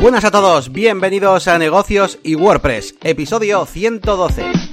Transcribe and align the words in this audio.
Buenas 0.00 0.24
a 0.24 0.30
todos, 0.30 0.72
bienvenidos 0.72 1.46
a 1.46 1.58
Negocios 1.58 2.18
y 2.22 2.34
WordPress, 2.34 2.94
episodio 3.02 3.66
112. 3.66 4.69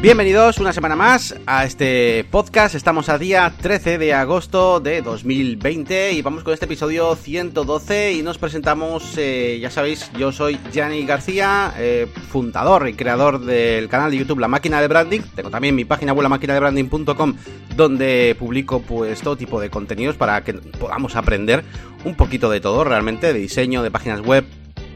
Bienvenidos 0.00 0.58
una 0.58 0.72
semana 0.72 0.94
más 0.94 1.34
a 1.44 1.64
este 1.64 2.24
podcast. 2.30 2.76
Estamos 2.76 3.08
a 3.08 3.18
día 3.18 3.52
13 3.60 3.98
de 3.98 4.14
agosto 4.14 4.78
de 4.78 5.02
2020 5.02 6.12
y 6.12 6.22
vamos 6.22 6.44
con 6.44 6.54
este 6.54 6.66
episodio 6.66 7.16
112 7.16 8.12
y 8.12 8.22
nos 8.22 8.38
presentamos, 8.38 9.14
eh, 9.18 9.58
ya 9.60 9.72
sabéis, 9.72 10.08
yo 10.16 10.30
soy 10.30 10.56
Gianni 10.72 11.04
García, 11.04 11.74
eh, 11.78 12.06
fundador 12.28 12.88
y 12.88 12.94
creador 12.94 13.40
del 13.40 13.88
canal 13.88 14.12
de 14.12 14.18
YouTube 14.18 14.38
La 14.38 14.46
Máquina 14.46 14.80
de 14.80 14.86
Branding. 14.86 15.22
Tengo 15.34 15.50
también 15.50 15.74
mi 15.74 15.84
página 15.84 16.12
web 16.12 16.22
lamaquinadebranding.com 16.22 17.34
donde 17.74 18.36
publico 18.38 18.80
pues 18.80 19.20
todo 19.20 19.36
tipo 19.36 19.60
de 19.60 19.68
contenidos 19.68 20.16
para 20.16 20.44
que 20.44 20.54
podamos 20.54 21.16
aprender 21.16 21.64
un 22.04 22.14
poquito 22.14 22.50
de 22.50 22.60
todo 22.60 22.84
realmente, 22.84 23.32
de 23.32 23.38
diseño, 23.40 23.82
de 23.82 23.90
páginas 23.90 24.20
web, 24.20 24.44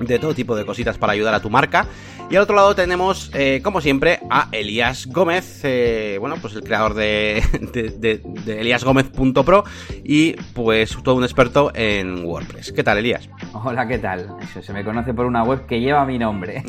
de 0.06 0.18
todo 0.18 0.34
tipo 0.34 0.56
de 0.56 0.64
cositas 0.64 0.98
para 0.98 1.12
ayudar 1.12 1.34
a 1.34 1.40
tu 1.40 1.50
marca. 1.50 1.86
Y 2.30 2.36
al 2.36 2.42
otro 2.42 2.56
lado 2.56 2.74
tenemos, 2.74 3.30
eh, 3.34 3.60
como 3.62 3.80
siempre, 3.80 4.20
a 4.30 4.48
Elías 4.52 5.06
Gómez, 5.06 5.60
eh, 5.64 6.16
bueno, 6.18 6.36
pues 6.40 6.54
el 6.54 6.62
creador 6.62 6.94
de, 6.94 7.42
de, 7.74 7.90
de, 7.90 8.22
de 8.44 8.60
eliasgomez.pro 8.60 9.64
y 10.02 10.32
pues 10.54 10.96
todo 11.02 11.16
un 11.16 11.24
experto 11.24 11.70
en 11.74 12.24
WordPress. 12.24 12.72
¿Qué 12.72 12.82
tal, 12.82 12.98
Elías? 12.98 13.28
Hola, 13.52 13.86
¿qué 13.86 13.98
tal? 13.98 14.34
Eso, 14.40 14.62
se 14.62 14.72
me 14.72 14.82
conoce 14.82 15.12
por 15.12 15.26
una 15.26 15.42
web 15.42 15.66
que 15.66 15.80
lleva 15.80 16.04
mi 16.06 16.18
nombre. 16.18 16.64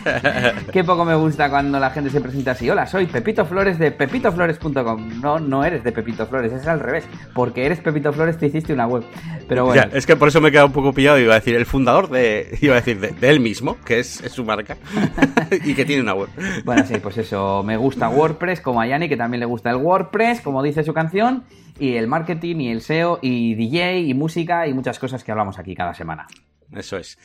Qué 0.72 0.84
poco 0.84 1.04
me 1.04 1.14
gusta 1.14 1.50
cuando 1.50 1.80
la 1.80 1.90
gente 1.90 2.10
se 2.10 2.20
presenta 2.20 2.52
así. 2.52 2.70
Hola, 2.70 2.86
soy 2.86 3.06
Pepito 3.06 3.44
Flores 3.44 3.78
de 3.78 3.90
pepitoflores.com. 3.90 5.20
No, 5.20 5.38
no 5.38 5.64
eres 5.64 5.82
de 5.82 5.92
Pepito 5.92 6.26
Flores, 6.26 6.52
es 6.52 6.66
al 6.66 6.80
revés. 6.80 7.04
Porque 7.34 7.66
eres 7.66 7.80
Pepito 7.80 8.12
Flores, 8.12 8.38
te 8.38 8.46
hiciste 8.46 8.72
una 8.72 8.86
web. 8.86 9.02
Pero 9.48 9.64
bueno. 9.66 9.82
Ya, 9.82 9.96
es 9.96 10.06
que 10.06 10.16
por 10.16 10.28
eso 10.28 10.40
me 10.40 10.48
he 10.48 10.52
quedado 10.52 10.68
un 10.68 10.72
poco 10.72 10.92
pillado. 10.92 11.18
Iba 11.18 11.34
a 11.34 11.40
decir 11.40 11.56
el 11.56 11.66
fundador 11.66 12.08
de, 12.08 12.53
iba 12.60 12.74
a 12.74 12.76
decir 12.76 13.00
de, 13.00 13.10
de 13.10 13.30
él 13.30 13.40
mismo, 13.40 13.76
que 13.84 14.00
es, 14.00 14.22
es 14.22 14.32
su 14.32 14.44
marca. 14.44 14.76
y 15.64 15.74
que 15.74 15.84
tiene 15.84 16.02
una 16.02 16.14
web. 16.14 16.28
Bueno, 16.64 16.84
sí, 16.86 16.94
pues 17.02 17.18
eso, 17.18 17.62
me 17.62 17.76
gusta 17.76 18.08
WordPress, 18.08 18.60
como 18.60 18.80
a 18.80 18.86
Yanni, 18.86 19.08
que 19.08 19.16
también 19.16 19.40
le 19.40 19.46
gusta 19.46 19.70
el 19.70 19.76
WordPress, 19.76 20.40
como 20.40 20.62
dice 20.62 20.84
su 20.84 20.92
canción, 20.92 21.44
y 21.78 21.94
el 21.94 22.06
marketing, 22.06 22.56
y 22.56 22.70
el 22.70 22.80
SEO, 22.80 23.18
y 23.22 23.54
DJ, 23.54 24.00
y 24.00 24.14
música, 24.14 24.66
y 24.66 24.74
muchas 24.74 24.98
cosas 24.98 25.24
que 25.24 25.32
hablamos 25.32 25.58
aquí 25.58 25.74
cada 25.74 25.94
semana. 25.94 26.26
Eso 26.72 26.96
es. 26.96 27.18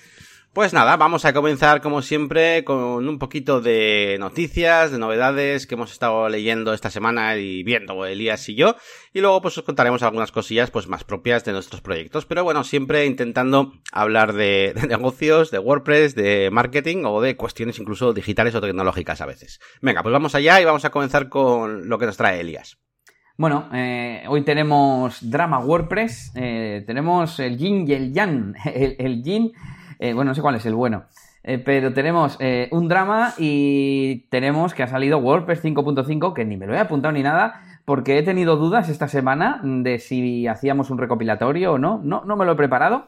Pues 0.59 0.73
nada, 0.73 0.97
vamos 0.97 1.23
a 1.23 1.31
comenzar 1.31 1.79
como 1.79 2.01
siempre 2.01 2.65
con 2.65 3.07
un 3.07 3.17
poquito 3.17 3.61
de 3.61 4.17
noticias, 4.19 4.91
de 4.91 4.99
novedades 4.99 5.65
que 5.65 5.75
hemos 5.75 5.89
estado 5.89 6.27
leyendo 6.27 6.73
esta 6.73 6.89
semana 6.89 7.37
y 7.37 7.63
viendo 7.63 8.05
Elías 8.05 8.49
y 8.49 8.55
yo, 8.55 8.75
y 9.13 9.21
luego 9.21 9.41
pues 9.41 9.57
os 9.57 9.63
contaremos 9.63 10.03
algunas 10.03 10.33
cosillas 10.33 10.69
pues 10.69 10.89
más 10.89 11.05
propias 11.05 11.45
de 11.45 11.53
nuestros 11.53 11.79
proyectos, 11.79 12.25
pero 12.25 12.43
bueno, 12.43 12.65
siempre 12.65 13.05
intentando 13.05 13.71
hablar 13.93 14.33
de, 14.33 14.73
negocios, 14.89 15.49
de 15.49 15.59
WordPress, 15.59 16.13
de 16.15 16.49
marketing 16.51 17.05
o 17.05 17.21
de 17.21 17.37
cuestiones 17.37 17.79
incluso 17.79 18.11
digitales 18.11 18.53
o 18.53 18.59
tecnológicas 18.59 19.21
a 19.21 19.25
veces. 19.25 19.61
Venga, 19.81 20.03
pues 20.03 20.11
vamos 20.11 20.35
allá 20.35 20.59
y 20.59 20.65
vamos 20.65 20.83
a 20.83 20.89
comenzar 20.89 21.29
con 21.29 21.87
lo 21.87 21.97
que 21.97 22.05
nos 22.05 22.17
trae 22.17 22.41
Elías. 22.41 22.77
Bueno, 23.37 23.69
eh, 23.73 24.25
hoy 24.27 24.43
tenemos 24.43 25.19
drama 25.21 25.59
WordPress, 25.59 26.33
eh, 26.35 26.83
tenemos 26.85 27.39
el 27.39 27.57
yin 27.57 27.87
y 27.87 27.93
el 27.93 28.13
yang, 28.13 28.55
el, 28.65 28.97
el 28.99 29.23
yin 29.23 29.53
eh, 29.99 30.13
bueno, 30.13 30.31
no 30.31 30.35
sé 30.35 30.41
cuál 30.41 30.55
es 30.55 30.65
el 30.65 30.73
bueno. 30.73 31.03
Eh, 31.43 31.57
pero 31.57 31.93
tenemos 31.93 32.37
eh, 32.39 32.69
un 32.71 32.87
drama 32.87 33.33
y 33.37 34.27
tenemos 34.29 34.73
que 34.73 34.83
ha 34.83 34.87
salido 34.87 35.19
WordPress 35.19 35.63
5.5, 35.63 36.33
que 36.33 36.45
ni 36.45 36.57
me 36.57 36.65
lo 36.65 36.73
he 36.73 36.79
apuntado 36.79 37.11
ni 37.11 37.21
nada, 37.21 37.61
porque 37.85 38.17
he 38.17 38.23
tenido 38.23 38.55
dudas 38.55 38.89
esta 38.89 39.07
semana 39.07 39.61
de 39.63 39.99
si 39.99 40.47
hacíamos 40.47 40.89
un 40.89 40.97
recopilatorio 40.97 41.73
o 41.73 41.77
no. 41.77 41.99
No, 42.03 42.23
no 42.25 42.35
me 42.37 42.45
lo 42.45 42.53
he 42.53 42.55
preparado. 42.55 43.07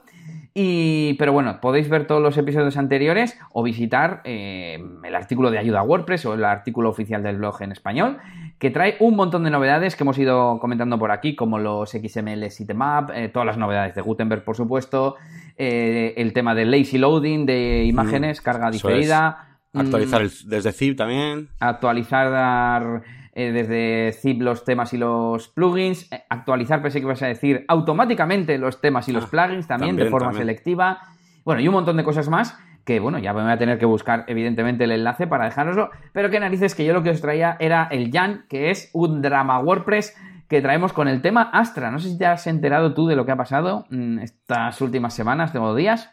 Y, 0.53 1.13
pero 1.13 1.31
bueno, 1.31 1.61
podéis 1.61 1.87
ver 1.87 2.07
todos 2.07 2.21
los 2.21 2.37
episodios 2.37 2.75
anteriores 2.75 3.39
o 3.53 3.63
visitar 3.63 4.19
el 4.25 5.15
artículo 5.15 5.49
de 5.49 5.57
ayuda 5.57 5.79
a 5.79 5.83
WordPress 5.83 6.25
o 6.25 6.33
el 6.33 6.43
artículo 6.43 6.89
oficial 6.89 7.23
del 7.23 7.37
blog 7.37 7.61
en 7.61 7.71
español, 7.71 8.17
que 8.59 8.69
trae 8.69 8.97
un 8.99 9.15
montón 9.15 9.45
de 9.45 9.49
novedades 9.49 9.95
que 9.95 10.03
hemos 10.03 10.17
ido 10.17 10.59
comentando 10.59 10.99
por 10.99 11.11
aquí, 11.11 11.37
como 11.37 11.57
los 11.57 11.91
XML 11.91 12.51
sitemap, 12.51 13.11
todas 13.31 13.45
las 13.45 13.57
novedades 13.57 13.95
de 13.95 14.01
Gutenberg, 14.01 14.43
por 14.43 14.57
supuesto, 14.57 15.15
eh, 15.63 16.15
el 16.17 16.33
tema 16.33 16.55
del 16.55 16.71
lazy 16.71 16.97
loading 16.97 17.45
de 17.45 17.83
imágenes, 17.83 18.41
mm, 18.41 18.43
carga 18.43 18.71
diferida. 18.71 19.59
Es. 19.71 19.79
Actualizar 19.79 20.23
el, 20.23 20.31
desde 20.45 20.71
zip 20.71 20.97
también. 20.97 21.49
Actualizar 21.59 23.03
eh, 23.35 23.51
desde 23.51 24.11
zip 24.19 24.41
los 24.41 24.65
temas 24.65 24.91
y 24.93 24.97
los 24.97 25.49
plugins, 25.49 26.11
eh, 26.11 26.23
actualizar, 26.29 26.81
pensé 26.81 26.97
que 26.97 27.05
ibas 27.05 27.21
a 27.21 27.27
decir, 27.27 27.63
automáticamente 27.67 28.57
los 28.57 28.81
temas 28.81 29.07
y 29.07 29.11
los 29.11 29.25
ah, 29.25 29.29
plugins 29.29 29.67
también, 29.67 29.91
también 29.91 29.97
de 29.97 30.09
forma 30.09 30.29
también. 30.29 30.47
selectiva. 30.47 30.97
Bueno, 31.45 31.61
y 31.61 31.67
un 31.67 31.75
montón 31.75 31.95
de 31.95 32.03
cosas 32.03 32.27
más 32.27 32.57
que, 32.83 32.99
bueno, 32.99 33.19
ya 33.19 33.31
me 33.31 33.43
voy 33.43 33.51
a 33.51 33.59
tener 33.59 33.77
que 33.77 33.85
buscar 33.85 34.25
evidentemente 34.27 34.85
el 34.85 34.91
enlace 34.93 35.27
para 35.27 35.45
dejároslo, 35.45 35.91
pero 36.11 36.31
qué 36.31 36.39
narices 36.39 36.73
que 36.73 36.85
yo 36.85 36.93
lo 36.93 37.03
que 37.03 37.11
os 37.11 37.21
traía 37.21 37.55
era 37.59 37.87
el 37.91 38.09
Jan, 38.11 38.45
que 38.49 38.71
es 38.71 38.89
un 38.93 39.21
drama 39.21 39.59
WordPress 39.59 40.17
que 40.51 40.61
traemos 40.61 40.91
con 40.91 41.07
el 41.07 41.21
tema 41.21 41.43
Astra. 41.53 41.91
No 41.91 41.99
sé 41.99 42.09
si 42.09 42.17
te 42.17 42.25
has 42.25 42.45
enterado 42.45 42.93
tú 42.93 43.07
de 43.07 43.15
lo 43.15 43.25
que 43.25 43.31
ha 43.31 43.37
pasado 43.37 43.85
mm, 43.89 44.19
estas 44.19 44.81
últimas 44.81 45.13
semanas, 45.13 45.55
o 45.55 45.73
días. 45.73 46.11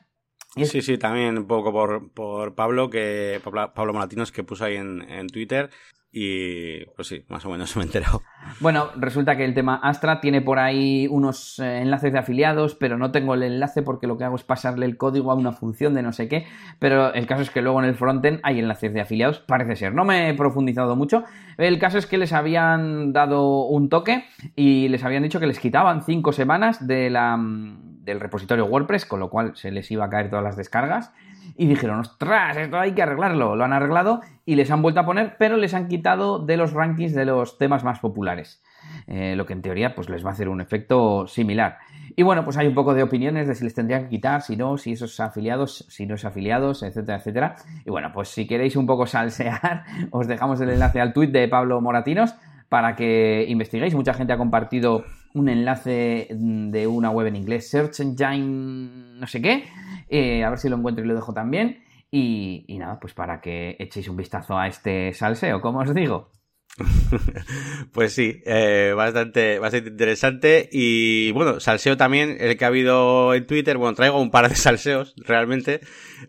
Sí, 0.55 0.81
sí, 0.81 0.97
también 0.97 1.39
un 1.39 1.49
poco 1.49 1.73
por, 1.73 2.13
por 2.13 2.55
Pablo, 2.55 2.89
que 2.89 3.41
Pablo 3.43 3.93
Moratinos, 3.93 4.31
que 4.31 4.45
puso 4.45 4.65
ahí 4.65 4.77
en, 4.77 5.03
en 5.11 5.27
Twitter. 5.27 5.71
Y 6.11 6.87
pues 6.97 7.09
sí, 7.09 7.25
más 7.29 7.45
o 7.45 7.51
menos 7.51 7.77
me 7.77 7.83
he 7.83 7.87
enterado. 7.87 8.23
Bueno, 8.61 8.89
resulta 8.97 9.37
que 9.37 9.45
el 9.45 9.55
tema 9.55 9.77
Astra 9.83 10.21
tiene 10.21 10.41
por 10.41 10.59
ahí 10.59 11.07
unos 11.11 11.59
eh, 11.59 11.83
enlaces 11.83 12.13
de 12.13 12.19
afiliados, 12.19 12.75
pero 12.75 12.97
no 12.97 13.11
tengo 13.11 13.35
el 13.35 13.43
enlace 13.43 13.83
porque 13.83 14.07
lo 14.07 14.17
que 14.17 14.25
hago 14.25 14.37
es 14.37 14.45
pasarle 14.45 14.87
el 14.87 14.97
código 14.97 15.31
a 15.31 15.35
una 15.35 15.53
función 15.53 15.95
de 15.95 16.03
no 16.03 16.13
sé 16.13 16.29
qué. 16.29 16.47
Pero 16.79 17.13
el 17.13 17.27
caso 17.27 17.43
es 17.43 17.51
que 17.51 17.63
luego 17.63 17.81
en 17.83 17.89
el 17.89 17.95
frontend 17.95 18.41
hay 18.43 18.59
enlaces 18.59 18.93
de 18.95 19.01
afiliados, 19.01 19.41
parece 19.41 19.77
ser. 19.77 19.95
No 19.95 20.05
me 20.05 20.31
he 20.31 20.35
profundizado 20.35 20.97
mucho. 20.97 21.25
El 21.59 21.79
caso 21.79 21.99
es 21.99 22.07
que 22.07 22.19
les 22.19 22.33
habían 22.33 23.13
dado 23.13 23.67
un 23.67 23.89
toque 23.89 24.25
y 24.57 24.89
les 24.89 25.05
habían 25.05 25.23
dicho 25.23 25.41
que 25.41 25.47
les 25.47 25.59
quitaban 25.59 26.05
cinco 26.05 26.33
semanas 26.33 26.87
de 26.87 27.11
la, 27.11 27.37
del 27.39 28.21
repositorio 28.21 28.65
WordPress, 28.65 29.05
con 29.05 29.21
lo 29.21 29.29
cual 29.29 29.57
se 29.57 29.71
les 29.71 29.91
iba 29.91 30.07
a 30.07 30.11
caer 30.11 30.31
todas 30.31 30.45
las 30.45 30.57
descargas 30.57 31.13
y 31.59 31.67
dijeron, 31.67 31.99
ostras, 31.99 32.57
esto 32.57 32.79
hay 32.79 32.93
que 32.93 33.03
arreglarlo. 33.03 33.57
Lo 33.57 33.65
han 33.65 33.73
arreglado 33.73 34.21
y 34.47 34.55
les 34.55 34.71
han 34.71 34.81
vuelto 34.81 35.01
a 35.01 35.05
poner, 35.05 35.35
pero 35.39 35.57
les 35.57 35.75
han 35.75 35.89
quitado 35.89 36.39
de 36.39 36.57
los 36.57 36.73
rankings 36.73 37.13
de 37.15 37.25
los 37.25 37.59
temas 37.59 37.83
más 37.83 37.99
populares. 37.99 38.63
Eh, 39.09 39.35
lo 39.37 39.45
que 39.45 39.55
en 39.55 39.63
teoría 39.63 39.97
pues 39.97 40.09
les 40.09 40.25
va 40.25 40.31
a 40.31 40.33
hacer 40.35 40.49
un 40.49 40.61
efecto 40.61 41.27
similar. 41.27 41.79
Y 42.15 42.23
bueno, 42.23 42.45
pues 42.45 42.57
hay 42.59 42.69
un 42.69 42.75
poco 42.75 42.95
de 42.95 43.03
opiniones 43.03 43.49
de 43.49 43.57
si 43.57 43.65
les 43.65 43.75
tendrían 43.75 44.05
que 44.05 44.11
quitar, 44.11 44.43
si 44.43 44.57
no, 44.57 44.79
si 44.79 44.93
esos 44.93 45.19
afiliados, 45.19 45.85
si 45.89 46.07
no 46.07 46.15
es 46.15 46.25
afiliados, 46.25 46.85
etcétera, 46.85 47.19
etcétera. 47.19 47.57
Y 47.85 47.91
bueno, 47.91 48.13
pues 48.15 48.29
si 48.29 48.47
queréis 48.47 48.77
un 48.77 48.87
poco 48.87 49.07
salsear, 49.07 49.83
os 50.13 50.29
dejamos 50.29 50.61
el 50.61 50.71
enlace 50.71 51.01
al 51.01 51.13
tweet 51.13 51.29
de 51.29 51.49
Pablo 51.49 51.81
Moratinos 51.81 52.37
para 52.69 52.95
que 52.95 53.47
investiguéis. 53.49 53.97
Mucha 53.97 54.15
gente 54.15 54.33
ha 54.33 54.39
compartido 54.39 55.05
un 55.35 55.49
enlace 55.49 56.29
de 56.31 56.87
una 56.87 57.11
web 57.11 57.27
en 57.27 57.37
inglés, 57.37 57.69
Search 57.69 57.99
Engine, 57.99 59.19
no 59.19 59.27
sé 59.27 59.43
qué. 59.43 59.65
Eh, 60.09 60.45
a 60.45 60.51
ver 60.51 60.59
si 60.59 60.69
lo 60.69 60.77
encuentro 60.77 61.05
y 61.05 61.09
lo 61.09 61.15
dejo 61.15 61.33
también. 61.33 61.85
Y, 62.11 62.65
y, 62.69 62.79
nada, 62.79 62.99
pues 63.01 63.13
para 63.15 63.41
que 63.41 63.77
echéis 63.79 64.09
un 64.09 64.17
vistazo 64.17 64.59
a 64.59 64.67
este 64.67 65.13
salseo, 65.13 65.61
como 65.61 65.81
os 65.81 65.95
digo. 65.95 66.31
pues 67.93 68.13
sí, 68.13 68.41
eh, 68.47 68.93
bastante, 68.97 69.59
bastante 69.59 69.91
interesante. 69.91 70.69
Y 70.73 71.33
bueno, 71.33 71.61
salseo 71.61 71.97
también, 71.97 72.37
el 72.41 72.57
que 72.57 72.65
ha 72.65 72.69
habido 72.69 73.35
en 73.35 73.47
Twitter. 73.47 73.77
Bueno, 73.77 73.95
traigo 73.95 74.21
un 74.21 74.31
par 74.31 74.49
de 74.49 74.55
salseos, 74.55 75.15
realmente. 75.17 75.81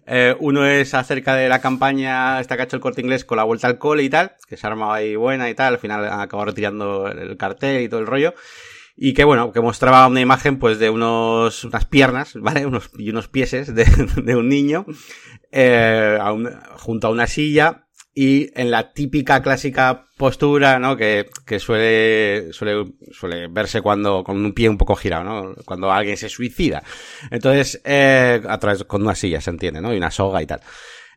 Eh, 0.06 0.36
uno 0.40 0.66
es 0.66 0.94
acerca 0.94 1.36
de 1.36 1.50
la 1.50 1.62
campaña 1.62 2.40
esta 2.40 2.56
que 2.56 2.64
ha 2.64 2.66
hecho 2.66 2.78
el 2.78 2.82
corte 2.82 3.02
inglés 3.02 3.26
con 3.26 3.38
la 3.38 3.44
vuelta 3.44 3.68
al 3.68 3.78
cole 3.78 4.04
y 4.04 4.10
tal, 4.10 4.34
que 4.48 4.58
se 4.58 4.66
ha 4.66 4.72
armado 4.72 4.94
ahí 4.94 5.16
buena 5.16 5.50
y 5.50 5.56
tal. 5.56 5.74
Al 5.74 5.80
final 5.80 6.06
han 6.06 6.20
acabado 6.20 6.48
retirando 6.48 7.08
el 7.08 7.38
cartel 7.38 7.84
y 7.84 7.90
todo 7.90 8.00
el 8.00 8.08
rollo 8.08 8.34
y 9.02 9.14
que 9.14 9.24
bueno, 9.24 9.54
que 9.54 9.62
mostraba 9.62 10.06
una 10.08 10.20
imagen 10.20 10.60
pues 10.60 10.78
de 10.78 10.90
unos, 10.90 11.64
unas 11.64 11.86
piernas, 11.86 12.34
¿vale? 12.36 12.66
Unos, 12.66 12.92
y 12.98 13.10
unos 13.10 13.30
pieses 13.30 13.74
de, 13.74 13.86
de 14.24 14.36
un 14.36 14.50
niño, 14.50 14.86
eh, 15.52 16.20
junto 16.78 17.08
a 17.08 17.12
una 17.12 17.26
silla 17.26 17.86
y 18.14 18.50
en 18.60 18.72
la 18.72 18.92
típica 18.92 19.42
clásica 19.42 20.04
postura, 20.18 20.80
¿no? 20.80 20.98
Que, 20.98 21.30
que 21.46 21.60
suele, 21.60 22.52
suele, 22.52 22.92
suele 23.12 23.48
verse 23.48 23.82
cuando, 23.82 24.26
con 24.26 24.44
un 24.44 24.52
pie 24.52 24.68
un 24.68 24.78
poco 24.78 24.96
girado, 24.96 25.24
¿no? 25.24 25.56
Cuando 25.64 25.90
alguien 25.90 26.18
se 26.18 26.28
suicida. 26.28 26.84
Entonces, 27.32 27.82
eh, 27.86 28.42
a 28.46 28.58
través, 28.58 28.84
con 28.84 29.04
una 29.04 29.16
silla, 29.16 29.40
se 29.40 29.52
entiende, 29.52 29.80
¿no? 29.80 29.94
Y 29.94 29.98
una 29.98 30.12
soga 30.12 30.42
y 30.42 30.46
tal. 30.48 30.60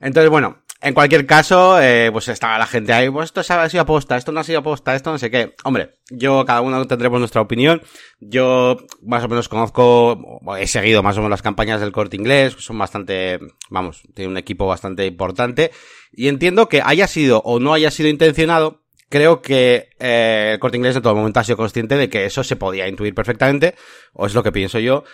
Entonces, 0.02 0.31
bueno, 0.31 0.62
en 0.82 0.94
cualquier 0.94 1.26
caso, 1.26 1.81
eh, 1.81 2.10
pues 2.10 2.26
estaba 2.26 2.58
la 2.58 2.66
gente 2.66 2.93
ahí, 2.93 3.08
pues 3.08 3.26
esto 3.26 3.40
ha 3.40 3.69
sido 3.69 3.82
aposta, 3.82 4.16
esto 4.16 4.32
no 4.32 4.40
ha 4.40 4.44
sido 4.44 4.58
aposta, 4.58 4.96
esto 4.96 5.12
no 5.12 5.19
sé 5.19 5.31
qué. 5.31 5.54
Hombre, 5.62 5.94
yo, 6.10 6.44
cada 6.44 6.60
uno 6.60 6.84
tendremos 6.88 7.20
nuestra 7.20 7.40
opinión. 7.40 7.82
Yo 8.19 8.78
más 9.00 9.22
o 9.22 9.28
menos 9.28 9.49
conozco, 9.49 10.40
he 10.58 10.66
seguido 10.66 11.04
más 11.04 11.16
o 11.16 11.20
menos 11.20 11.31
las 11.31 11.43
campañas 11.43 11.81
del 11.81 11.93
corte 11.93 12.16
inglés, 12.16 12.56
son 12.58 12.78
bastante, 12.78 13.38
vamos, 13.70 14.02
tiene 14.12 14.32
un 14.32 14.38
equipo 14.38 14.66
bastante 14.66 15.06
importante. 15.06 15.70
Y 16.12 16.26
entiendo 16.26 16.69
que 16.69 16.82
haya 16.84 17.06
sido 17.06 17.40
o 17.44 17.60
no 17.60 17.72
haya 17.72 17.93
sido 17.93 18.08
intencionado, 18.08 18.82
creo 19.08 19.40
que 19.40 19.90
eh, 20.00 20.50
el 20.54 20.58
corte 20.58 20.78
inglés 20.78 20.96
en 20.96 21.02
todo 21.02 21.14
momento 21.14 21.38
ha 21.38 21.44
sido 21.44 21.58
consciente 21.58 21.96
de 21.96 22.08
que 22.08 22.25
eso 22.25 22.43
se 22.43 22.56
podía 22.56 22.88
intuir 22.88 23.14
perfectamente, 23.14 23.76
o 24.14 24.26
es 24.26 24.34
lo 24.34 24.43
que 24.43 24.50
pienso 24.50 24.81
yo. 24.81 25.04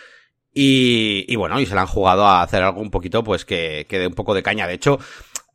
Y, 0.53 1.25
y 1.29 1.37
bueno, 1.37 1.61
y 1.61 1.67
se 1.67 1.75
le 1.75 1.81
han 1.81 1.87
jugado 1.87 2.27
a 2.27 2.43
hacer 2.43 2.63
algo 2.63 2.81
un 2.81 2.91
poquito, 2.91 3.23
pues 3.23 3.45
que, 3.45 3.87
que 3.89 3.99
dé 3.99 4.07
un 4.07 4.15
poco 4.15 4.35
de 4.35 4.43
caña. 4.43 4.67
De 4.67 4.75
hecho, 4.75 4.99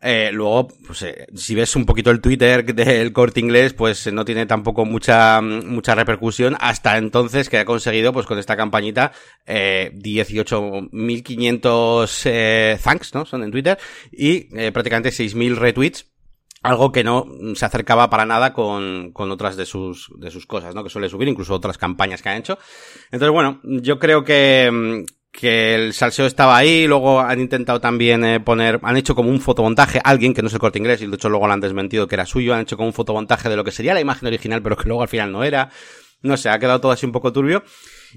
eh, 0.05 0.31
luego, 0.33 0.67
pues, 0.85 1.01
eh, 1.03 1.27
si 1.33 1.55
ves 1.55 1.77
un 1.77 1.85
poquito 1.85 2.11
el 2.11 2.19
Twitter 2.19 2.65
del 2.75 3.13
corte 3.13 3.39
inglés, 3.39 3.73
pues 3.73 4.11
no 4.11 4.25
tiene 4.25 4.45
tampoco 4.45 4.83
mucha, 4.83 5.39
mucha 5.41 5.95
repercusión 5.95 6.57
hasta 6.59 6.97
entonces 6.97 7.47
que 7.47 7.59
ha 7.59 7.65
conseguido, 7.65 8.11
pues 8.11 8.25
con 8.25 8.37
esta 8.37 8.57
campañita, 8.57 9.13
eh, 9.45 9.91
18.500 9.95 12.21
eh, 12.25 12.77
thanks, 12.83 13.13
¿no? 13.13 13.25
Son 13.25 13.43
en 13.43 13.51
Twitter 13.51 13.77
y 14.11 14.49
eh, 14.59 14.73
prácticamente 14.73 15.07
6.000 15.09 15.55
retweets 15.55 16.12
algo 16.63 16.91
que 16.91 17.03
no 17.03 17.27
se 17.55 17.65
acercaba 17.65 18.09
para 18.09 18.25
nada 18.25 18.53
con, 18.53 19.11
con 19.11 19.29
otras 19.31 19.57
de 19.57 19.65
sus, 19.65 20.09
de 20.17 20.31
sus 20.31 20.47
cosas, 20.47 20.73
¿no? 20.73 20.83
Que 20.83 20.89
suele 20.89 21.09
subir, 21.09 21.27
incluso 21.27 21.53
otras 21.53 21.77
campañas 21.77 22.21
que 22.21 22.29
han 22.29 22.37
hecho. 22.37 22.57
Entonces, 23.11 23.31
bueno, 23.31 23.59
yo 23.63 23.99
creo 23.99 24.23
que, 24.23 25.05
que 25.31 25.75
el 25.75 25.93
salseo 25.93 26.25
estaba 26.25 26.55
ahí, 26.55 26.87
luego 26.87 27.19
han 27.19 27.41
intentado 27.41 27.81
también 27.81 28.23
eh, 28.23 28.39
poner, 28.39 28.79
han 28.81 28.95
hecho 28.95 29.13
como 29.13 29.29
un 29.29 29.41
fotomontaje, 29.41 29.99
alguien 30.03 30.33
que 30.33 30.41
no 30.41 30.47
es 30.47 30.53
el 30.53 30.59
corte 30.59 30.79
inglés, 30.79 31.01
y 31.01 31.07
de 31.07 31.15
hecho 31.15 31.27
luego 31.27 31.47
lo 31.47 31.53
han 31.53 31.59
desmentido 31.59 32.07
que 32.07 32.15
era 32.15 32.25
suyo, 32.25 32.53
han 32.53 32.61
hecho 32.61 32.77
como 32.77 32.87
un 32.87 32.93
fotomontaje 32.93 33.49
de 33.49 33.57
lo 33.57 33.65
que 33.65 33.71
sería 33.71 33.93
la 33.93 34.01
imagen 34.01 34.27
original, 34.27 34.61
pero 34.63 34.77
que 34.77 34.87
luego 34.87 35.01
al 35.01 35.09
final 35.09 35.31
no 35.31 35.43
era. 35.43 35.69
No 36.21 36.37
sé, 36.37 36.47
ha 36.47 36.57
quedado 36.59 36.79
todo 36.79 36.93
así 36.93 37.05
un 37.05 37.11
poco 37.11 37.33
turbio. 37.33 37.63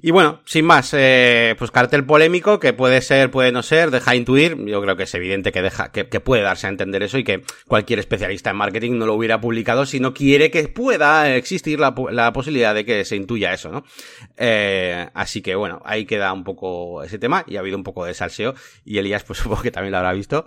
Y 0.02 0.10
bueno, 0.10 0.40
sin 0.44 0.64
más, 0.64 0.93
eh, 0.94 1.54
pues 1.58 1.70
cartel 1.70 2.04
polémico 2.04 2.60
que 2.60 2.72
puede 2.72 3.00
ser, 3.00 3.31
puede 3.31 3.52
no 3.52 3.62
ser, 3.62 3.90
deja 3.90 4.14
intuir. 4.14 4.56
Yo 4.66 4.81
creo 4.82 4.96
que 4.96 5.04
es 5.04 5.14
evidente 5.14 5.52
que 5.52 5.62
deja, 5.62 5.90
que, 5.90 6.08
que, 6.08 6.20
puede 6.20 6.43
darse 6.43 6.66
a 6.66 6.70
entender 6.70 7.02
eso 7.02 7.19
y 7.19 7.25
que 7.25 7.43
cualquier 7.66 7.98
especialista 7.98 8.50
en 8.50 8.56
marketing 8.56 8.98
no 8.98 9.06
lo 9.06 9.14
hubiera 9.14 9.40
publicado 9.40 9.87
si 9.87 10.00
no 10.00 10.12
quiere 10.12 10.50
que 10.50 10.69
pueda 10.69 11.34
existir 11.34 11.81
la, 11.81 11.94
la 12.10 12.32
posibilidad 12.32 12.75
de 12.75 12.84
que 12.84 13.04
se 13.04 13.16
intuya 13.16 13.52
eso, 13.52 13.70
¿no? 13.70 13.84
Eh, 14.37 15.08
así 15.14 15.43
que 15.43 15.54
bueno, 15.54 15.81
ahí 15.84 16.04
queda 16.04 16.32
un 16.32 16.44
poco 16.44 17.02
ese 17.02 17.19
tema 17.19 17.44
y 17.46 17.56
ha 17.56 17.60
habido 17.60 17.76
un 17.76 17.84
poco 17.84 18.04
de 18.04 18.14
salseo 18.14 18.54
y 18.84 18.99
Elías 18.99 19.25
pues 19.25 19.38
supongo 19.46 19.62
que 19.62 19.70
también 19.70 19.92
lo 19.92 19.99
habrá 19.99 20.12
visto. 20.12 20.46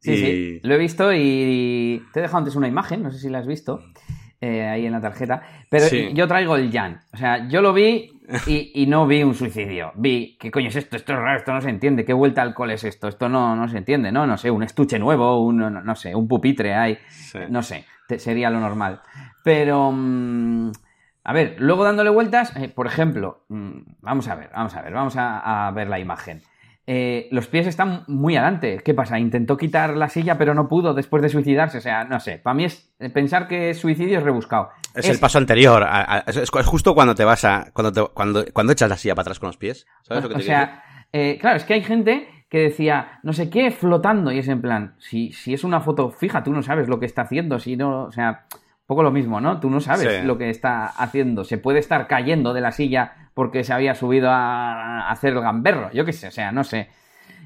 Sí, 0.00 0.12
y... 0.12 0.16
sí, 0.16 0.60
lo 0.62 0.74
he 0.74 0.78
visto 0.78 1.12
y 1.14 2.02
te 2.12 2.20
he 2.20 2.22
dejado 2.22 2.38
antes 2.38 2.56
una 2.56 2.68
imagen, 2.68 3.02
no 3.02 3.10
sé 3.10 3.18
si 3.18 3.30
la 3.30 3.38
has 3.38 3.46
visto. 3.46 3.82
Eh, 4.40 4.62
ahí 4.62 4.86
en 4.86 4.92
la 4.92 5.00
tarjeta. 5.00 5.42
Pero 5.70 5.86
sí. 5.86 6.10
yo 6.12 6.28
traigo 6.28 6.56
el 6.56 6.70
Jan. 6.70 7.00
O 7.12 7.16
sea, 7.16 7.48
yo 7.48 7.62
lo 7.62 7.72
vi 7.72 8.10
y, 8.46 8.82
y, 8.82 8.86
no 8.86 9.06
vi 9.06 9.22
un 9.22 9.34
suicidio. 9.34 9.92
Vi, 9.94 10.36
¿qué 10.38 10.50
coño 10.50 10.68
es 10.68 10.76
esto? 10.76 10.96
Esto 10.96 11.12
es 11.12 11.18
raro, 11.18 11.38
esto 11.38 11.52
no 11.52 11.60
se 11.60 11.70
entiende. 11.70 12.04
¿Qué 12.04 12.12
vuelta 12.12 12.42
al 12.42 12.48
alcohol 12.48 12.70
es 12.70 12.84
esto? 12.84 13.08
Esto 13.08 13.28
no, 13.28 13.56
no 13.56 13.68
se 13.68 13.78
entiende, 13.78 14.12
¿no? 14.12 14.26
No 14.26 14.36
sé, 14.36 14.50
un 14.50 14.62
estuche 14.62 14.98
nuevo, 14.98 15.40
un, 15.40 15.56
no, 15.56 15.70
no 15.70 15.96
sé, 15.96 16.14
un 16.14 16.28
pupitre. 16.28 16.98
Sí. 17.08 17.38
No 17.48 17.62
sé, 17.62 17.84
te, 18.06 18.18
sería 18.18 18.50
lo 18.50 18.60
normal. 18.60 19.00
Pero... 19.42 19.90
Mmm, 19.92 20.72
a 21.26 21.32
ver, 21.32 21.56
luego 21.58 21.84
dándole 21.84 22.10
vueltas, 22.10 22.54
eh, 22.56 22.68
por 22.68 22.86
ejemplo, 22.86 23.46
mmm, 23.48 23.78
vamos 24.02 24.28
a 24.28 24.34
ver, 24.34 24.50
vamos 24.54 24.76
a 24.76 24.82
ver, 24.82 24.92
vamos 24.92 25.16
a, 25.16 25.68
a 25.68 25.70
ver 25.70 25.88
la 25.88 25.98
imagen. 25.98 26.42
Eh, 26.86 27.28
los 27.30 27.46
pies 27.46 27.66
están 27.66 28.04
muy 28.08 28.36
adelante. 28.36 28.80
¿Qué 28.84 28.92
pasa? 28.92 29.18
Intentó 29.18 29.56
quitar 29.56 29.96
la 29.96 30.08
silla, 30.08 30.36
pero 30.36 30.54
no 30.54 30.68
pudo 30.68 30.92
después 30.92 31.22
de 31.22 31.30
suicidarse. 31.30 31.78
O 31.78 31.80
sea, 31.80 32.04
no 32.04 32.20
sé. 32.20 32.38
Para 32.38 32.54
mí 32.54 32.64
es 32.64 32.92
pensar 33.12 33.48
que 33.48 33.70
es 33.70 33.78
suicidio 33.78 34.18
es 34.18 34.24
rebuscado. 34.24 34.70
Es, 34.94 35.06
es 35.06 35.12
el 35.12 35.18
paso 35.18 35.38
anterior. 35.38 35.82
A, 35.82 36.16
a, 36.16 36.18
es, 36.26 36.36
es, 36.36 36.50
justo 36.50 36.94
cuando 36.94 37.14
te 37.14 37.24
vas 37.24 37.44
a. 37.44 37.70
Cuando, 37.72 37.92
te, 37.92 38.12
cuando, 38.12 38.44
cuando 38.52 38.72
echas 38.72 38.90
la 38.90 38.96
silla 38.96 39.14
para 39.14 39.22
atrás 39.22 39.38
con 39.38 39.46
los 39.48 39.56
pies. 39.56 39.86
¿Sabes 40.02 40.24
lo 40.24 40.28
que 40.28 40.34
te 40.34 40.40
O 40.42 40.44
sea, 40.44 40.82
eh, 41.12 41.38
claro, 41.40 41.56
es 41.56 41.64
que 41.64 41.74
hay 41.74 41.82
gente 41.82 42.28
que 42.50 42.58
decía, 42.58 43.18
no 43.22 43.32
sé 43.32 43.48
qué, 43.48 43.70
flotando. 43.70 44.30
Y 44.30 44.38
es 44.38 44.48
en 44.48 44.60
plan, 44.60 44.94
si, 44.98 45.32
si 45.32 45.54
es 45.54 45.64
una 45.64 45.80
foto 45.80 46.10
fija, 46.10 46.42
tú 46.42 46.52
no 46.52 46.62
sabes 46.62 46.88
lo 46.88 47.00
que 47.00 47.06
está 47.06 47.22
haciendo. 47.22 47.58
Si 47.58 47.76
no, 47.76 48.04
o 48.04 48.12
sea. 48.12 48.46
Un 48.50 48.88
poco 48.88 49.02
lo 49.02 49.10
mismo, 49.12 49.40
¿no? 49.40 49.60
Tú 49.60 49.70
no 49.70 49.80
sabes 49.80 50.20
sí. 50.20 50.26
lo 50.26 50.36
que 50.36 50.50
está 50.50 50.84
haciendo. 50.84 51.44
Se 51.44 51.56
puede 51.56 51.78
estar 51.78 52.06
cayendo 52.06 52.52
de 52.52 52.60
la 52.60 52.70
silla 52.70 53.23
porque 53.34 53.64
se 53.64 53.72
había 53.72 53.94
subido 53.94 54.30
a 54.30 55.10
hacer 55.10 55.32
el 55.32 55.40
gamberro. 55.40 55.90
Yo 55.92 56.04
qué 56.04 56.12
sé, 56.12 56.28
o 56.28 56.30
sea, 56.30 56.52
no 56.52 56.64
sé. 56.64 56.88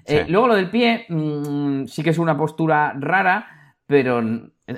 Sí. 0.06 0.16
Eh, 0.16 0.26
luego 0.28 0.48
lo 0.48 0.54
del 0.54 0.70
pie, 0.70 1.06
mmm, 1.08 1.84
sí 1.86 2.02
que 2.02 2.10
es 2.10 2.18
una 2.18 2.36
postura 2.36 2.94
rara, 2.98 3.74
pero 3.86 4.22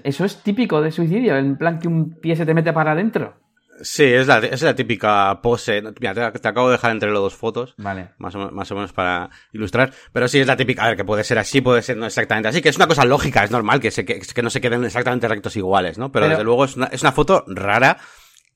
eso 0.05 0.25
es 0.25 0.43
típico 0.43 0.81
de 0.81 0.93
suicidio, 0.93 1.37
en 1.37 1.57
plan 1.57 1.79
que 1.79 1.89
un 1.89 2.19
pie 2.21 2.37
se 2.37 2.47
te 2.47 2.55
mete 2.55 2.73
para 2.73 2.93
adentro. 2.93 3.35
Sí, 3.83 4.05
es 4.05 4.27
la, 4.27 4.39
es 4.39 4.61
la 4.63 4.75
típica 4.75 5.41
pose. 5.43 5.83
Mira, 5.83 6.33
te, 6.33 6.39
te, 6.39 6.49
acabo 6.49 6.69
de 6.69 6.73
dejar 6.73 6.91
entre 6.91 7.11
los 7.11 7.21
dos 7.21 7.35
fotos. 7.35 7.75
Vale. 7.79 8.11
Más 8.19 8.35
o, 8.35 8.51
más 8.51 8.71
o, 8.71 8.75
menos 8.75 8.93
para 8.93 9.31
ilustrar. 9.53 9.93
Pero 10.13 10.29
sí, 10.29 10.39
es 10.39 10.47
la 10.47 10.57
típica. 10.57 10.85
A 10.85 10.89
ver, 10.89 10.97
que 10.99 11.05
puede 11.05 11.25
ser 11.25 11.39
así, 11.39 11.63
puede 11.63 11.81
ser 11.81 11.97
no 11.97 12.07
exactamente 12.07 12.49
así. 12.49 12.61
Que 12.61 12.69
es 12.69 12.77
una 12.77 12.87
cosa 12.87 13.05
lógica, 13.05 13.43
es 13.43 13.51
normal 13.51 13.81
que, 13.81 13.91
se, 13.91 14.05
que, 14.05 14.21
que 14.21 14.43
no 14.43 14.51
se 14.51 14.61
queden 14.61 14.85
exactamente 14.85 15.29
rectos 15.29 15.57
iguales, 15.57 15.97
¿no? 15.97 16.13
Pero, 16.13 16.25
Pero... 16.25 16.31
desde 16.31 16.45
luego 16.45 16.65
es 16.67 16.77
una, 16.77 16.87
es 16.87 17.01
una 17.03 17.13
foto 17.13 17.45
rara 17.47 17.97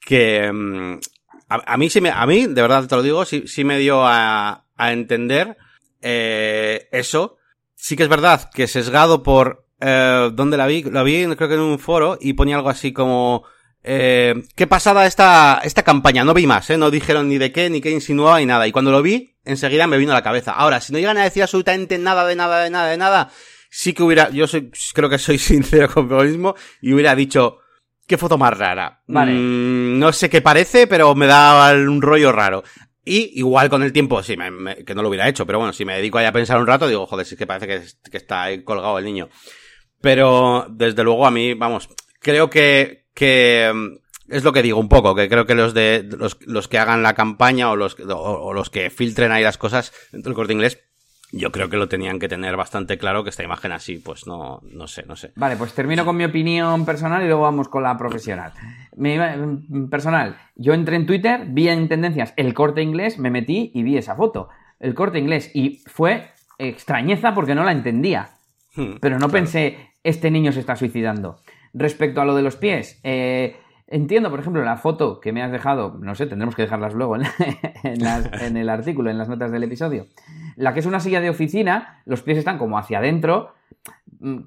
que. 0.01 0.51
Um, 0.51 1.01
a, 1.49 1.77
mí 1.77 1.91
sí 1.91 2.01
me, 2.01 2.11
a 2.11 2.27
mí, 2.27 2.47
de 2.47 2.63
verdad 2.63 2.87
te 2.87 2.97
lo 2.97 3.03
digo, 3.03 3.25
sí, 3.25 3.45
sí 3.47 3.65
me 3.65 3.79
dio 3.79 4.07
a, 4.07 4.65
a 4.77 4.93
entender 4.93 5.57
eh, 6.03 6.89
eso. 6.93 7.39
Sí 7.75 7.97
que 7.97 8.05
es 8.05 8.09
verdad 8.09 8.51
que 8.53 8.67
sesgado 8.67 9.23
por 9.23 9.67
eh, 9.81 10.31
dónde 10.33 10.57
la 10.57 10.67
vi, 10.67 10.83
la 10.85 11.03
vi 11.03 11.27
creo 11.37 11.49
que 11.49 11.55
en 11.55 11.61
un 11.61 11.79
foro 11.79 12.17
y 12.21 12.33
ponía 12.33 12.57
algo 12.57 12.71
así 12.71 12.93
como 12.93 13.45
eh, 13.83 14.35
qué 14.57 14.67
pasada 14.67 15.07
esta, 15.07 15.61
esta 15.63 15.83
campaña, 15.83 16.25
no 16.25 16.33
vi 16.33 16.47
más, 16.47 16.71
¿eh? 16.71 16.79
no 16.79 16.91
dijeron 16.91 17.29
ni 17.29 17.37
de 17.37 17.53
qué, 17.53 17.69
ni 17.69 17.83
qué 17.83 17.91
insinuaba 17.91 18.39
ni 18.39 18.47
nada. 18.47 18.67
Y 18.67 18.73
cuando 18.73 18.91
lo 18.91 19.03
vi, 19.03 19.37
enseguida 19.45 19.87
me 19.87 19.99
vino 19.99 20.13
a 20.13 20.15
la 20.15 20.23
cabeza. 20.23 20.53
Ahora, 20.53 20.81
si 20.81 20.93
no 20.93 20.99
llegan 20.99 21.19
a 21.19 21.25
decir 21.25 21.43
absolutamente 21.43 21.99
nada, 21.99 22.27
de 22.27 22.35
nada, 22.35 22.65
de 22.65 22.71
nada, 22.71 22.89
de 22.89 22.97
nada, 22.97 23.31
sí 23.71 23.93
que 23.93 24.03
hubiera, 24.03 24.31
yo 24.31 24.47
soy, 24.47 24.71
creo 24.95 25.11
que 25.11 25.19
soy 25.19 25.39
sincero 25.39 25.93
conmigo 25.93 26.23
mismo, 26.23 26.55
y 26.81 26.95
hubiera 26.95 27.15
dicho, 27.15 27.59
qué 28.07 28.19
foto 28.19 28.39
más 28.39 28.57
rara. 28.57 29.03
Vale. 29.07 29.33
Mm, 29.33 29.99
no 29.99 30.13
sé 30.13 30.29
qué 30.29 30.41
parece, 30.41 30.87
pero 30.87 31.15
me 31.15 31.27
da 31.27 31.73
un 31.75 32.03
rollo 32.03 32.33
raro. 32.33 32.63
Y 33.05 33.39
igual 33.39 33.69
con 33.69 33.83
el 33.83 33.93
tiempo, 33.93 34.23
sí, 34.23 34.37
me, 34.37 34.51
me, 34.51 34.77
que 34.85 34.95
no 34.95 35.03
lo 35.03 35.09
hubiera 35.09 35.29
hecho, 35.29 35.45
pero 35.47 35.59
bueno, 35.59 35.73
si 35.73 35.85
me 35.85 35.97
dedico 35.97 36.19
ahí 36.19 36.25
a 36.25 36.33
pensar 36.33 36.59
un 36.59 36.67
rato, 36.67 36.89
digo, 36.89 37.07
joder, 37.07 37.27
sí 37.27 37.37
que 37.37 37.47
parece 37.47 37.67
que, 37.67 38.11
que 38.11 38.17
está 38.17 38.45
ahí 38.45 38.65
colgado 38.65 38.99
el 38.99 39.05
niño. 39.05 39.29
Pero, 40.01 40.67
desde 40.71 41.03
luego, 41.05 41.27
a 41.27 41.31
mí, 41.31 41.55
vamos, 41.55 41.91
creo 42.21 42.49
que, 42.49 43.07
que 43.13 43.71
es 44.29 44.43
lo 44.43 44.53
que 44.53 44.63
digo 44.63 44.81
un 44.81 44.89
poco, 44.89 45.15
que 45.15 45.29
creo 45.29 45.45
que 45.45 45.55
los 45.55 45.75
de 45.75 46.09
los, 46.17 46.39
los 46.47 46.69
que 46.69 46.79
hagan 46.79 47.03
la 47.03 47.15
campaña 47.15 47.71
o 47.71 47.77
los, 47.77 47.99
o, 48.01 48.15
o 48.15 48.53
los 48.55 48.71
que 48.71 48.91
filtren 48.91 49.33
ahí 49.33 49.43
las 49.43 49.59
cosas 49.59 49.93
dentro 50.11 50.31
del 50.31 50.37
corte 50.37 50.55
inglés, 50.55 50.81
yo 51.37 51.51
creo 51.51 51.69
que 51.69 51.77
lo 51.77 51.89
tenían 51.89 52.19
que 52.19 52.29
tener 52.29 52.57
bastante 52.57 52.99
claro 52.99 53.25
que 53.25 53.31
esta 53.31 53.43
imagen 53.43 53.73
así, 53.73 53.99
pues 53.99 54.27
no, 54.27 54.61
no 54.63 54.87
sé, 54.87 55.05
no 55.07 55.17
sé. 55.17 55.33
Vale, 55.37 55.57
pues 55.57 55.75
termino 55.75 56.05
con 56.05 56.17
mi 56.17 56.25
opinión 56.25 56.85
personal 56.85 57.23
y 57.23 57.27
luego 57.27 57.43
vamos 57.43 57.69
con 57.69 57.83
la 57.83 57.97
profesional. 57.97 58.53
Mi 58.97 59.19
personal, 59.91 60.37
yo 60.55 60.75
entré 60.75 60.97
en 60.97 61.07
Twitter, 61.07 61.47
vi 61.49 61.69
en 61.69 61.89
tendencias 61.89 62.33
el 62.37 62.55
corte 62.55 62.83
inglés, 62.83 63.19
me 63.19 63.31
metí 63.31 63.73
y 63.75 63.83
vi 63.83 63.99
esa 63.99 64.15
foto. 64.15 64.49
El 64.79 64.95
corte 64.95 65.19
inglés 65.19 65.51
y 65.55 65.83
fue 65.87 66.31
extrañeza 66.59 67.35
porque 67.35 67.55
no 67.55 67.65
la 67.65 67.73
entendía. 67.73 68.31
Hmm, 68.77 68.95
pero 69.01 69.17
no 69.17 69.29
claro. 69.29 69.33
pensé, 69.33 69.91
este 70.03 70.31
niño 70.31 70.53
se 70.53 70.61
está 70.61 70.77
suicidando. 70.77 71.39
Respecto 71.73 72.21
a 72.21 72.25
lo 72.25 72.37
de 72.37 72.43
los 72.43 72.57
pies, 72.57 73.01
eh, 73.03 73.57
entiendo, 73.95 74.29
por 74.29 74.41
ejemplo, 74.41 74.65
la 74.65 74.77
foto 74.77 75.21
que 75.21 75.33
me 75.33 75.41
has 75.41 75.53
dejado, 75.53 75.97
no 76.01 76.17
sé, 76.17 76.27
tendremos 76.27 76.57
que 76.57 76.63
dejarlas 76.63 76.95
luego 76.95 77.17
en, 77.85 78.57
el 78.57 78.69
artículo, 78.69 79.09
en 79.09 79.19
las 79.19 79.29
notas 79.29 79.53
del 79.53 79.63
episodio. 79.63 80.09
La 80.57 80.75
que 80.75 80.81
es 80.81 80.87
una 80.87 80.99
silla 80.99 81.21
de 81.21 81.31
oficina, 81.31 82.03
los 82.05 82.23
pies 82.23 82.39
están 82.39 82.59
como 82.59 82.77
hacia 82.77 82.99
adentro. 82.99 83.55
Mm, 84.19 84.41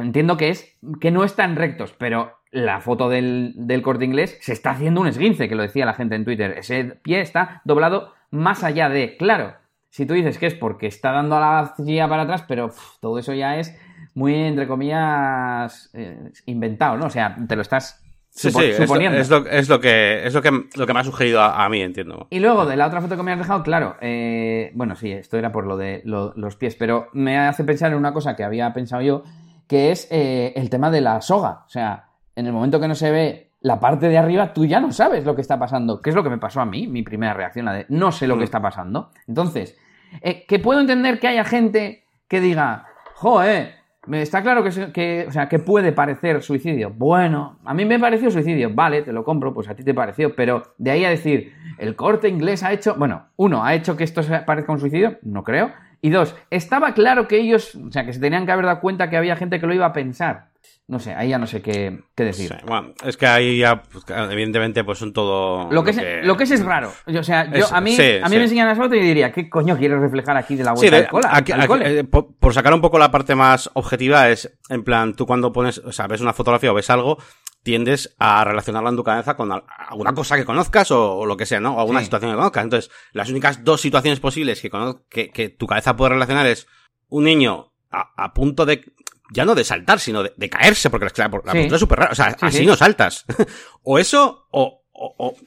entiendo 0.00 0.38
que 0.38 0.48
es 0.48 0.78
que 1.02 1.10
no 1.10 1.22
están 1.22 1.56
rectos, 1.56 1.94
pero 1.98 2.38
la 2.50 2.80
foto 2.80 3.10
del, 3.10 3.52
del 3.56 3.82
corte 3.82 4.06
inglés 4.06 4.38
se 4.40 4.54
está 4.54 4.70
haciendo 4.70 5.02
un 5.02 5.06
esguince, 5.06 5.50
que 5.50 5.54
lo 5.54 5.62
decía 5.62 5.84
la 5.84 5.94
gente 5.94 6.14
en 6.14 6.24
Twitter. 6.24 6.54
Ese 6.56 6.84
pie 7.02 7.20
está 7.20 7.60
doblado 7.64 8.14
más 8.30 8.64
allá 8.64 8.88
de. 8.88 9.18
Claro, 9.18 9.52
si 9.90 10.06
tú 10.06 10.14
dices 10.14 10.38
que 10.38 10.46
es 10.46 10.54
porque 10.54 10.86
está 10.86 11.12
dando 11.12 11.36
a 11.36 11.40
la 11.40 11.74
silla 11.76 12.08
para 12.08 12.22
atrás, 12.22 12.44
pero 12.48 12.72
todo 13.00 13.18
eso 13.18 13.34
ya 13.34 13.58
es 13.58 13.78
muy, 14.14 14.34
entre 14.34 14.66
comillas, 14.66 15.90
eh, 15.92 16.30
inventado, 16.46 16.96
¿no? 16.96 17.06
O 17.06 17.10
sea, 17.10 17.36
te 17.46 17.54
lo 17.54 17.62
estás 17.62 18.03
Sí, 18.34 18.50
sí, 18.50 18.72
suponiendo. 18.72 19.16
Es, 19.16 19.30
lo, 19.30 19.46
es, 19.46 19.68
lo, 19.68 19.78
que, 19.78 20.26
es 20.26 20.34
lo, 20.34 20.42
que, 20.42 20.50
lo 20.74 20.86
que 20.86 20.92
me 20.92 20.98
ha 20.98 21.04
sugerido 21.04 21.40
a, 21.40 21.64
a, 21.64 21.68
mí, 21.68 21.80
entiendo. 21.80 22.26
Y 22.30 22.40
luego, 22.40 22.66
de 22.66 22.76
la 22.76 22.88
otra 22.88 23.00
foto 23.00 23.16
que 23.16 23.22
me 23.22 23.30
has 23.30 23.38
dejado, 23.38 23.62
claro, 23.62 23.94
eh, 24.00 24.72
bueno, 24.74 24.96
sí, 24.96 25.12
esto 25.12 25.38
era 25.38 25.52
por 25.52 25.66
lo 25.66 25.76
de 25.76 26.02
lo, 26.04 26.32
los 26.34 26.56
pies, 26.56 26.74
pero 26.74 27.06
me 27.12 27.38
hace 27.38 27.62
pensar 27.62 27.92
en 27.92 27.98
una 27.98 28.12
cosa 28.12 28.34
que 28.34 28.42
había 28.42 28.72
pensado 28.72 29.02
yo, 29.02 29.22
que 29.68 29.92
es 29.92 30.08
eh, 30.10 30.52
el 30.56 30.68
tema 30.68 30.90
de 30.90 31.00
la 31.00 31.20
soga. 31.20 31.62
O 31.64 31.68
sea, 31.68 32.08
en 32.34 32.46
el 32.46 32.52
momento 32.52 32.80
que 32.80 32.88
no 32.88 32.96
se 32.96 33.12
ve 33.12 33.52
la 33.60 33.78
parte 33.78 34.08
de 34.08 34.18
arriba, 34.18 34.52
tú 34.52 34.66
ya 34.66 34.80
no 34.80 34.90
sabes 34.90 35.24
lo 35.24 35.36
que 35.36 35.40
está 35.40 35.56
pasando. 35.56 36.02
¿Qué 36.02 36.10
es 36.10 36.16
lo 36.16 36.24
que 36.24 36.30
me 36.30 36.38
pasó 36.38 36.60
a 36.60 36.66
mí? 36.66 36.88
Mi 36.88 37.04
primera 37.04 37.34
reacción, 37.34 37.66
la 37.66 37.72
de 37.72 37.86
no 37.88 38.10
sé 38.10 38.26
lo 38.26 38.34
mm. 38.34 38.38
que 38.38 38.44
está 38.44 38.60
pasando. 38.60 39.12
Entonces, 39.28 39.78
eh, 40.22 40.44
que 40.48 40.58
puedo 40.58 40.80
entender 40.80 41.20
que 41.20 41.28
haya 41.28 41.44
gente 41.44 42.04
que 42.26 42.40
diga, 42.40 42.88
joder, 43.14 43.76
Está 44.12 44.42
claro 44.42 44.62
que, 44.62 45.26
o 45.26 45.32
sea, 45.32 45.48
que 45.48 45.58
puede 45.58 45.92
parecer 45.92 46.42
suicidio. 46.42 46.90
Bueno, 46.90 47.58
a 47.64 47.72
mí 47.74 47.84
me 47.84 47.98
pareció 47.98 48.30
suicidio. 48.30 48.70
Vale, 48.74 49.02
te 49.02 49.12
lo 49.12 49.24
compro, 49.24 49.54
pues 49.54 49.68
a 49.68 49.74
ti 49.74 49.82
te 49.82 49.94
pareció. 49.94 50.34
Pero 50.34 50.74
de 50.78 50.90
ahí 50.90 51.04
a 51.04 51.10
decir, 51.10 51.54
el 51.78 51.96
corte 51.96 52.28
inglés 52.28 52.62
ha 52.62 52.72
hecho. 52.72 52.94
Bueno, 52.96 53.26
uno, 53.36 53.64
¿ha 53.64 53.74
hecho 53.74 53.96
que 53.96 54.04
esto 54.04 54.22
parezca 54.46 54.72
un 54.72 54.80
suicidio? 54.80 55.18
No 55.22 55.42
creo. 55.42 55.72
Y 56.02 56.10
dos, 56.10 56.36
estaba 56.50 56.92
claro 56.92 57.28
que 57.28 57.38
ellos, 57.38 57.74
o 57.76 57.90
sea, 57.90 58.04
que 58.04 58.12
se 58.12 58.20
tenían 58.20 58.44
que 58.44 58.52
haber 58.52 58.66
dado 58.66 58.80
cuenta 58.80 59.08
que 59.08 59.16
había 59.16 59.36
gente 59.36 59.58
que 59.58 59.66
lo 59.66 59.74
iba 59.74 59.86
a 59.86 59.94
pensar. 59.94 60.48
No 60.86 60.98
sé, 60.98 61.14
ahí 61.14 61.30
ya 61.30 61.38
no 61.38 61.46
sé 61.46 61.62
qué, 61.62 61.98
qué 62.14 62.24
decir. 62.24 62.50
Sí, 62.50 62.66
bueno, 62.66 62.92
es 63.04 63.16
que 63.16 63.26
ahí 63.26 63.58
ya, 63.58 63.82
pues, 63.82 64.04
evidentemente, 64.30 64.84
pues 64.84 64.98
son 64.98 65.12
todo. 65.14 65.70
Lo 65.72 65.82
que, 65.82 65.90
es, 65.92 66.26
lo 66.26 66.36
que 66.36 66.44
es 66.44 66.50
es 66.50 66.62
raro. 66.64 66.92
O 67.06 67.22
sea, 67.22 67.50
yo, 67.50 67.64
Es- 67.64 67.72
a 67.72 67.80
mí, 67.80 67.96
sí, 67.96 68.02
a 68.22 68.24
mí 68.24 68.30
sí. 68.30 68.36
me 68.36 68.42
enseñan 68.42 68.68
las 68.68 68.76
fotos 68.76 68.96
y 68.98 69.00
diría, 69.00 69.32
¿qué 69.32 69.48
coño 69.48 69.78
quieres 69.78 69.98
reflejar 69.98 70.36
aquí 70.36 70.56
de 70.56 70.64
la 70.64 70.72
Sí, 70.76 70.80
vuelta 70.88 70.96
de- 70.98 71.04
al 71.04 71.10
cola? 71.10 71.28
aquí- 71.32 71.52
al 71.52 71.60
aquí, 71.60 71.68
cole? 71.68 71.98
eh, 72.00 72.04
por, 72.04 72.36
por 72.36 72.52
sacar 72.52 72.74
un 72.74 72.82
poco 72.82 72.98
la 72.98 73.10
parte 73.10 73.34
más 73.34 73.70
objetiva, 73.72 74.28
es 74.28 74.58
en 74.68 74.84
plan, 74.84 75.14
tú 75.14 75.26
cuando 75.26 75.52
pones, 75.52 75.78
o 75.78 75.90
sea, 75.92 76.06
ves 76.06 76.20
una 76.20 76.34
fotografía 76.34 76.70
o 76.70 76.74
ves 76.74 76.90
algo, 76.90 77.16
tiendes 77.62 78.14
a 78.18 78.44
relacionarla 78.44 78.90
en 78.90 78.96
tu 78.96 79.04
cabeza 79.04 79.36
con 79.36 79.50
al- 79.52 79.64
alguna 79.88 80.12
cosa 80.12 80.36
que 80.36 80.44
conozcas 80.44 80.90
o, 80.90 81.16
o 81.16 81.24
lo 81.24 81.38
que 81.38 81.46
sea, 81.46 81.60
¿no? 81.60 81.76
O 81.76 81.80
alguna 81.80 82.02
situación 82.02 82.30
que 82.32 82.36
conozcas. 82.36 82.62
Entonces, 82.62 82.90
las 83.12 83.30
únicas 83.30 83.64
dos 83.64 83.80
situaciones 83.80 84.20
posibles 84.20 84.60
que, 84.60 84.70
que, 85.08 85.30
que 85.30 85.48
tu 85.48 85.66
cabeza 85.66 85.96
puede 85.96 86.10
relacionar 86.10 86.46
es 86.46 86.66
un 87.08 87.24
niño 87.24 87.72
a, 87.90 88.12
a 88.22 88.34
punto 88.34 88.66
de, 88.66 88.84
ya 89.32 89.44
no 89.44 89.54
de 89.54 89.64
saltar, 89.64 90.00
sino 90.00 90.22
de, 90.22 90.32
de 90.36 90.50
caerse, 90.50 90.90
porque 90.90 91.06
la, 91.16 91.28
la 91.28 91.52
Sí. 91.52 91.58
postura 91.58 91.74
es 91.76 91.80
súper 91.80 91.98
rara. 91.98 92.12
O 92.12 92.14
sea, 92.14 92.30
Sí, 92.30 92.36
así 92.40 92.58
sí. 92.58 92.66
no 92.66 92.76
saltas. 92.76 93.24
o 93.82 93.98
eso, 93.98 94.46
o, 94.50 94.82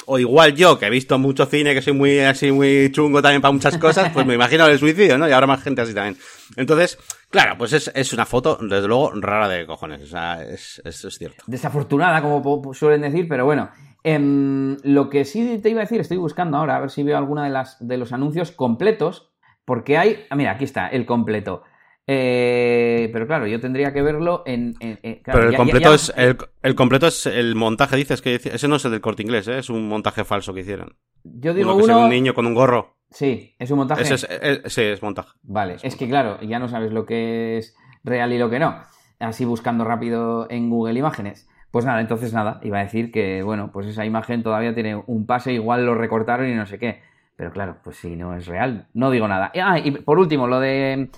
o, 0.05 0.19
igual 0.19 0.55
yo, 0.55 0.77
que 0.77 0.87
he 0.87 0.89
visto 0.89 1.17
mucho 1.17 1.45
cine, 1.45 1.73
que 1.73 1.81
soy 1.81 1.93
muy 1.93 2.19
así, 2.19 2.51
muy 2.51 2.91
chungo 2.91 3.21
también 3.21 3.41
para 3.41 3.51
muchas 3.53 3.77
cosas, 3.77 4.11
pues 4.13 4.25
me 4.25 4.33
imagino 4.35 4.65
el 4.67 4.77
suicidio, 4.77 5.17
¿no? 5.17 5.27
Y 5.27 5.31
habrá 5.31 5.47
más 5.47 5.63
gente 5.63 5.81
así 5.81 5.93
también. 5.93 6.17
Entonces, 6.57 6.97
claro, 7.29 7.57
pues 7.57 7.71
es, 7.73 7.89
es 7.95 8.11
una 8.13 8.25
foto, 8.25 8.57
desde 8.61 8.87
luego, 8.87 9.11
rara 9.15 9.47
de 9.47 9.65
cojones. 9.65 10.01
O 10.01 10.07
sea, 10.07 10.43
es, 10.43 10.81
es, 10.83 11.05
es 11.05 11.17
cierto. 11.17 11.43
Desafortunada, 11.47 12.21
como 12.21 12.73
suelen 12.73 13.01
decir, 13.01 13.27
pero 13.29 13.45
bueno. 13.45 13.69
Em, 14.03 14.77
lo 14.83 15.09
que 15.09 15.25
sí 15.25 15.59
te 15.61 15.69
iba 15.69 15.81
a 15.81 15.83
decir, 15.83 15.99
estoy 15.99 16.17
buscando 16.17 16.55
ahora 16.57 16.77
a 16.77 16.79
ver 16.79 16.89
si 16.91 17.03
veo 17.03 17.17
alguna 17.17 17.43
de 17.43 17.49
las 17.49 17.75
de 17.85 17.97
los 17.97 18.13
anuncios 18.13 18.51
completos, 18.51 19.31
porque 19.65 19.97
hay, 19.97 20.25
ah, 20.29 20.35
mira, 20.35 20.51
aquí 20.51 20.63
está, 20.63 20.87
el 20.87 21.05
completo. 21.05 21.63
Eh, 22.09 23.09
pero 23.11 23.27
claro, 23.27 23.47
yo 23.47 23.59
tendría 23.59 23.91
que 23.93 24.01
verlo 24.01 24.43
en. 24.45 24.75
en- 24.79 24.97
en- 25.03 25.15
claro, 25.15 25.39
Pero 25.39 25.45
el 25.47 25.51
ya- 25.51 25.57
completo 25.57 25.89
ya- 25.89 25.95
es, 25.95 26.13
el, 26.15 26.37
el 26.63 26.75
completo 26.75 27.07
es 27.07 27.25
el 27.25 27.53
montaje, 27.55 27.97
dices 27.97 28.21
que 28.21 28.35
ese 28.35 28.67
no 28.69 28.77
es 28.77 28.85
el 28.85 28.91
del 28.91 29.01
corte 29.01 29.23
inglés, 29.23 29.47
¿eh? 29.49 29.57
es 29.59 29.69
un 29.69 29.87
montaje 29.89 30.23
falso 30.23 30.53
que 30.53 30.61
hicieron. 30.61 30.95
Yo 31.23 31.53
digo 31.53 31.73
uno 31.75 31.85
que 31.85 31.91
uno. 31.91 32.03
un 32.05 32.09
niño 32.09 32.33
con 32.33 32.45
un 32.47 32.53
gorro. 32.53 32.95
Sí, 33.11 33.53
es 33.59 33.69
un 33.71 33.79
montaje. 33.79 34.01
Ese 34.03 34.15
es, 34.15 34.27
eh, 34.29 34.61
sí, 34.67 34.81
es 34.81 35.01
montaje. 35.03 35.29
Vale, 35.43 35.75
es 35.83 35.95
que 35.97 36.07
claro, 36.07 36.39
ya 36.41 36.59
no 36.59 36.69
sabes 36.69 36.91
lo 36.93 37.05
que 37.05 37.57
es 37.57 37.75
real 38.03 38.31
y 38.31 38.37
lo 38.37 38.49
que 38.49 38.59
no. 38.59 38.75
Así 39.19 39.43
buscando 39.45 39.83
rápido 39.83 40.47
en 40.49 40.69
Google 40.69 40.97
Imágenes. 40.99 41.49
Pues 41.71 41.83
nada, 41.85 41.99
entonces 41.99 42.31
nada, 42.33 42.61
iba 42.63 42.79
a 42.79 42.83
decir 42.83 43.11
que, 43.11 43.43
bueno, 43.43 43.71
pues 43.73 43.87
esa 43.87 44.05
imagen 44.05 44.41
todavía 44.43 44.73
tiene 44.73 44.95
un 45.07 45.25
pase, 45.25 45.51
igual 45.53 45.85
lo 45.85 45.93
recortaron 45.95 46.47
y 46.49 46.53
no 46.55 46.65
sé 46.65 46.79
qué. 46.79 47.01
Pero 47.35 47.51
claro, 47.51 47.77
pues 47.83 47.97
si 47.97 48.15
no 48.15 48.33
es 48.35 48.47
real, 48.47 48.87
no 48.93 49.11
digo 49.11 49.27
nada. 49.27 49.51
Ah, 49.61 49.77
y 49.77 49.91
por 49.91 50.17
último, 50.17 50.47
lo 50.47 50.59
de 50.59 51.09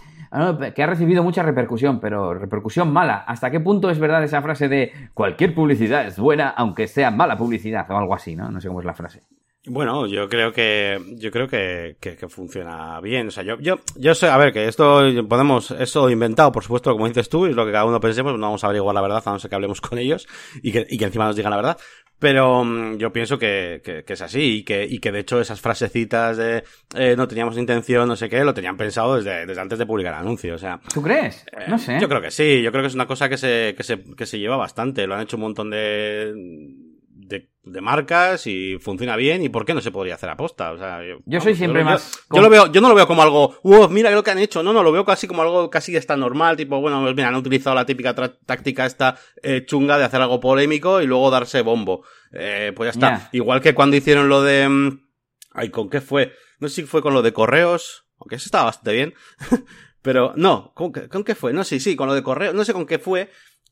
que 0.76 0.84
ha 0.84 0.88
recibido 0.88 1.24
mucha 1.24 1.44
repercusión, 1.44 2.00
pero 2.00 2.34
repercusión 2.34 2.92
mala. 2.94 3.24
¿Hasta 3.28 3.50
qué 3.52 3.60
punto 3.60 3.90
es 3.90 4.00
verdad 4.00 4.24
esa 4.24 4.42
frase 4.42 4.70
de 4.70 4.92
cualquier 5.14 5.56
publicidad 5.56 6.06
es 6.06 6.20
buena 6.20 6.50
aunque 6.50 6.88
sea 6.88 7.12
mala 7.12 7.38
publicidad 7.38 7.90
o 7.90 7.98
algo 7.98 8.14
así, 8.14 8.36
¿no? 8.36 8.52
No 8.52 8.62
sé 8.62 8.68
cómo 8.68 8.80
es 8.80 8.86
la 8.86 8.94
frase. 8.94 9.24
Bueno, 9.70 10.08
yo 10.08 10.28
creo 10.28 10.52
que 10.52 11.00
yo 11.18 11.30
creo 11.30 11.48
que, 11.48 11.96
que, 12.00 12.16
que 12.16 12.28
funciona 12.28 13.00
bien. 13.02 13.28
O 13.28 13.32
sea, 13.32 13.44
yo, 13.44 13.60
yo, 13.60 13.80
yo 13.96 14.16
sé, 14.16 14.28
a 14.28 14.38
ver, 14.38 14.52
que 14.52 14.68
esto 14.68 15.02
podemos, 15.28 15.72
eso 15.72 16.10
inventado, 16.10 16.52
por 16.52 16.64
supuesto, 16.64 16.92
como 16.92 17.08
dices 17.08 17.30
tú, 17.30 17.46
es 17.46 17.56
lo 17.56 17.66
que 17.68 17.72
cada 17.72 17.86
uno 17.86 18.00
pensemos, 18.00 18.34
no 18.34 18.40
vamos 18.40 18.64
a 18.64 18.68
averiguar 18.68 18.96
la 18.96 19.02
verdad, 19.02 19.22
a 19.24 19.32
no 19.32 19.40
ser 19.40 19.50
que 19.50 19.56
hablemos 19.56 19.80
con 19.80 20.00
ellos 20.00 20.28
y 20.64 20.72
que, 20.72 20.88
y 20.90 20.98
que 20.98 21.06
encima 21.06 21.26
nos 21.26 21.36
digan 21.36 21.52
la 21.52 21.58
verdad. 21.58 21.78
Pero 22.18 22.64
mm, 22.66 22.98
yo 22.98 23.14
pienso 23.14 23.38
que, 23.38 23.82
que, 23.84 24.04
que 24.04 24.14
es 24.14 24.22
así 24.22 24.58
y 24.58 24.64
que, 24.64 24.86
y 24.86 25.00
que 25.00 25.12
de 25.12 25.20
hecho 25.20 25.40
esas 25.40 25.62
frasecitas 25.62 26.36
de 26.36 26.64
eh, 26.96 27.16
no 27.16 27.28
teníamos 27.28 27.56
intención, 27.58 28.08
no 28.08 28.16
sé 28.16 28.28
qué, 28.28 28.44
lo 28.44 28.56
tenían 28.56 28.76
pensado 28.76 29.18
desde, 29.18 29.46
desde 29.46 29.62
antes 29.62 29.78
de 29.78 29.86
publicar 29.86 30.16
el 30.16 30.22
anuncio. 30.22 30.56
O 30.56 30.58
sea, 30.58 30.80
¿Tú 30.92 31.02
crees? 31.02 31.46
No 31.68 31.78
sé. 31.78 31.96
Eh, 31.96 32.00
yo 32.02 32.10
creo 32.10 32.22
que 32.22 32.32
sí, 32.32 32.64
yo 32.64 32.72
creo 32.72 32.84
que 32.84 32.88
es 32.88 32.96
una 32.96 33.06
cosa 33.08 33.30
que 33.30 33.38
se, 33.38 33.76
que 33.78 33.84
se, 33.84 34.04
que 34.16 34.26
se 34.26 34.40
lleva 34.40 34.58
bastante. 34.58 35.06
Lo 35.06 35.14
han 35.14 35.22
hecho 35.22 35.38
un 35.38 35.44
montón 35.44 35.70
de, 35.70 36.34
de, 37.30 37.50
de 37.64 37.82
marcas 37.82 38.46
y 38.48 38.78
funciona 38.80 39.16
bien. 39.16 39.42
¿Y 39.44 39.50
por 39.50 39.64
qué 39.66 39.74
no 39.74 39.80
se 39.82 39.92
podría 39.92 40.16
hacer 40.16 40.30
aposta? 40.30 40.72
O 40.74 40.78
sea, 40.78 41.00
yo, 41.08 41.20
Yo 41.26 41.40
soy 41.40 41.56
siempre 41.56 41.80
lo- 41.84 41.90
más 41.92 42.12
Yo, 42.30 42.36
yo 42.38 42.42
lo 42.42 42.50
veo, 42.50 42.72
yo 42.72 42.82
no 42.82 42.90
lo 42.90 42.96
veo 42.96 43.08
como 43.08 43.22
algo, 43.22 43.58
wow, 43.64 43.88
mira 43.90 44.12
lo 44.12 44.24
que 44.24 44.32
han 44.32 44.40
hecho. 44.40 44.62
No, 44.64 44.74
no, 44.74 44.84
lo 44.84 44.92
veo 44.92 45.06
casi 45.06 45.28
como 45.28 45.42
algo 45.44 45.70
casi 45.70 45.96
está 45.96 46.18
normal. 46.18 46.58
Tipo, 46.58 46.82
bueno, 46.82 47.02
pues 47.02 47.16
mira, 47.16 47.30
han 47.30 47.36
utilizado 47.36 47.76
la 47.76 47.86
típica 47.86 48.14
táctica 48.14 48.86
esta 48.86 49.18
eh, 49.42 49.64
chunga 49.66 49.98
de 49.98 50.04
hacer 50.06 50.22
algo 50.22 50.40
polémico 50.40 51.02
y 51.02 51.06
luego 51.08 51.30
darse 51.32 51.62
bombo. 51.62 52.04
Eh, 52.34 52.74
pues 52.76 52.88
ya 52.88 52.92
está. 52.92 53.30
Igual 53.32 53.62
que 53.62 53.74
cuando 53.74 53.96
hicieron 53.96 54.28
lo 54.28 54.42
de. 54.42 54.68
mm, 54.68 55.02
Ay, 55.54 55.70
¿con 55.70 55.90
qué 55.90 56.02
fue? 56.02 56.34
No 56.60 56.68
sé 56.68 56.76
si 56.82 56.84
fue 56.84 57.02
con 57.02 57.14
lo 57.14 57.22
de 57.22 57.32
correos. 57.34 58.06
Aunque 58.20 58.36
eso 58.36 58.46
estaba 58.48 58.66
bastante 58.66 58.94
bien. 58.94 59.14
Pero 60.02 60.32
no, 60.38 60.72
¿con 60.76 60.94
qué, 60.94 61.10
con 61.10 61.24
qué 61.26 61.36
fue? 61.36 61.52
No 61.52 61.64
sé, 61.66 61.80
sí, 61.80 61.96
con 61.98 62.08
lo 62.08 62.14
de 62.16 62.24
correo, 62.24 62.54
no 62.54 62.64
sé 62.64 62.72
con 62.74 62.86
qué 62.86 63.00
fue, 63.00 63.30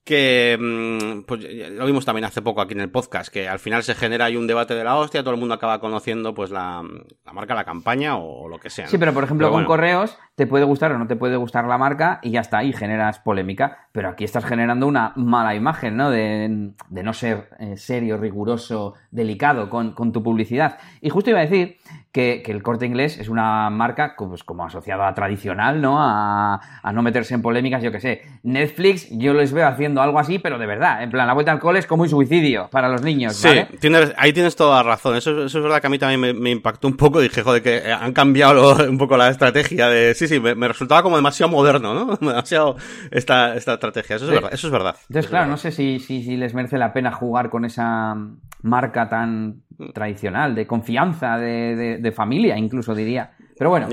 que 0.08 0.58
mm, 0.60 1.24
pues 1.24 1.42
lo 1.72 1.86
vimos 1.86 2.06
también 2.06 2.24
hace 2.26 2.42
poco 2.42 2.62
aquí 2.62 2.74
en 2.74 2.80
el 2.80 2.90
podcast, 2.90 3.32
que 3.32 3.48
al 3.48 3.60
final 3.60 3.84
se 3.84 3.94
genera 3.94 4.26
ahí 4.26 4.38
un 4.38 4.48
debate 4.48 4.74
de 4.74 4.84
la 4.84 4.96
hostia, 4.96 5.22
todo 5.22 5.34
el 5.34 5.40
mundo 5.40 5.54
acaba 5.54 5.80
conociendo 5.82 6.34
pues 6.34 6.50
la, 6.50 6.82
la 7.26 7.34
marca, 7.34 7.54
la 7.54 7.66
campaña 7.66 8.16
o, 8.18 8.46
o 8.46 8.48
lo 8.48 8.58
que 8.58 8.70
sea. 8.70 8.86
¿no? 8.86 8.92
Sí, 8.92 8.98
pero 8.98 9.14
por 9.14 9.26
ejemplo 9.26 9.48
Pero 9.48 9.52
con 9.52 9.66
bueno. 9.66 9.68
correos 9.68 10.18
te 10.38 10.46
puede 10.46 10.66
gustar 10.66 10.92
o 10.92 11.00
no 11.00 11.08
te 11.08 11.16
puede 11.16 11.36
gustar 11.36 11.66
la 11.66 11.80
marca 11.80 12.20
y 12.22 12.30
ya 12.30 12.42
está, 12.42 12.64
y 12.64 12.72
generas 12.72 13.18
polémica. 13.18 13.88
Pero 13.92 14.10
aquí 14.10 14.24
estás 14.24 14.46
generando 14.46 14.86
una 14.86 15.12
mala 15.16 15.56
imagen, 15.56 15.98
¿no? 15.98 16.12
De, 16.12 16.74
de 16.90 17.04
no 17.04 17.12
ser 17.14 17.50
eh, 17.60 17.76
serio, 17.76 18.18
riguroso, 18.18 18.94
delicado 19.10 19.68
con, 19.68 19.94
con 19.94 20.12
tu 20.12 20.22
publicidad. 20.22 20.78
Y 21.02 21.10
justo 21.10 21.32
iba 21.32 21.40
a 21.40 21.42
decir 21.42 21.78
que, 22.12 22.44
que 22.46 22.52
el 22.52 22.62
corte 22.62 22.86
inglés 22.86 23.18
es 23.18 23.30
una 23.30 23.72
marca 23.72 24.14
pues, 24.16 24.44
como 24.44 24.64
asociada 24.64 25.08
a 25.08 25.16
tradicional, 25.16 25.82
¿no? 25.82 25.98
A, 26.00 26.62
a 26.84 26.92
no 26.94 27.02
meterse 27.02 27.34
en 27.34 27.42
polémicas, 27.42 27.82
yo 27.82 27.92
qué 27.92 28.00
sé. 28.00 28.22
Netflix, 28.44 29.08
yo 29.10 29.34
les 29.34 29.52
veo 29.52 29.68
haciendo 29.68 30.04
algo 30.04 30.20
así, 30.20 30.38
pero 30.38 30.60
de 30.60 30.68
verdad. 30.68 31.02
En 31.02 31.10
plan, 31.10 31.26
la 31.26 31.34
vuelta 31.34 31.52
al 31.52 31.60
cole 31.60 31.80
es 31.80 31.88
como 31.88 32.04
un 32.04 32.10
suicidio 32.10 32.70
para 32.72 32.90
los 32.90 33.02
niños, 33.02 33.36
Sí, 33.36 33.48
¿vale? 33.48 33.68
tienes, 33.80 34.14
ahí 34.18 34.34
tienes 34.34 34.56
toda 34.56 34.84
la 34.84 34.90
razón. 34.92 35.16
Eso, 35.16 35.46
eso 35.46 35.58
es 35.58 35.64
verdad 35.64 35.82
que 35.82 35.88
a 35.88 35.90
mí 35.90 35.98
también 35.98 36.20
me, 36.22 36.34
me 36.34 36.52
impactó 36.52 36.88
un 36.88 36.96
poco. 36.96 37.20
Dije, 37.20 37.42
joder, 37.42 37.64
que 37.64 37.92
han 37.92 38.14
cambiado 38.14 38.54
lo- 38.54 38.76
un 38.92 39.00
poco 39.00 39.18
la 39.18 39.30
estrategia 39.30 39.88
de... 39.90 40.14
Sí, 40.14 40.27
sí, 40.28 40.40
me, 40.40 40.56
me 40.56 40.68
resultaba 40.68 41.02
como 41.04 41.16
demasiado 41.16 41.52
moderno, 41.52 41.94
¿no? 41.94 42.16
Demasiado 42.22 42.76
esta, 43.12 43.56
esta 43.56 43.74
estrategia. 43.74 44.16
Eso 44.18 44.26
es 44.26 44.30
Sí. 44.30 44.36
verdad. 44.36 44.54
Eso 44.54 44.68
es 44.68 44.72
verdad. 44.74 44.96
Entonces, 45.10 45.30
claro, 45.30 45.48
no 45.50 45.58
sé 45.58 45.72
si, 45.72 46.00
si, 46.00 46.24
si 46.24 46.38
les 46.38 46.54
merece 46.54 46.78
la 46.78 46.94
pena 46.94 47.12
jugar 47.12 47.50
con 47.50 47.66
esa 47.66 48.16
marca 48.64 49.08
tan 49.10 49.64
tradicional, 49.94 50.56
de 50.56 50.66
confianza, 50.68 51.38
de, 51.38 51.76
de- 51.76 51.98
de 52.00 52.12
familia, 52.12 52.58
incluso 52.58 52.94
diría. 52.96 53.32
Pero 53.58 53.70
bueno, 53.70 53.88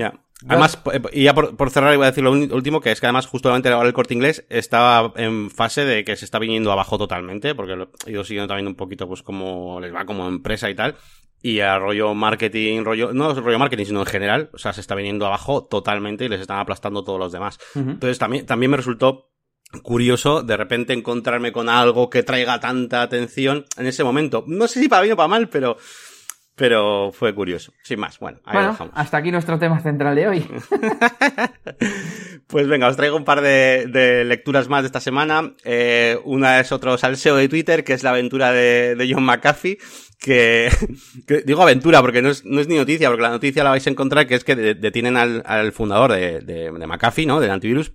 Además, 0.49 0.79
eh, 0.93 1.01
y 1.13 1.23
ya 1.23 1.33
por, 1.33 1.55
por 1.55 1.69
cerrar 1.71 1.93
iba 1.93 2.05
a 2.05 2.09
decir 2.09 2.23
lo 2.23 2.31
último, 2.31 2.81
que 2.81 2.91
es 2.91 2.99
que 2.99 3.05
además 3.07 3.25
justamente 3.25 3.69
ahora 3.69 3.87
el 3.87 3.93
corte 3.93 4.13
inglés 4.13 4.45
estaba 4.49 5.13
en 5.15 5.49
fase 5.49 5.85
de 5.85 6.03
que 6.03 6.15
se 6.17 6.25
está 6.25 6.39
viniendo 6.39 6.71
abajo 6.73 6.97
totalmente, 6.97 7.55
porque 7.55 7.75
lo 7.77 7.89
he 8.05 8.11
ido 8.11 8.23
siguiendo 8.25 8.47
también 8.49 8.67
un 8.67 8.75
poquito 8.75 9.07
pues 9.07 9.23
cómo 9.23 9.79
les 9.79 9.95
va 9.95 10.05
como 10.05 10.27
empresa 10.27 10.69
y 10.69 10.75
tal, 10.75 10.95
y 11.45 11.59
a 11.59 11.77
rollo 11.77 12.15
marketing, 12.15 12.83
rollo, 12.83 13.13
no 13.13 13.31
rollo 13.35 13.59
marketing, 13.59 13.85
sino 13.85 13.99
en 13.99 14.07
general, 14.07 14.49
o 14.51 14.57
sea, 14.57 14.73
se 14.73 14.81
está 14.81 14.95
viniendo 14.95 15.27
abajo 15.27 15.63
totalmente 15.63 16.25
y 16.25 16.27
les 16.27 16.41
están 16.41 16.57
aplastando 16.57 17.03
todos 17.03 17.19
los 17.19 17.31
demás. 17.31 17.59
Entonces 17.75 18.17
también, 18.17 18.47
también 18.47 18.71
me 18.71 18.77
resultó 18.77 19.29
curioso 19.83 20.41
de 20.41 20.57
repente 20.57 20.93
encontrarme 20.93 21.51
con 21.51 21.69
algo 21.69 22.09
que 22.09 22.23
traiga 22.23 22.59
tanta 22.59 23.03
atención 23.03 23.65
en 23.77 23.85
ese 23.85 24.03
momento. 24.03 24.43
No 24.47 24.67
sé 24.67 24.79
si 24.79 24.89
para 24.89 25.03
bien 25.03 25.13
o 25.13 25.17
para 25.17 25.27
mal, 25.27 25.47
pero, 25.47 25.77
pero 26.55 27.11
fue 27.11 27.35
curioso. 27.35 27.73
Sin 27.83 27.99
más, 27.99 28.17
bueno, 28.17 28.39
ahí 28.43 28.53
lo 28.53 28.59
bueno, 28.61 28.71
dejamos. 28.71 28.93
hasta 28.95 29.17
aquí 29.17 29.29
nuestro 29.29 29.59
tema 29.59 29.79
central 29.81 30.15
de 30.15 30.27
hoy. 30.27 30.47
Pues 32.47 32.67
venga, 32.67 32.87
os 32.87 32.95
traigo 32.95 33.17
un 33.17 33.25
par 33.25 33.41
de, 33.41 33.87
de 33.87 34.23
lecturas 34.23 34.69
más 34.69 34.83
de 34.83 34.87
esta 34.87 34.99
semana. 34.99 35.55
Eh, 35.63 36.19
una 36.25 36.59
es 36.59 36.71
otro 36.71 36.95
salseo 36.95 37.35
de 37.35 37.49
Twitter, 37.49 37.83
que 37.83 37.93
es 37.93 38.03
la 38.03 38.11
aventura 38.11 38.51
de, 38.51 38.95
de 38.95 39.11
John 39.11 39.23
McAfee, 39.23 39.79
que, 40.19 40.69
que 41.27 41.41
digo 41.41 41.61
aventura 41.61 42.01
porque 42.01 42.21
no 42.21 42.29
es, 42.29 42.43
no 42.45 42.59
es 42.61 42.67
ni 42.67 42.75
noticia, 42.75 43.09
porque 43.09 43.21
la 43.23 43.29
noticia 43.29 43.63
la 43.63 43.69
vais 43.71 43.85
a 43.85 43.89
encontrar 43.89 44.27
que 44.27 44.35
es 44.35 44.43
que 44.43 44.55
de- 44.55 44.75
detienen 44.75 45.17
al, 45.17 45.43
al 45.45 45.71
fundador 45.71 46.11
de, 46.13 46.39
de, 46.41 46.71
de 46.71 46.87
McAfee, 46.87 47.25
¿no? 47.25 47.39
Del 47.39 47.51
antivirus, 47.51 47.93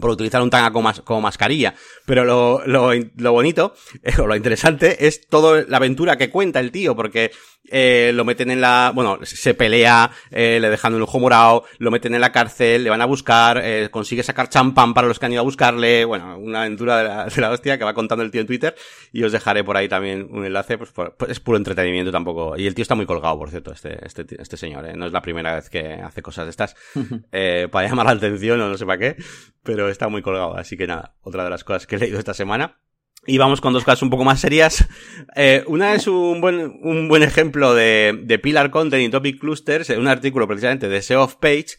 por 0.00 0.10
utilizar 0.10 0.40
un 0.42 0.50
tanga 0.50 0.70
como, 0.70 0.82
mas- 0.88 1.00
como 1.00 1.20
mascarilla. 1.20 1.74
Pero 2.06 2.24
lo, 2.24 2.62
lo, 2.66 2.94
in- 2.94 3.12
lo 3.16 3.32
bonito, 3.32 3.74
eh, 4.02 4.12
o 4.20 4.26
lo 4.26 4.36
interesante, 4.36 5.06
es 5.06 5.26
toda 5.28 5.64
la 5.68 5.78
aventura 5.78 6.16
que 6.16 6.30
cuenta 6.30 6.60
el 6.60 6.70
tío, 6.70 6.94
porque 6.94 7.30
eh, 7.70 8.12
lo 8.14 8.24
meten 8.24 8.50
en 8.50 8.60
la... 8.60 8.92
Bueno, 8.94 9.18
se 9.22 9.54
pelea, 9.54 10.10
eh, 10.30 10.58
le 10.60 10.70
dejan 10.70 10.94
un 10.94 11.02
ojo 11.02 11.18
morado, 11.18 11.64
lo 11.78 11.90
meten 11.90 12.14
en 12.14 12.20
la 12.20 12.32
cárcel, 12.32 12.84
le 12.84 12.90
van 12.90 13.00
a 13.00 13.04
buscar, 13.06 13.60
eh, 13.64 13.88
consigue 13.90 14.22
sacar 14.22 14.48
champán 14.48 14.94
para 14.94 15.08
los 15.08 15.18
que 15.18 15.26
han 15.26 15.32
ido 15.32 15.40
a 15.40 15.44
buscarle. 15.44 16.04
Bueno, 16.04 16.38
una 16.38 16.60
aventura 16.62 16.98
de 16.98 17.04
la, 17.04 17.24
de 17.34 17.40
la 17.40 17.50
hostia 17.50 17.78
que 17.78 17.84
va 17.84 17.94
contando 17.94 18.24
el 18.24 18.30
tío 18.30 18.40
en 18.40 18.46
Twitter. 18.46 18.74
Y 19.12 19.22
os 19.24 19.32
dejaré 19.32 19.62
por 19.64 19.76
ahí 19.76 19.88
también 19.88 20.26
un 20.30 20.44
enlace, 20.44 20.78
pues, 20.78 20.90
por- 20.90 21.16
pues 21.16 21.30
es 21.32 21.40
puro 21.40 21.58
entretenimiento 21.58 22.10
tampoco. 22.12 22.56
Y 22.56 22.66
el 22.66 22.74
tío 22.74 22.82
está 22.82 22.94
muy 22.94 23.06
colgado, 23.06 23.38
por 23.38 23.50
cierto, 23.50 23.72
este, 23.72 23.98
este, 24.04 24.24
este 24.40 24.56
señor. 24.56 24.86
¿eh? 24.86 24.92
No 24.96 25.06
es 25.06 25.12
la 25.12 25.22
primera 25.22 25.54
vez 25.56 25.68
que 25.68 25.94
hace 25.94 26.22
cosas 26.22 26.46
de 26.46 26.50
estas 26.50 26.74
para 27.70 27.88
llamar 27.88 28.06
la 28.06 28.12
atención 28.12 28.60
o 28.60 28.68
no 28.68 28.76
sé 28.76 28.86
para 28.86 28.98
qué, 28.98 29.16
pero 29.62 29.79
está 29.88 30.08
muy 30.08 30.22
colgado. 30.22 30.56
Así 30.56 30.76
que 30.76 30.86
nada, 30.86 31.14
otra 31.22 31.44
de 31.44 31.50
las 31.50 31.64
cosas 31.64 31.86
que 31.86 31.96
he 31.96 31.98
leído 31.98 32.18
esta 32.18 32.34
semana. 32.34 32.78
Y 33.26 33.38
vamos 33.38 33.60
con 33.60 33.72
dos 33.72 33.84
cosas 33.84 34.02
un 34.02 34.10
poco 34.10 34.24
más 34.24 34.40
serias. 34.40 34.86
Eh, 35.36 35.62
una 35.68 35.94
es 35.94 36.08
un 36.08 36.40
buen, 36.40 36.80
un 36.82 37.08
buen 37.08 37.22
ejemplo 37.22 37.72
de, 37.72 38.18
de 38.24 38.38
Pillar 38.40 38.70
Content 38.70 39.02
y 39.02 39.08
Topic 39.10 39.38
Clusters, 39.38 39.90
un 39.90 40.08
artículo 40.08 40.48
precisamente 40.48 40.88
de 40.88 41.02
SEO 41.02 41.22
of 41.22 41.36
Page, 41.36 41.76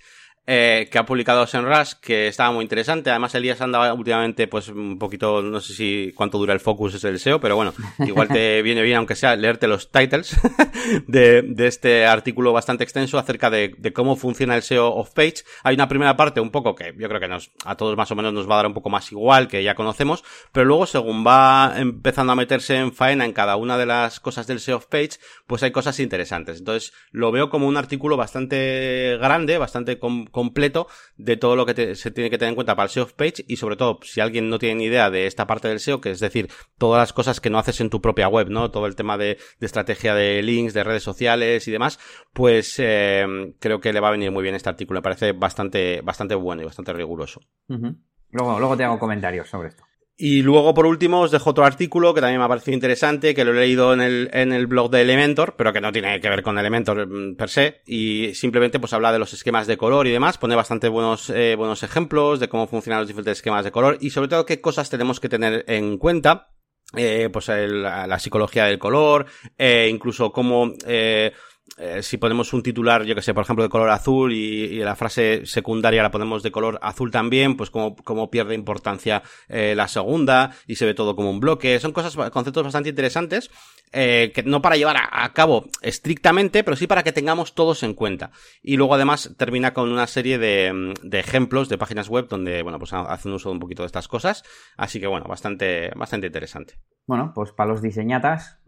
eh, 0.48 0.90
que 0.92 0.98
ha 0.98 1.06
publicado 1.06 1.46
Senras, 1.46 1.94
que 1.94 2.28
estaba 2.28 2.52
muy 2.52 2.64
interesante. 2.64 3.12
Además, 3.12 3.36
Elías 3.36 3.62
anda 3.62 3.94
últimamente, 3.94 4.48
pues, 4.48 4.70
un 4.70 4.98
poquito, 4.98 5.42
no 5.44 5.62
sé 5.62 5.74
si 5.74 6.14
cuánto 6.16 6.40
dura 6.40 6.54
el 6.54 6.60
focus 6.60 6.96
es 6.96 7.04
el 7.04 7.20
SEO, 7.20 7.40
pero 7.40 7.56
bueno, 7.56 7.74
igual 8.00 8.28
te 8.28 8.62
viene 8.64 8.82
bien, 8.82 8.98
aunque 8.98 9.16
sea, 9.16 9.36
leerte 9.36 9.68
los 9.68 9.92
titles 9.92 10.36
de, 11.08 11.44
de 11.44 11.68
este 11.68 12.08
artículo 12.08 12.54
bastante 12.54 12.84
extenso 12.84 13.20
acerca 13.20 13.52
de, 13.52 13.76
de, 13.78 13.94
cómo 13.94 14.16
funciona 14.16 14.56
el 14.56 14.64
SEO 14.64 14.96
of 14.96 15.12
page. 15.12 15.44
Hay 15.64 15.76
una 15.76 15.88
primera 15.88 16.18
parte 16.18 16.42
un 16.42 16.50
poco 16.50 16.74
que 16.74 16.96
yo 16.98 17.08
creo 17.08 17.20
que 17.20 17.28
nos, 17.28 17.52
a 17.64 17.78
todos 17.78 17.96
más 17.96 18.10
o 18.12 18.16
menos 18.16 18.34
nos 18.34 18.50
va 18.50 18.56
a 18.56 18.58
dar 18.58 18.68
un 18.68 18.74
poco 18.74 18.90
más 18.90 19.12
igual, 19.12 19.48
que 19.48 19.64
ya 19.64 19.76
conocemos, 19.76 20.24
pero 20.52 20.66
luego, 20.66 20.88
según 20.88 21.26
va 21.26 21.76
empezando 21.78 22.34
a 22.34 22.36
meterse 22.36 22.78
en 22.78 22.94
faena 22.94 23.26
en 23.26 23.34
cada 23.34 23.58
una 23.58 23.78
de 23.78 23.86
las 23.86 24.20
cosas 24.20 24.48
del 24.48 24.60
SEO 24.60 24.78
of 24.78 24.88
page, 24.88 25.20
pues 25.46 25.62
hay 25.62 25.72
cosas 25.72 26.00
interesantes. 26.00 26.58
Entonces, 26.58 26.94
lo 27.12 27.32
veo 27.32 27.50
como 27.50 27.68
un 27.68 27.78
artículo 27.78 28.18
bastante 28.18 29.18
grande, 29.20 29.60
bastante 29.60 30.00
com 30.00 30.26
completo 30.32 30.88
de 31.18 31.38
todo 31.38 31.56
lo 31.56 31.66
que 31.66 31.96
se 31.96 32.12
tiene 32.12 32.30
que 32.30 32.38
tener 32.38 32.50
en 32.50 32.56
cuenta 32.56 32.76
para 32.76 32.86
el 32.86 32.90
SEO 32.90 33.08
page 33.08 33.46
y 33.48 33.58
sobre 33.58 33.76
todo 33.76 34.00
si 34.04 34.22
alguien 34.22 34.50
no 34.50 34.60
tiene 34.60 34.76
ni 34.76 34.86
idea 34.86 35.10
de 35.10 35.28
esta 35.28 35.48
parte 35.48 35.68
del 35.68 35.80
SEO, 35.80 36.02
que 36.02 36.12
es 36.12 36.20
decir, 36.20 36.50
todas 36.78 37.02
las 37.02 37.14
cosas 37.14 37.40
que 37.40 37.50
no 37.50 37.60
haces 37.60 37.82
en 37.82 37.90
tu 37.90 38.02
propia 38.02 38.28
web, 38.28 38.50
¿no? 38.50 38.72
Todo 38.72 38.86
el 38.86 38.96
tema 38.96 39.18
de, 39.18 39.38
estrategia 39.60 40.16
de 40.16 40.42
links, 40.42 40.74
de 40.74 40.84
redes 40.84 41.04
sociales 41.04 41.68
y 41.68 41.72
demás, 41.72 42.00
pues 42.34 42.76
eh, 42.80 43.54
creo 43.60 43.80
que 43.80 43.94
le 43.94 44.00
va 44.00 44.10
a 44.10 44.12
venir 44.12 44.32
muy 44.32 44.44
bien 44.44 44.56
este 44.56 44.70
artículo. 44.70 45.00
Me 45.00 45.04
parece 45.04 45.34
bastante, 45.34 46.02
bastante 46.02 46.36
bueno 46.36 46.62
y 46.62 46.66
bastante 46.66 46.94
riguroso. 46.94 47.42
Luego, 47.68 48.60
luego 48.60 48.78
te 48.78 48.84
hago 48.84 49.00
comentarios 49.00 49.50
sobre 49.50 49.70
esto. 49.70 49.84
Y 50.24 50.44
luego, 50.44 50.76
por 50.76 50.86
último, 50.86 51.22
os 51.22 51.32
dejo 51.32 51.50
otro 51.50 51.66
artículo 51.66 52.14
que 52.14 52.22
también 52.22 52.38
me 52.38 52.46
ha 52.46 52.48
parecido 52.48 52.76
interesante, 52.76 53.34
que 53.34 53.44
lo 53.44 53.54
he 53.54 53.60
leído 53.60 53.92
en 53.92 54.02
el, 54.02 54.30
en 54.34 54.54
el 54.54 54.68
blog 54.68 54.92
de 54.92 55.02
Elementor, 55.02 55.56
pero 55.58 55.74
que 55.74 55.82
no 55.82 55.92
tiene 55.92 56.22
que 56.22 56.30
ver 56.30 56.44
con 56.44 56.60
Elementor 56.60 57.08
mm, 57.08 57.36
per 57.36 57.50
se, 57.50 57.82
y 57.88 58.36
simplemente 58.36 58.80
pues 58.80 58.94
habla 58.94 59.12
de 59.12 59.18
los 59.18 59.34
esquemas 59.34 59.66
de 59.66 59.78
color 59.78 60.06
y 60.06 60.12
demás, 60.12 60.38
pone 60.38 60.54
bastante 60.54 60.90
buenos, 60.90 61.32
eh, 61.32 61.56
buenos 61.56 61.82
ejemplos 61.82 62.40
de 62.40 62.50
cómo 62.50 62.68
funcionan 62.68 63.00
los 63.00 63.08
diferentes 63.08 63.40
esquemas 63.40 63.66
de 63.66 63.72
color 63.72 63.98
y 64.00 64.12
sobre 64.12 64.28
todo 64.28 64.46
qué 64.46 64.62
cosas 64.62 64.92
tenemos 64.92 65.20
que 65.20 65.28
tener 65.28 65.66
en 65.68 65.98
cuenta. 65.98 66.50
Eh, 66.96 67.30
pues 67.32 67.48
el, 67.48 67.82
la 67.82 68.20
psicología 68.20 68.66
del 68.66 68.78
color, 68.78 69.26
eh, 69.58 69.88
incluso 69.90 70.34
cómo, 70.34 70.74
eh, 70.86 71.32
eh, 71.78 72.04
si 72.04 72.18
ponemos 72.18 72.54
un 72.54 72.64
titular, 72.64 73.04
yo 73.04 73.16
que 73.16 73.22
sé, 73.22 73.34
por 73.34 73.44
ejemplo, 73.44 73.64
de 73.64 73.70
color 73.70 73.90
azul 73.90 74.34
y, 74.34 74.66
y, 74.66 74.80
la 74.80 74.96
frase 74.96 75.46
secundaria 75.46 76.04
la 76.04 76.12
ponemos 76.12 76.44
de 76.44 76.52
color 76.52 76.78
azul 76.82 77.12
también, 77.12 77.56
pues 77.56 77.70
como, 77.70 77.96
como 77.96 78.30
pierde 78.30 78.56
importancia 78.56 79.24
eh, 79.48 79.74
la 79.76 79.88
segunda 79.88 80.52
y 80.68 80.76
se 80.76 80.86
ve 80.86 80.94
todo 80.94 81.16
como 81.16 81.30
un 81.30 81.40
bloque. 81.40 81.80
Son 81.80 81.94
cosas, 81.94 82.16
conceptos 82.32 82.64
bastante 82.64 82.90
interesantes, 82.90 83.50
eh, 83.94 84.32
que 84.36 84.44
no 84.44 84.62
para 84.62 84.76
llevar 84.76 84.98
a, 84.98 85.24
a, 85.24 85.34
cabo 85.34 85.66
estrictamente, 85.82 86.64
pero 86.64 86.76
sí 86.76 86.88
para 86.88 87.04
que 87.04 87.14
tengamos 87.14 87.56
todos 87.56 87.84
en 87.84 87.94
cuenta. 87.94 88.32
Y 88.62 88.76
luego 88.76 88.96
además 88.96 89.34
termina 89.38 89.74
con 89.74 89.92
una 89.92 90.08
serie 90.08 90.38
de, 90.38 90.94
de 91.02 91.20
ejemplos 91.20 91.70
de 91.70 91.78
páginas 91.78 92.10
web 92.10 92.28
donde, 92.28 92.64
bueno, 92.64 92.80
pues 92.80 92.94
hacen 92.94 93.32
uso 93.32 93.50
de 93.50 93.54
un 93.54 93.60
poquito 93.60 93.84
de 93.84 93.88
estas 93.88 94.08
cosas. 94.10 94.44
Así 94.76 95.00
que 95.00 95.08
bueno, 95.08 95.26
bastante, 95.28 95.92
bastante 95.96 96.28
interesante. 96.28 96.76
Bueno, 97.08 97.32
pues 97.34 97.54
para 97.54 97.72
los 97.72 97.82
diseñatas 97.82 98.60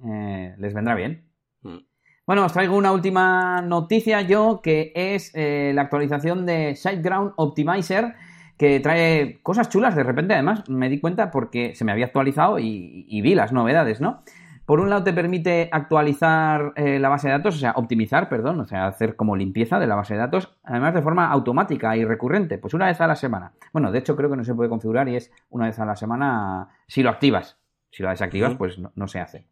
les 0.57 0.73
vendrá 0.73 0.95
bien. 0.95 1.29
Mm. 1.61 1.92
Bueno, 2.25 2.45
os 2.45 2.53
traigo 2.53 2.77
una 2.77 2.93
última 2.93 3.61
noticia 3.61 4.21
yo, 4.21 4.61
que 4.63 4.93
es 4.95 5.31
eh, 5.35 5.73
la 5.75 5.81
actualización 5.81 6.45
de 6.45 6.73
SiteGround 6.75 7.33
Optimizer, 7.35 8.15
que 8.57 8.79
trae 8.79 9.41
cosas 9.43 9.67
chulas. 9.67 9.93
De 9.93 10.03
repente, 10.03 10.33
además, 10.33 10.63
me 10.69 10.87
di 10.87 11.01
cuenta 11.01 11.31
porque 11.31 11.75
se 11.75 11.83
me 11.83 11.91
había 11.91 12.05
actualizado 12.05 12.59
y, 12.59 13.05
y 13.09 13.21
vi 13.21 13.35
las 13.35 13.51
novedades, 13.51 13.99
¿no? 13.99 14.23
Por 14.65 14.79
un 14.79 14.89
lado 14.89 15.03
te 15.03 15.11
permite 15.11 15.67
actualizar 15.73 16.71
eh, 16.77 16.97
la 16.97 17.09
base 17.09 17.27
de 17.27 17.33
datos, 17.33 17.55
o 17.55 17.59
sea, 17.59 17.73
optimizar, 17.75 18.29
perdón, 18.29 18.61
o 18.61 18.65
sea, 18.65 18.87
hacer 18.87 19.17
como 19.17 19.35
limpieza 19.35 19.77
de 19.77 19.87
la 19.87 19.95
base 19.95 20.13
de 20.13 20.21
datos, 20.21 20.57
además 20.63 20.93
de 20.93 21.01
forma 21.01 21.29
automática 21.29 21.97
y 21.97 22.05
recurrente, 22.05 22.57
pues 22.57 22.73
una 22.73 22.85
vez 22.85 23.01
a 23.01 23.07
la 23.07 23.17
semana. 23.17 23.51
Bueno, 23.73 23.91
de 23.91 23.99
hecho 23.99 24.15
creo 24.15 24.29
que 24.29 24.37
no 24.37 24.45
se 24.45 24.55
puede 24.55 24.69
configurar 24.69 25.09
y 25.09 25.17
es 25.17 25.31
una 25.49 25.65
vez 25.65 25.77
a 25.79 25.85
la 25.85 25.97
semana 25.97 26.69
si 26.87 27.03
lo 27.03 27.09
activas. 27.09 27.59
Si 27.91 28.01
lo 28.01 28.09
desactivas, 28.09 28.55
pues 28.55 28.79
no, 28.79 28.93
no 28.95 29.07
se 29.07 29.19
hace. 29.19 29.45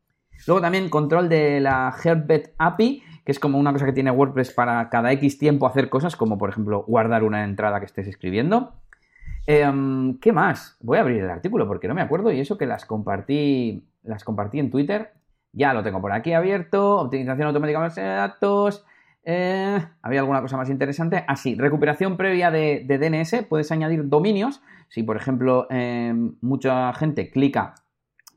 Luego 0.47 0.61
también 0.61 0.89
control 0.89 1.29
de 1.29 1.59
la 1.59 1.93
Herbet 2.03 2.53
API, 2.57 3.03
que 3.25 3.31
es 3.31 3.39
como 3.39 3.59
una 3.59 3.71
cosa 3.71 3.85
que 3.85 3.93
tiene 3.93 4.11
WordPress 4.11 4.51
para 4.51 4.89
cada 4.89 5.11
X 5.13 5.37
tiempo 5.37 5.67
hacer 5.67 5.89
cosas, 5.89 6.15
como 6.15 6.37
por 6.37 6.49
ejemplo 6.49 6.83
guardar 6.87 7.23
una 7.23 7.43
entrada 7.43 7.79
que 7.79 7.85
estés 7.85 8.07
escribiendo. 8.07 8.73
Eh, 9.47 9.71
¿Qué 10.21 10.31
más? 10.31 10.77
Voy 10.81 10.97
a 10.97 11.01
abrir 11.01 11.23
el 11.23 11.29
artículo 11.29 11.67
porque 11.67 11.87
no 11.87 11.93
me 11.93 12.01
acuerdo 12.01 12.31
y 12.31 12.39
eso 12.39 12.57
que 12.57 12.65
las 12.65 12.85
compartí, 12.85 13.87
las 14.03 14.23
compartí 14.23 14.59
en 14.59 14.71
Twitter. 14.71 15.13
Ya 15.53 15.73
lo 15.73 15.83
tengo 15.83 16.01
por 16.01 16.13
aquí 16.13 16.33
abierto. 16.33 16.97
Optimización 16.99 17.47
automática 17.47 17.89
de 17.89 18.01
datos. 18.01 18.85
Eh, 19.23 19.79
¿Había 20.01 20.21
alguna 20.21 20.41
cosa 20.41 20.57
más 20.57 20.69
interesante? 20.69 21.23
Ah, 21.27 21.35
recuperación 21.57 22.17
previa 22.17 22.49
de, 22.49 22.85
DNS. 22.87 23.45
Puedes 23.47 23.71
añadir 23.71 24.07
dominios. 24.07 24.61
Si, 24.87 25.03
por 25.03 25.17
ejemplo, 25.17 25.67
eh, 25.69 26.13
mucha 26.41 26.93
gente 26.93 27.29
clica 27.29 27.75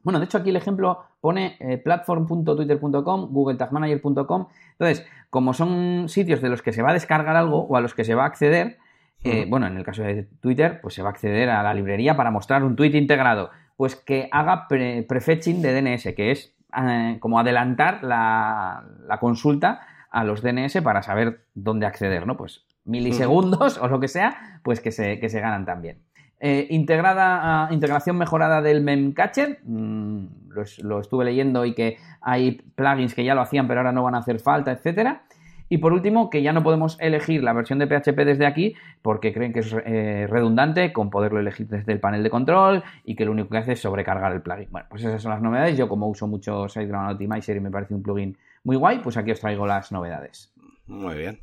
bueno, 0.05 0.19
de 0.19 0.27
hecho 0.27 0.39
aquí 0.39 0.51
el 0.51 0.57
ejemplo 0.57 1.03
pone 1.25 1.57
eh, 1.59 1.79
platform.twitter.com, 1.79 3.33
googletagmanager.com. 3.33 4.47
Entonces, 4.73 5.07
como 5.31 5.55
son 5.55 6.11
sitios 6.11 6.43
de 6.43 6.51
los 6.51 6.61
que 6.61 6.75
se 6.75 6.83
va 6.83 6.91
a 6.91 6.93
descargar 6.93 7.35
algo 7.35 7.65
o 7.65 7.79
a 7.79 7.81
los 7.81 7.95
que 7.95 8.05
se 8.05 8.15
va 8.15 8.25
a 8.25 8.27
acceder, 8.27 8.77
eh, 9.23 9.47
bueno, 9.49 9.67
en 9.67 9.79
el 9.79 9.85
caso 9.85 10.03
de 10.03 10.25
Twitter, 10.43 10.81
pues 10.83 10.93
se 10.93 11.01
va 11.01 11.09
a 11.09 11.13
acceder 11.13 11.49
a 11.49 11.63
la 11.63 11.73
librería 11.73 12.15
para 12.15 12.31
mostrar 12.31 12.63
un 12.63 12.77
tweet 12.77 12.91
integrado. 12.91 13.49
Pues 13.79 13.97
que 13.97 14.29
haga 14.33 14.69
pre 14.69 15.03
prefetching 15.09 15.63
de 15.63 15.73
DNS, 15.73 16.15
que 16.15 16.31
es 16.31 16.55
eh, 16.77 17.17
como 17.21 17.39
adelantar 17.39 18.05
la, 18.05 18.85
la, 19.09 19.19
consulta 19.19 19.81
a 20.11 20.25
los 20.25 20.43
DNS 20.43 20.83
para 20.83 21.03
saber 21.03 21.47
dónde 21.55 21.87
acceder, 21.87 22.27
¿no? 22.27 22.37
Pues 22.37 22.67
milisegundos 22.85 23.79
o 23.81 23.89
lo 23.89 23.99
que 23.99 24.09
sea, 24.09 24.61
pues 24.63 24.83
que 24.83 24.93
se, 24.93 25.19
que 25.21 25.31
se 25.31 25.41
ganan 25.41 25.65
también. 25.65 26.03
Eh, 26.47 26.67
integrada, 26.69 27.69
uh, 27.71 27.73
integración 27.73 28.19
mejorada 28.19 28.61
del 28.61 28.83
Memcatcher, 28.83 29.61
mm, 29.65 30.27
lo, 30.51 30.63
lo, 30.83 31.01
estuve 31.01 31.25
leyendo 31.25 31.65
y 31.65 31.73
que 31.75 31.97
hay 32.21 32.61
plugins 32.75 33.15
que 33.15 33.25
ya 33.25 33.35
lo 33.35 33.41
hacían 33.41 33.67
pero 33.67 33.81
ahora 33.81 33.93
no 33.93 34.03
van 34.03 34.15
a 34.15 34.19
hacer 34.19 34.41
falta, 34.41 34.71
etcétera. 34.71 35.23
Y 35.71 35.79
por 35.79 35.95
último, 35.95 36.29
que 36.29 36.43
ya 36.43 36.53
no 36.53 36.63
podemos 36.63 36.99
elegir 37.01 37.43
la 37.43 37.55
versión 37.55 37.79
de 37.79 37.87
PHP 37.87 38.27
desde 38.27 38.45
aquí 38.45 38.75
porque 39.01 39.33
creen 39.33 39.55
que 39.55 39.61
es 39.61 39.75
eh, 39.87 40.27
redundante 40.29 40.93
con 40.93 41.09
poderlo 41.09 41.41
elegir 41.41 41.67
desde 41.67 41.93
el 41.95 42.01
panel 42.01 42.23
de 42.23 42.29
control 42.29 42.83
y 43.05 43.17
que 43.17 43.25
lo 43.25 43.33
único 43.33 43.49
que 43.49 43.57
hace 43.57 43.73
es 43.73 43.81
sobrecargar 43.81 44.31
el 44.35 44.43
plugin. 44.43 44.69
Bueno, 44.71 44.87
pues 44.91 45.03
esas 45.03 45.23
son 45.23 45.33
las 45.33 45.41
novedades. 45.41 45.79
Yo 45.79 45.89
como 45.89 46.09
uso 46.09 46.27
mucho 46.27 46.69
SiteGround 46.69 47.13
Optimizer 47.13 47.57
y 47.57 47.61
me 47.61 47.71
parece 47.71 47.95
un 47.95 48.03
plugin 48.03 48.37
muy 48.65 48.77
guay, 48.77 48.99
pues 48.99 49.17
aquí 49.17 49.31
os 49.31 49.41
traigo 49.41 49.67
las 49.67 49.93
novedades. 49.93 50.53
Muy 50.87 51.17
bien. 51.17 51.41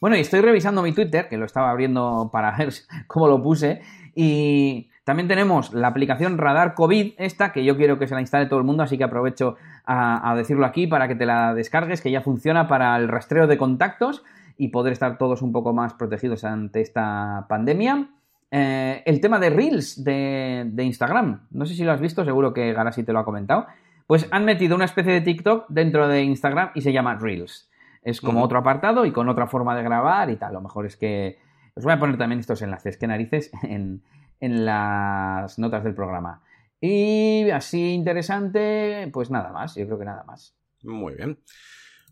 Bueno, 0.00 0.16
y 0.16 0.20
estoy 0.20 0.40
revisando 0.40 0.80
mi 0.80 0.92
Twitter, 0.92 1.28
que 1.28 1.36
lo 1.36 1.44
estaba 1.44 1.70
abriendo 1.70 2.30
para 2.32 2.52
ver 2.58 2.70
cómo 3.08 3.26
lo 3.26 3.42
puse, 3.42 3.80
y 4.20 4.90
también 5.04 5.28
tenemos 5.28 5.72
la 5.72 5.86
aplicación 5.86 6.38
Radar 6.38 6.74
COVID, 6.74 7.12
esta, 7.18 7.52
que 7.52 7.64
yo 7.64 7.76
quiero 7.76 8.00
que 8.00 8.08
se 8.08 8.16
la 8.16 8.20
instale 8.20 8.46
todo 8.46 8.58
el 8.58 8.64
mundo, 8.64 8.82
así 8.82 8.98
que 8.98 9.04
aprovecho 9.04 9.54
a, 9.86 10.28
a, 10.28 10.34
decirlo 10.34 10.66
aquí 10.66 10.88
para 10.88 11.06
que 11.06 11.14
te 11.14 11.24
la 11.24 11.54
descargues, 11.54 12.00
que 12.00 12.10
ya 12.10 12.20
funciona 12.20 12.66
para 12.66 12.96
el 12.96 13.06
rastreo 13.06 13.46
de 13.46 13.56
contactos 13.56 14.24
y 14.56 14.68
poder 14.68 14.92
estar 14.92 15.18
todos 15.18 15.40
un 15.40 15.52
poco 15.52 15.72
más 15.72 15.94
protegidos 15.94 16.42
ante 16.42 16.80
esta 16.80 17.46
pandemia. 17.48 18.08
Eh, 18.50 19.04
el 19.06 19.20
tema 19.20 19.38
de 19.38 19.50
Reels 19.50 20.02
de, 20.02 20.64
de, 20.66 20.82
Instagram, 20.82 21.46
no 21.52 21.64
sé 21.64 21.74
si 21.74 21.84
lo 21.84 21.92
has 21.92 22.00
visto, 22.00 22.24
seguro 22.24 22.52
que 22.52 22.72
Garasi 22.72 23.04
te 23.04 23.12
lo 23.12 23.20
ha 23.20 23.24
comentado. 23.24 23.68
Pues 24.08 24.26
han 24.32 24.44
metido 24.44 24.74
una 24.74 24.86
especie 24.86 25.12
de 25.12 25.20
TikTok 25.20 25.66
dentro 25.68 26.08
de 26.08 26.24
Instagram 26.24 26.70
y 26.74 26.80
se 26.80 26.92
llama 26.92 27.14
Reels. 27.14 27.70
Es 28.02 28.20
como 28.20 28.40
uh 28.40 28.42
-huh. 28.42 28.46
otro 28.46 28.58
apartado 28.58 29.06
y 29.06 29.12
con 29.12 29.28
otra 29.28 29.46
forma 29.46 29.76
de 29.76 29.84
grabar 29.84 30.28
y 30.28 30.34
tal. 30.34 30.54
Lo 30.54 30.60
mejor 30.60 30.86
es 30.86 30.96
que 30.96 31.38
os 31.78 31.84
voy 31.84 31.92
a 31.92 31.98
poner 31.98 32.18
también 32.18 32.40
estos 32.40 32.60
enlaces, 32.62 32.96
que 32.96 33.06
narices, 33.06 33.50
en, 33.62 34.02
en 34.40 34.64
las 34.64 35.58
notas 35.58 35.84
del 35.84 35.94
programa. 35.94 36.42
Y 36.80 37.50
así 37.50 37.92
interesante, 37.92 39.08
pues 39.12 39.30
nada 39.30 39.52
más, 39.52 39.74
yo 39.74 39.86
creo 39.86 39.98
que 39.98 40.04
nada 40.04 40.24
más. 40.24 40.54
Muy 40.82 41.14
bien. 41.14 41.38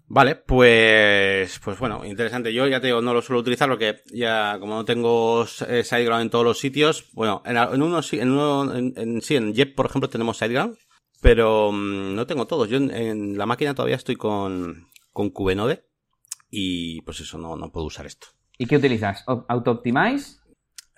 Vale, 0.09 0.37
pues, 0.37 1.59
pues 1.65 1.79
bueno, 1.81 2.05
interesante. 2.05 2.53
Yo 2.53 2.67
ya 2.69 2.81
te 2.81 2.87
digo, 2.87 3.03
no 3.03 3.13
lo 3.13 3.23
suelo 3.23 3.41
utilizar 3.41 3.69
porque 3.69 4.03
ya, 4.13 4.57
como 4.61 4.77
no 4.77 4.85
tengo 4.85 5.45
eh, 5.69 5.83
SiteGround 5.83 6.23
en 6.23 6.31
todos 6.31 6.45
los 6.45 6.61
sitios, 6.61 7.11
bueno, 7.13 7.43
en, 7.45 7.57
en 7.57 7.83
uno 7.83 8.01
en 8.13 8.31
uno, 8.31 8.75
en, 8.75 8.93
en, 8.97 9.21
sí, 9.21 9.35
en 9.35 9.53
Jet, 9.53 9.75
por 9.75 9.87
ejemplo, 9.87 10.09
tenemos 10.09 10.37
SiteGround, 10.37 10.77
pero 11.21 11.73
mmm, 11.73 12.15
no 12.15 12.27
tengo 12.27 12.47
todos. 12.47 12.69
Yo 12.69 12.77
en, 12.77 12.93
en, 12.93 13.37
la 13.37 13.47
máquina 13.47 13.75
todavía 13.75 13.97
estoy 13.97 14.15
con, 14.15 14.87
con 15.13 15.31
Cubenode 15.31 15.87
y 16.51 17.03
pues 17.03 17.21
eso, 17.21 17.37
no, 17.39 17.57
no 17.57 17.73
puedo 17.73 17.87
usar 17.87 18.07
esto. 18.07 18.29
¿Y 18.59 18.67
qué 18.67 18.77
utilizas? 18.77 19.25
¿Auto-Optimize? 19.27 20.41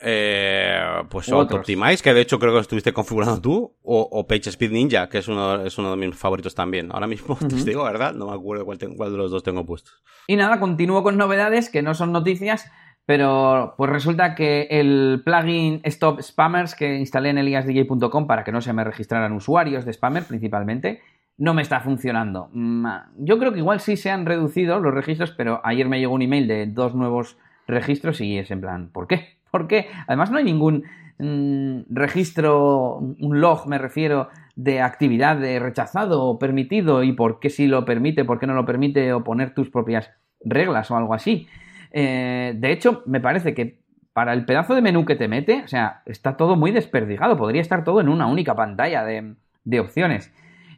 Eh, 0.00 0.80
pues 1.08 1.28
Auto-Optimize, 1.28 2.02
que 2.02 2.14
de 2.14 2.20
hecho 2.20 2.38
creo 2.38 2.52
que 2.52 2.56
lo 2.56 2.60
estuviste 2.60 2.92
configurando 2.92 3.40
tú, 3.40 3.76
o, 3.82 4.08
o 4.10 4.26
PageSpeed 4.26 4.70
Ninja, 4.70 5.08
que 5.08 5.18
es 5.18 5.28
uno, 5.28 5.64
es 5.64 5.76
uno 5.76 5.90
de 5.90 5.96
mis 5.96 6.16
favoritos 6.16 6.54
también. 6.54 6.90
Ahora 6.92 7.06
mismo 7.06 7.34
uh 7.34 7.38
-huh. 7.44 7.48
te 7.48 7.70
digo, 7.70 7.84
¿verdad? 7.84 8.14
No 8.14 8.28
me 8.28 8.34
acuerdo 8.34 8.64
cuál, 8.64 8.78
tengo, 8.78 8.96
cuál 8.96 9.12
de 9.12 9.18
los 9.18 9.30
dos 9.30 9.42
tengo 9.42 9.66
puestos. 9.66 10.02
Y 10.28 10.36
nada, 10.36 10.60
continúo 10.60 11.02
con 11.02 11.16
novedades 11.16 11.68
que 11.68 11.82
no 11.82 11.94
son 11.94 12.12
noticias, 12.12 12.70
pero 13.06 13.74
pues 13.76 13.90
resulta 13.90 14.34
que 14.34 14.68
el 14.70 15.22
plugin 15.24 15.80
Stop 15.84 16.20
Spammers 16.20 16.74
que 16.74 16.98
instalé 16.98 17.30
en 17.30 17.38
eliasdj.com 17.38 18.26
para 18.26 18.44
que 18.44 18.52
no 18.52 18.60
se 18.60 18.72
me 18.72 18.84
registraran 18.84 19.32
usuarios 19.32 19.84
de 19.84 19.92
spammer 19.94 20.24
principalmente, 20.24 21.00
no 21.38 21.54
me 21.54 21.62
está 21.62 21.80
funcionando. 21.80 22.50
Mm, 22.52 22.86
yo 23.16 23.38
creo 23.38 23.52
que 23.52 23.60
igual 23.60 23.80
sí 23.80 23.96
se 23.96 24.10
han 24.10 24.26
reducido 24.26 24.78
los 24.78 24.92
registros, 24.92 25.30
pero 25.30 25.60
ayer 25.64 25.88
me 25.88 25.98
llegó 25.98 26.14
un 26.14 26.22
email 26.22 26.46
de 26.46 26.66
dos 26.66 26.94
nuevos 26.94 27.38
registros 27.68 28.20
y 28.20 28.38
es 28.38 28.50
en 28.50 28.60
plan, 28.60 28.88
¿por 28.90 29.06
qué? 29.06 29.38
¿Por 29.50 29.68
qué? 29.68 29.86
Además 30.06 30.30
no 30.30 30.38
hay 30.38 30.44
ningún 30.44 30.84
mm, 31.18 31.82
registro, 31.90 32.96
un 32.96 33.40
log 33.40 33.68
me 33.68 33.78
refiero, 33.78 34.28
de 34.56 34.80
actividad 34.80 35.36
de 35.36 35.60
rechazado 35.60 36.24
o 36.24 36.38
permitido 36.38 37.04
y 37.04 37.12
por 37.12 37.38
qué 37.38 37.50
si 37.50 37.68
lo 37.68 37.84
permite, 37.84 38.24
por 38.24 38.40
qué 38.40 38.46
no 38.46 38.54
lo 38.54 38.64
permite 38.64 39.12
o 39.12 39.22
poner 39.22 39.54
tus 39.54 39.70
propias 39.70 40.10
reglas 40.44 40.90
o 40.90 40.96
algo 40.96 41.14
así. 41.14 41.46
Eh, 41.92 42.54
de 42.56 42.72
hecho, 42.72 43.02
me 43.06 43.20
parece 43.20 43.54
que 43.54 43.78
para 44.12 44.32
el 44.32 44.44
pedazo 44.44 44.74
de 44.74 44.82
menú 44.82 45.04
que 45.04 45.14
te 45.14 45.28
mete, 45.28 45.62
o 45.64 45.68
sea, 45.68 46.02
está 46.06 46.36
todo 46.36 46.56
muy 46.56 46.72
desperdigado, 46.72 47.36
podría 47.36 47.60
estar 47.60 47.84
todo 47.84 48.00
en 48.00 48.08
una 48.08 48.26
única 48.26 48.56
pantalla 48.56 49.04
de, 49.04 49.80
opciones. 49.80 50.32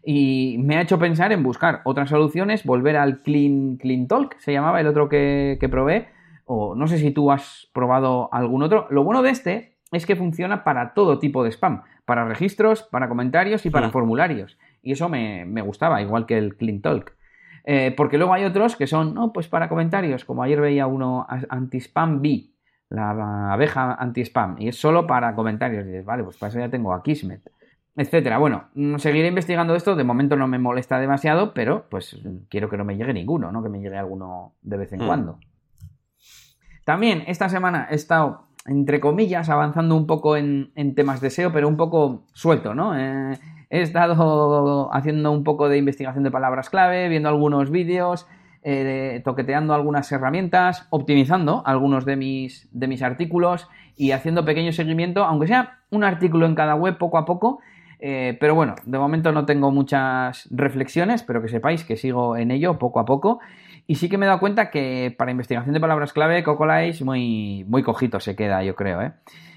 Y 0.05 0.57
me 0.59 0.77
ha 0.77 0.83
hecho 0.83 0.99
pensar 0.99 1.33
en 1.33 1.43
buscar 1.43 1.81
otras 1.85 2.11
soluciones, 2.11 2.65
volver 2.65 2.97
al 2.97 3.23
Clean, 3.23 3.77
Clean 3.77 4.09
Talk, 4.09 4.37
se 4.41 4.53
llamaba 4.53 4.81
el 4.81 4.87
otro 4.87 5.09
que, 5.09 5.57
que 5.59 5.69
probé, 5.71 6.09
o 6.53 6.75
no 6.75 6.89
sé 6.89 6.99
si 6.99 7.13
tú 7.13 7.31
has 7.31 7.71
probado 7.73 8.29
algún 8.33 8.65
otro. 8.65 8.89
Lo 8.91 9.05
bueno 9.05 9.23
de 9.23 9.31
este 9.31 9.77
es 9.93 10.05
que 10.05 10.17
funciona 10.17 10.65
para 10.65 10.95
todo 10.95 11.21
tipo 11.21 11.45
de 11.45 11.53
spam, 11.53 11.83
para 12.05 12.25
registros, 12.25 12.83
para 12.83 13.09
comentarios 13.09 13.65
y 13.67 13.71
para 13.71 13.91
formularios. 13.91 14.59
Y 14.83 14.91
eso 14.91 15.09
me, 15.09 15.45
gustaba, 15.63 16.03
igual 16.03 16.27
que 16.27 16.37
el 16.37 16.57
Clean 16.57 16.81
Talk. 16.81 17.13
Eh, 17.63 17.95
porque 17.97 18.19
luego 18.19 18.33
hay 18.35 18.45
otros 18.45 18.75
que 18.75 18.89
son, 18.89 19.15
no, 19.15 19.33
pues 19.33 19.47
para 19.47 19.69
comentarios, 19.69 20.25
como 20.25 20.43
ayer 20.43 20.61
veía 20.61 20.89
uno 20.89 21.25
anti-spam 21.29 22.21
B, 22.21 22.51
la 22.89 23.53
abeja 23.53 23.95
anti-spam, 23.95 24.57
y 24.59 24.69
es 24.69 24.77
solo 24.77 25.07
para 25.07 25.37
comentarios. 25.37 25.85
Y 25.85 25.91
dices, 25.91 26.05
vale, 26.05 26.25
pues 26.25 26.37
para 26.37 26.51
eso 26.51 26.59
ya 26.59 26.69
tengo 26.69 26.93
a 26.93 27.05
Kismet, 27.05 27.49
etcétera. 27.95 28.39
Bueno, 28.39 28.71
mm, 28.75 28.97
seguiré 28.97 29.29
investigando 29.29 29.77
esto, 29.77 29.95
de 29.95 30.03
momento 30.03 30.35
no 30.35 30.49
me 30.49 30.59
molesta 30.59 30.99
demasiado, 30.99 31.55
pero 31.55 31.87
pues 31.89 32.21
quiero 32.49 32.69
que 32.69 32.77
no 32.77 32.85
me 32.85 32.97
llegue 32.97 33.13
ninguno, 33.13 33.53
¿no? 33.53 33.63
Que 33.63 33.69
me 33.69 33.81
llegue 33.81 33.99
alguno 33.99 34.55
de 34.63 34.77
vez 34.79 34.93
en 34.93 35.05
hmm. 35.05 35.07
cuando. 35.07 35.39
También 36.91 37.23
esta 37.29 37.49
semana 37.49 37.87
he 37.89 37.95
estado 37.95 38.49
entre 38.67 38.99
comillas, 38.99 39.49
avanzando 39.49 39.95
un 39.95 40.09
poco 40.09 40.37
en, 40.37 40.73
temas 40.97 41.21
de 41.21 41.31
SEO, 41.31 41.53
pero 41.53 41.69
un 41.69 41.77
poco 41.77 42.25
suelto, 42.33 42.75
¿no? 42.75 42.99
Eh, 42.99 43.39
he 43.71 43.81
estado 43.81 44.93
haciendo 44.93 45.31
un 45.31 45.45
poco 45.45 45.69
de 45.69 45.79
investigación 45.79 46.25
de 46.25 46.33
palabras 46.33 46.69
clave, 46.69 47.09
viendo 47.09 47.29
algunos 47.29 47.71
vídeos, 47.71 48.27
eh, 48.65 49.23
toqueteando 49.25 49.73
algunas 49.73 50.11
herramientas, 50.11 50.89
optimizando 50.91 51.63
algunos 51.65 52.05
de 52.05 52.17
mis, 52.17 52.69
de 52.73 52.89
mis 52.89 53.03
artículos 53.03 53.69
y 53.97 54.11
haciendo 54.11 54.45
pequeño 54.45 54.73
seguimiento, 54.73 55.25
aunque 55.25 55.47
sea 55.47 55.79
un 55.91 56.03
artículo 56.03 56.45
en 56.45 56.57
cada 56.57 56.75
web 56.75 56.99
poco 56.99 57.19
a 57.19 57.25
poco. 57.25 57.61
Eh, 58.01 58.37
pero 58.41 58.57
bueno, 58.57 58.75
de 58.85 58.99
momento 58.99 59.31
no 59.31 59.47
tengo 59.47 59.71
muchas 59.71 60.49
reflexiones, 60.51 61.23
pero 61.23 61.41
que 61.41 61.47
sepáis 61.47 61.85
que 61.85 61.97
sigo 61.97 62.37
en 62.37 62.51
ello 62.51 62.81
poco 62.81 62.99
a 62.99 63.05
poco 63.05 63.39
y 63.91 63.97
sí 63.97 64.09
que 64.09 64.19
me 64.19 64.25
he 64.25 64.29
dado 64.29 64.39
cuenta 64.39 64.71
que 64.71 65.13
para 65.19 65.33
investigación 65.33 65.75
de 65.75 65.81
palabras 65.81 66.13
clave, 66.13 66.45
Cocolice 66.45 67.05
muy, 67.05 67.65
muy 67.67 67.83
cojito 67.83 68.21
se 68.21 68.37
queda, 68.37 68.63
yo 68.63 68.77
creo, 68.77 69.03
¿eh? 69.03 69.15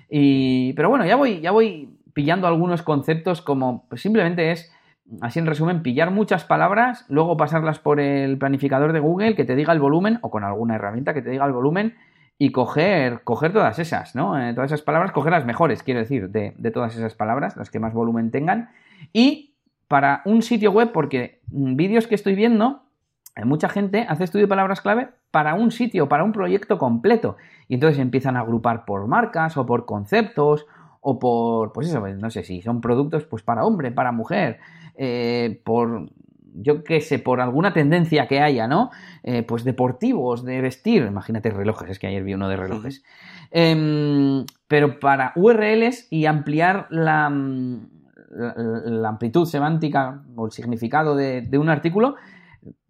Y, 0.09 0.73
pero 0.73 0.89
bueno, 0.89 1.05
ya 1.05 1.15
voy, 1.15 1.39
ya 1.39 1.51
voy 1.51 1.99
pillando 2.13 2.47
algunos 2.47 2.81
conceptos 2.81 3.43
como 3.43 3.87
pues 3.89 4.01
simplemente 4.01 4.51
es, 4.51 4.73
así 5.21 5.37
en 5.37 5.45
resumen, 5.45 5.83
pillar 5.83 6.09
muchas 6.09 6.45
palabras, 6.45 7.05
luego 7.09 7.37
pasarlas 7.37 7.77
por 7.77 7.99
el 7.99 8.39
planificador 8.39 8.91
de 8.91 9.01
Google 9.01 9.35
que 9.35 9.45
te 9.45 9.55
diga 9.55 9.71
el 9.71 9.79
volumen, 9.79 10.17
o 10.23 10.31
con 10.31 10.43
alguna 10.43 10.77
herramienta 10.77 11.13
que 11.13 11.21
te 11.21 11.29
diga 11.29 11.45
el 11.45 11.53
volumen, 11.53 11.93
y 12.39 12.51
coger, 12.51 13.21
coger 13.23 13.53
todas 13.53 13.77
esas, 13.77 14.15
¿no? 14.15 14.41
Eh, 14.41 14.55
todas 14.55 14.71
esas 14.71 14.81
palabras, 14.81 15.11
coger 15.11 15.31
las 15.31 15.45
mejores, 15.45 15.83
quiero 15.83 15.99
decir, 15.99 16.31
de, 16.31 16.55
de 16.57 16.71
todas 16.71 16.95
esas 16.95 17.13
palabras, 17.13 17.55
las 17.55 17.69
que 17.69 17.79
más 17.79 17.93
volumen 17.93 18.31
tengan. 18.31 18.71
Y 19.13 19.53
para 19.87 20.23
un 20.25 20.41
sitio 20.41 20.71
web, 20.71 20.91
porque 20.91 21.41
mm, 21.51 21.75
vídeos 21.75 22.07
que 22.07 22.15
estoy 22.15 22.33
viendo 22.33 22.81
mucha 23.43 23.67
gente 23.69 24.05
hace 24.07 24.25
estudio 24.25 24.45
de 24.45 24.49
palabras 24.49 24.81
clave 24.81 25.09
para 25.31 25.55
un 25.55 25.71
sitio, 25.71 26.07
para 26.07 26.23
un 26.23 26.31
proyecto 26.31 26.77
completo. 26.77 27.37
Y 27.67 27.75
entonces 27.75 27.99
empiezan 27.99 28.37
a 28.37 28.41
agrupar 28.41 28.85
por 28.85 29.07
marcas 29.07 29.57
o 29.57 29.65
por 29.65 29.85
conceptos 29.85 30.67
o 31.01 31.19
por, 31.19 31.73
pues 31.73 31.89
eso, 31.89 32.07
no 32.07 32.29
sé 32.29 32.43
si 32.43 32.61
son 32.61 32.79
productos 32.79 33.25
pues 33.25 33.43
para 33.43 33.65
hombre, 33.65 33.91
para 33.91 34.11
mujer, 34.11 34.59
eh, 34.95 35.59
por, 35.65 36.09
yo 36.53 36.83
qué 36.83 37.01
sé, 37.01 37.19
por 37.19 37.41
alguna 37.41 37.73
tendencia 37.73 38.27
que 38.27 38.39
haya, 38.39 38.67
¿no? 38.67 38.91
Eh, 39.23 39.43
pues 39.43 39.63
deportivos, 39.65 40.45
de 40.45 40.61
vestir, 40.61 41.03
imagínate 41.03 41.49
relojes, 41.49 41.89
es 41.89 41.99
que 41.99 42.07
ayer 42.07 42.23
vi 42.23 42.35
uno 42.35 42.47
de 42.47 42.55
relojes. 42.55 43.03
Em, 43.51 44.45
pero 44.67 44.99
para 44.99 45.33
URLs 45.35 46.07
y 46.09 46.25
ampliar 46.25 46.87
la, 46.89 47.29
la, 48.29 49.09
amplitud 49.09 49.45
semántica 49.45 50.23
o 50.35 50.45
el 50.45 50.51
significado 50.51 51.15
de 51.15 51.57
un 51.57 51.69
artículo 51.69 52.15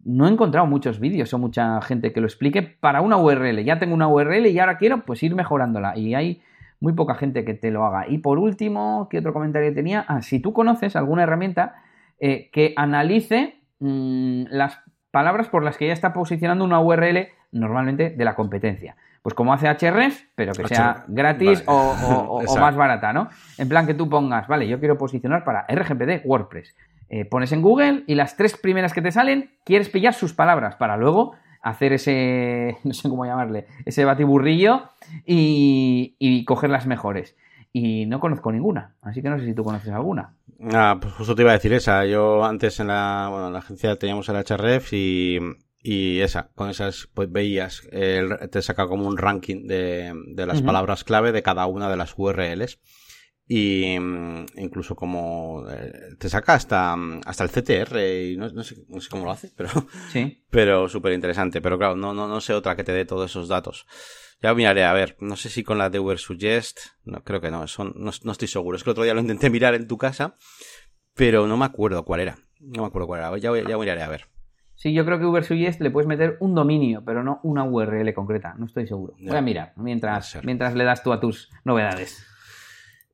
no 0.04 0.26
he 0.26 0.30
encontrado 0.30 0.66
muchos 0.66 1.00
vídeos 1.00 1.32
o 1.32 1.38
mucha 1.38 1.80
gente 1.82 2.12
que 2.12 2.20
lo 2.20 2.26
explique 2.26 2.62
para 2.62 3.00
una 3.00 3.16
URL. 3.16 3.64
Ya 3.64 3.78
tengo 3.78 3.94
una 3.94 4.08
URL 4.08 4.46
y 4.46 4.58
ahora 4.58 4.76
quiero 4.78 5.04
pues 5.04 5.22
ir 5.22 5.34
mejorándola. 5.34 5.96
Y 5.96 6.14
hay 6.14 6.42
muy 6.80 6.92
poca 6.92 7.14
gente 7.14 7.44
que 7.44 7.54
te 7.54 7.70
lo 7.70 7.84
haga. 7.84 8.06
Y 8.08 8.18
por 8.18 8.38
último, 8.38 9.08
¿qué 9.10 9.18
otro 9.18 9.32
comentario 9.32 9.72
tenía? 9.72 10.04
Ah, 10.06 10.22
si 10.22 10.40
tú 10.40 10.52
conoces 10.52 10.96
alguna 10.96 11.22
herramienta 11.22 11.76
eh, 12.20 12.50
que 12.52 12.74
analice 12.76 13.60
mm, 13.80 14.44
las 14.50 14.80
palabras 15.10 15.48
por 15.48 15.64
las 15.64 15.78
que 15.78 15.86
ya 15.86 15.92
está 15.92 16.12
posicionando 16.12 16.64
una 16.64 16.80
URL 16.80 17.28
normalmente 17.52 18.10
de 18.10 18.24
la 18.24 18.34
competencia. 18.34 18.96
Pues 19.22 19.34
como 19.34 19.54
hace 19.54 19.68
HRF, 19.68 20.24
pero 20.34 20.52
que 20.52 20.68
sea 20.68 21.04
gratis 21.08 21.62
o, 21.66 22.42
o 22.46 22.56
más 22.60 22.76
barata, 22.76 23.14
¿no? 23.14 23.30
En 23.56 23.68
plan 23.70 23.86
que 23.86 23.94
tú 23.94 24.10
pongas, 24.10 24.46
vale, 24.48 24.68
yo 24.68 24.78
quiero 24.78 24.98
posicionar 24.98 25.44
para 25.44 25.64
RGPD 25.66 26.26
WordPress. 26.26 26.74
Eh, 27.08 27.24
pones 27.24 27.52
en 27.52 27.62
Google 27.62 28.04
y 28.06 28.14
las 28.14 28.36
tres 28.36 28.56
primeras 28.56 28.92
que 28.92 29.02
te 29.02 29.12
salen, 29.12 29.50
quieres 29.64 29.88
pillar 29.88 30.14
sus 30.14 30.32
palabras 30.32 30.76
para 30.76 30.96
luego 30.96 31.34
hacer 31.62 31.92
ese, 31.92 32.78
no 32.84 32.94
sé 32.94 33.08
cómo 33.08 33.26
llamarle, 33.26 33.66
ese 33.84 34.04
batiburrillo 34.04 34.90
y, 35.26 36.16
y 36.18 36.44
coger 36.44 36.70
las 36.70 36.86
mejores. 36.86 37.36
Y 37.72 38.06
no 38.06 38.20
conozco 38.20 38.52
ninguna, 38.52 38.94
así 39.02 39.20
que 39.20 39.28
no 39.28 39.38
sé 39.38 39.46
si 39.46 39.54
tú 39.54 39.64
conoces 39.64 39.92
alguna. 39.92 40.34
Ah, 40.72 40.98
pues 41.00 41.12
justo 41.14 41.34
te 41.34 41.42
iba 41.42 41.50
a 41.50 41.54
decir 41.54 41.72
esa. 41.72 42.06
Yo 42.06 42.44
antes 42.44 42.78
en 42.78 42.86
la, 42.86 43.26
bueno, 43.30 43.48
en 43.48 43.52
la 43.52 43.58
agencia 43.58 43.96
teníamos 43.98 44.28
el 44.28 44.36
HRF 44.36 44.92
y, 44.92 45.38
y 45.82 46.20
esa, 46.20 46.50
con 46.54 46.70
esas 46.70 47.08
pues 47.12 47.30
veías, 47.32 47.82
te 47.90 48.62
saca 48.62 48.86
como 48.86 49.08
un 49.08 49.18
ranking 49.18 49.66
de, 49.66 50.12
de 50.28 50.46
las 50.46 50.62
palabras 50.62 51.02
clave 51.02 51.32
de 51.32 51.42
cada 51.42 51.66
una 51.66 51.90
de 51.90 51.96
las 51.96 52.14
URLs 52.16 52.78
y 53.46 53.98
mm, 53.98 54.46
incluso 54.56 54.96
como 54.96 55.64
eh, 55.70 56.16
te 56.18 56.28
saca 56.28 56.54
hasta, 56.54 56.96
mm, 56.96 57.20
hasta 57.26 57.44
el 57.44 57.50
CTR 57.50 57.98
y 58.00 58.36
no, 58.36 58.48
sé, 58.62 58.76
no 58.88 59.00
sé 59.00 59.08
cómo 59.10 59.24
lo 59.24 59.30
hace, 59.30 59.50
pero 59.54 59.68
sí. 60.12 60.44
pero 60.50 60.88
súper 60.88 61.12
interesante. 61.12 61.60
Pero 61.60 61.78
claro, 61.78 61.96
no, 61.96 62.14
no, 62.14 62.26
no 62.26 62.40
sé 62.40 62.54
otra 62.54 62.76
que 62.76 62.84
te 62.84 62.92
dé 62.92 63.04
todos 63.04 63.30
esos 63.30 63.48
datos. 63.48 63.86
Ya 64.42 64.54
miraré, 64.54 64.84
a 64.84 64.92
ver, 64.92 65.16
no 65.20 65.36
sé 65.36 65.48
si 65.48 65.62
con 65.62 65.78
la 65.78 65.90
de 65.90 66.00
Uber 66.00 66.18
Suggest, 66.18 66.78
no, 67.04 67.22
creo 67.22 67.40
que 67.40 67.50
no, 67.50 67.66
son, 67.66 67.94
no, 67.96 68.10
no, 68.22 68.32
estoy 68.32 68.48
seguro. 68.48 68.76
Es 68.76 68.84
que 68.84 68.90
el 68.90 68.92
otro 68.92 69.04
día 69.04 69.14
lo 69.14 69.20
intenté 69.20 69.50
mirar 69.50 69.74
en 69.74 69.86
tu 69.86 69.98
casa, 69.98 70.36
pero 71.14 71.46
no 71.46 71.56
me 71.56 71.64
acuerdo 71.64 72.04
cuál 72.04 72.20
era. 72.20 72.38
No 72.60 72.82
me 72.82 72.88
acuerdo 72.88 73.06
cuál 73.06 73.20
era, 73.20 73.36
ya, 73.38 73.68
ya 73.68 73.78
miraré 73.78 74.02
a 74.02 74.08
ver. 74.08 74.26
Sí, 74.74 74.92
yo 74.92 75.04
creo 75.04 75.18
que 75.18 75.24
Uber 75.24 75.44
Suggest 75.44 75.80
le 75.80 75.90
puedes 75.90 76.08
meter 76.08 76.36
un 76.40 76.54
dominio, 76.54 77.04
pero 77.04 77.22
no 77.22 77.40
una 77.44 77.62
URL 77.62 78.12
concreta, 78.12 78.54
no 78.58 78.66
estoy 78.66 78.86
seguro. 78.86 79.14
Voy 79.20 79.36
a 79.36 79.40
mirar 79.40 79.72
mientras, 79.76 80.40
mientras 80.42 80.74
le 80.74 80.84
das 80.84 81.02
tú 81.02 81.12
a 81.12 81.20
tus 81.20 81.50
novedades. 81.64 82.26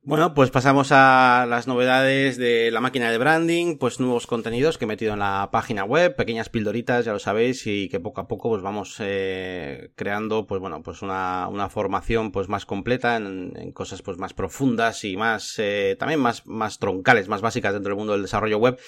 Bueno, 0.03 0.33
pues 0.33 0.49
pasamos 0.49 0.91
a 0.91 1.45
las 1.47 1.67
novedades 1.67 2.35
de 2.37 2.71
la 2.71 2.81
máquina 2.81 3.11
de 3.11 3.19
branding, 3.19 3.77
pues 3.77 3.99
nuevos 3.99 4.25
contenidos 4.25 4.79
que 4.79 4.85
he 4.85 4.87
metido 4.87 5.13
en 5.13 5.19
la 5.19 5.49
página 5.51 5.83
web, 5.83 6.15
pequeñas 6.15 6.49
pildoritas, 6.49 7.05
ya 7.05 7.13
lo 7.13 7.19
sabéis, 7.19 7.67
y 7.67 7.87
que 7.87 7.99
poco 7.99 8.19
a 8.19 8.27
poco 8.27 8.49
pues 8.49 8.63
vamos 8.63 8.95
eh, 8.99 9.91
creando, 9.95 10.47
pues 10.47 10.59
bueno, 10.59 10.81
pues 10.81 11.03
una, 11.03 11.47
una 11.49 11.69
formación 11.69 12.31
pues 12.31 12.49
más 12.49 12.65
completa 12.65 13.15
en, 13.15 13.53
en 13.55 13.71
cosas 13.73 14.01
pues 14.01 14.17
más 14.17 14.33
profundas 14.33 15.03
y 15.03 15.17
más, 15.17 15.53
eh, 15.59 15.95
también 15.99 16.19
más, 16.19 16.47
más 16.47 16.79
troncales, 16.79 17.27
más 17.27 17.41
básicas 17.41 17.71
dentro 17.71 17.91
del 17.91 17.97
mundo 17.99 18.13
del 18.13 18.23
desarrollo 18.23 18.57
web 18.57 18.79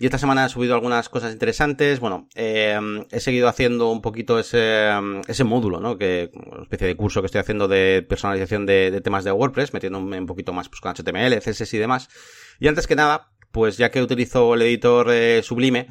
y 0.00 0.06
esta 0.06 0.16
semana 0.16 0.46
he 0.46 0.48
subido 0.48 0.74
algunas 0.74 1.10
cosas 1.10 1.30
interesantes. 1.30 2.00
Bueno, 2.00 2.26
eh, 2.34 2.80
he 3.10 3.20
seguido 3.20 3.48
haciendo 3.48 3.90
un 3.90 4.00
poquito 4.00 4.38
ese, 4.38 4.90
módulo, 5.44 5.78
¿no? 5.78 5.98
Que, 5.98 6.30
una 6.32 6.62
especie 6.62 6.86
de 6.86 6.96
curso 6.96 7.20
que 7.20 7.26
estoy 7.26 7.42
haciendo 7.42 7.68
de 7.68 8.04
personalización 8.08 8.64
de, 8.64 8.98
temas 9.04 9.24
de 9.24 9.32
WordPress, 9.32 9.74
metiéndome 9.74 10.18
un 10.18 10.24
poquito 10.24 10.54
más 10.54 10.70
pues, 10.70 10.80
con 10.80 10.94
HTML, 10.94 11.38
CSS 11.42 11.74
y 11.74 11.78
demás. 11.78 12.08
Y 12.58 12.68
antes 12.68 12.86
que 12.86 12.96
nada, 12.96 13.28
pues 13.52 13.76
ya 13.76 13.90
que 13.90 14.02
utilizo 14.02 14.54
el 14.54 14.62
editor 14.62 15.10
eh, 15.10 15.42
Sublime, 15.42 15.88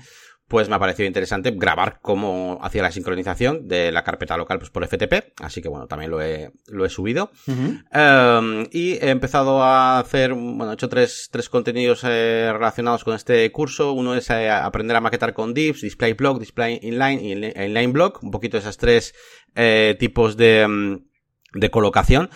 pues 0.50 0.68
me 0.68 0.76
ha 0.76 0.80
parecido 0.80 1.06
interesante 1.08 1.52
grabar 1.56 2.00
cómo 2.02 2.58
hacía 2.62 2.82
la 2.82 2.92
sincronización 2.92 3.68
de 3.68 3.92
la 3.92 4.04
carpeta 4.04 4.36
local 4.36 4.58
pues 4.58 4.72
por 4.72 4.86
FTP, 4.86 5.34
así 5.42 5.62
que 5.62 5.70
bueno, 5.70 5.88
también 5.88 6.10
lo 6.10 6.22
he, 6.22 6.52
lo 6.68 6.86
he 6.86 6.90
subido. 6.90 7.32
Em, 7.48 8.68
y 8.72 8.94
he 8.94 9.12
empezado 9.12 9.62
a 9.64 10.00
hacer, 10.00 10.34
bueno, 10.34 10.72
he 10.72 10.74
hecho 10.74 10.90
tres, 10.90 11.30
tres 11.32 11.50
contenidos 11.50 12.02
eh, 12.04 12.50
relacionados 12.52 13.04
con 13.04 13.16
este 13.16 13.52
curso. 13.52 13.94
Uno 13.94 14.16
es 14.16 14.30
eh, 14.32 14.50
aprender 14.50 14.98
a 14.98 15.02
maquetar 15.02 15.34
con 15.34 15.54
divs, 15.54 15.82
display 15.82 16.14
block, 16.14 16.40
display 16.40 16.80
inline 16.82 17.22
y 17.22 17.32
inline 17.32 17.94
block, 17.94 18.24
un 18.24 18.32
poquito 18.32 18.58
esas 18.58 18.78
tres 18.78 19.14
eh, 19.56 19.96
tipos 20.00 20.36
de, 20.36 20.62
em, 20.62 21.06
de 21.54 21.70
colocación. 21.70 22.32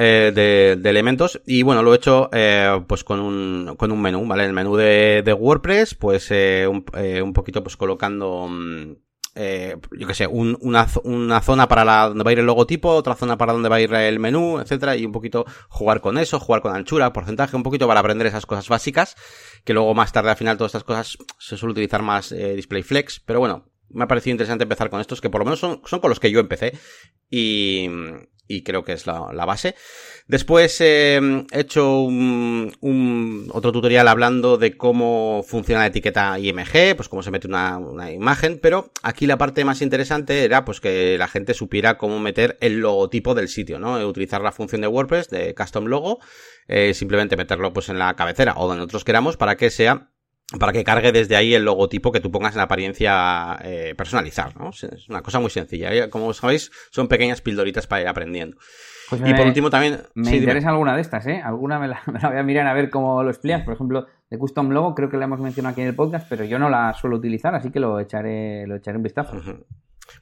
Eh, 0.00 0.30
de, 0.32 0.88
elementos 0.88 1.42
y 1.44 1.64
bueno 1.64 1.82
lo 1.82 1.92
he 1.92 1.96
hecho 1.96 2.30
eh, 2.32 2.84
pues 2.86 3.02
con 3.02 3.18
un 3.18 3.74
con 3.76 3.90
un 3.90 4.00
menú 4.00 4.24
vale 4.28 4.44
el 4.44 4.52
menú 4.52 4.76
de, 4.76 5.22
de 5.24 5.32
WordPress 5.32 5.96
pues 5.96 6.30
eh, 6.30 6.68
un, 6.68 6.84
un, 7.24 7.32
poquito 7.32 7.64
pues 7.64 7.76
colocando 7.76 8.46
mm, 8.48 8.92
eh, 9.40 9.76
yo 9.96 10.06
qué 10.08 10.14
sé, 10.14 10.26
una, 10.26 10.88
una, 11.04 11.40
zona 11.40 11.68
para 11.68 11.84
la, 11.84 12.08
donde 12.08 12.24
va 12.24 12.30
a 12.30 12.32
ir 12.32 12.40
el 12.40 12.46
logotipo, 12.46 12.88
otra 12.90 13.14
zona 13.14 13.38
para 13.38 13.52
donde 13.52 13.68
va 13.68 13.76
a 13.76 13.80
ir 13.80 13.94
el 13.94 14.18
menú, 14.18 14.58
etcétera, 14.58 14.96
y 14.96 15.06
un 15.06 15.12
poquito 15.12 15.44
jugar 15.68 16.00
con 16.00 16.18
eso, 16.18 16.40
jugar 16.40 16.60
con 16.60 16.74
anchura, 16.74 17.12
porcentaje, 17.12 17.54
un 17.54 17.62
poquito 17.62 17.86
para 17.86 18.00
aprender 18.00 18.26
esas 18.26 18.46
cosas 18.46 18.68
básicas, 18.68 19.14
que 19.64 19.74
luego 19.74 19.94
más 19.94 20.10
tarde 20.10 20.30
al 20.30 20.36
final 20.36 20.56
todas 20.56 20.70
estas 20.70 20.82
cosas 20.82 21.18
se 21.38 21.56
suele 21.56 21.70
utilizar 21.70 22.02
más 22.02 22.32
eh, 22.32 22.56
display 22.56 22.82
flex, 22.82 23.20
pero 23.20 23.38
bueno, 23.38 23.68
me 23.90 24.02
ha 24.02 24.08
parecido 24.08 24.32
interesante 24.32 24.64
empezar 24.64 24.90
con 24.90 25.00
estos, 25.00 25.20
que 25.20 25.30
por 25.30 25.40
lo 25.40 25.44
menos 25.44 25.60
son, 25.60 25.82
son 25.84 26.00
con 26.00 26.10
los 26.10 26.18
que 26.18 26.32
yo 26.32 26.40
empecé. 26.40 26.76
Y, 27.30 27.88
y 28.48 28.62
creo 28.62 28.82
que 28.82 28.94
es 28.94 29.06
la, 29.06 29.44
base. 29.44 29.76
Después 30.26 30.80
eh, 30.80 31.20
he 31.52 31.60
hecho 31.60 32.00
un, 32.00 32.74
un, 32.80 33.50
otro 33.52 33.70
tutorial 33.70 34.08
hablando 34.08 34.56
de 34.56 34.76
cómo 34.76 35.44
funciona 35.46 35.82
la 35.82 35.88
etiqueta 35.88 36.38
IMG, 36.38 36.96
pues 36.96 37.08
cómo 37.08 37.22
se 37.22 37.30
mete 37.30 37.46
una, 37.46 37.78
una, 37.78 38.10
imagen, 38.10 38.58
pero 38.60 38.90
aquí 39.02 39.26
la 39.26 39.38
parte 39.38 39.64
más 39.64 39.82
interesante 39.82 40.44
era 40.44 40.64
pues 40.64 40.80
que 40.80 41.16
la 41.18 41.28
gente 41.28 41.54
supiera 41.54 41.98
cómo 41.98 42.18
meter 42.18 42.56
el 42.60 42.80
logotipo 42.80 43.34
del 43.34 43.48
sitio, 43.48 43.78
¿no? 43.78 43.98
Utilizar 44.06 44.40
la 44.40 44.52
función 44.52 44.80
de 44.80 44.88
WordPress 44.88 45.28
de 45.28 45.54
custom 45.54 45.86
logo, 45.86 46.18
eh, 46.66 46.94
simplemente 46.94 47.36
meterlo 47.36 47.72
pues 47.72 47.88
en 47.90 47.98
la 47.98 48.16
cabecera 48.16 48.54
o 48.56 48.66
donde 48.66 48.78
nosotros 48.78 49.04
queramos 49.04 49.36
para 49.36 49.56
que 49.56 49.70
sea 49.70 50.08
para 50.58 50.72
que 50.72 50.82
cargue 50.82 51.12
desde 51.12 51.36
ahí 51.36 51.54
el 51.54 51.64
logotipo 51.64 52.10
que 52.10 52.20
tú 52.20 52.30
pongas 52.30 52.54
en 52.54 52.62
apariencia 52.62 53.58
eh, 53.62 53.94
personalizar, 53.96 54.56
¿no? 54.58 54.70
Es 54.70 55.08
una 55.08 55.20
cosa 55.20 55.40
muy 55.40 55.50
sencilla. 55.50 56.08
Como 56.08 56.32
sabéis, 56.32 56.70
son 56.90 57.06
pequeñas 57.06 57.42
pildoritas 57.42 57.86
para 57.86 58.02
ir 58.02 58.08
aprendiendo. 58.08 58.56
Pues 59.10 59.20
y 59.26 59.34
por 59.34 59.46
último 59.46 59.68
también... 59.68 60.00
Me 60.14 60.36
interesa 60.36 60.70
alguna 60.70 60.94
de 60.94 61.02
estas, 61.02 61.26
¿eh? 61.26 61.42
Alguna 61.44 61.78
me 61.80 61.88
la, 61.88 62.02
voy 62.04 62.38
a 62.38 62.42
mirar 62.42 62.66
a 62.66 62.72
ver 62.72 62.88
cómo 62.88 63.22
lo 63.22 63.28
explicas. 63.28 63.62
Por 63.62 63.74
ejemplo, 63.74 64.06
de 64.30 64.38
Custom 64.38 64.70
Logo 64.70 64.94
creo 64.94 65.10
que 65.10 65.18
la 65.18 65.24
hemos 65.24 65.40
mencionado 65.40 65.72
aquí 65.72 65.82
en 65.82 65.88
el 65.88 65.94
podcast, 65.94 66.26
pero 66.30 66.44
yo 66.44 66.58
no 66.58 66.70
la 66.70 66.94
suelo 66.94 67.16
utilizar, 67.16 67.54
así 67.54 67.70
que 67.70 67.80
lo 67.80 68.00
echaré, 68.00 68.66
lo 68.66 68.76
echaré 68.76 68.96
un 68.96 69.02
vistazo. 69.02 69.36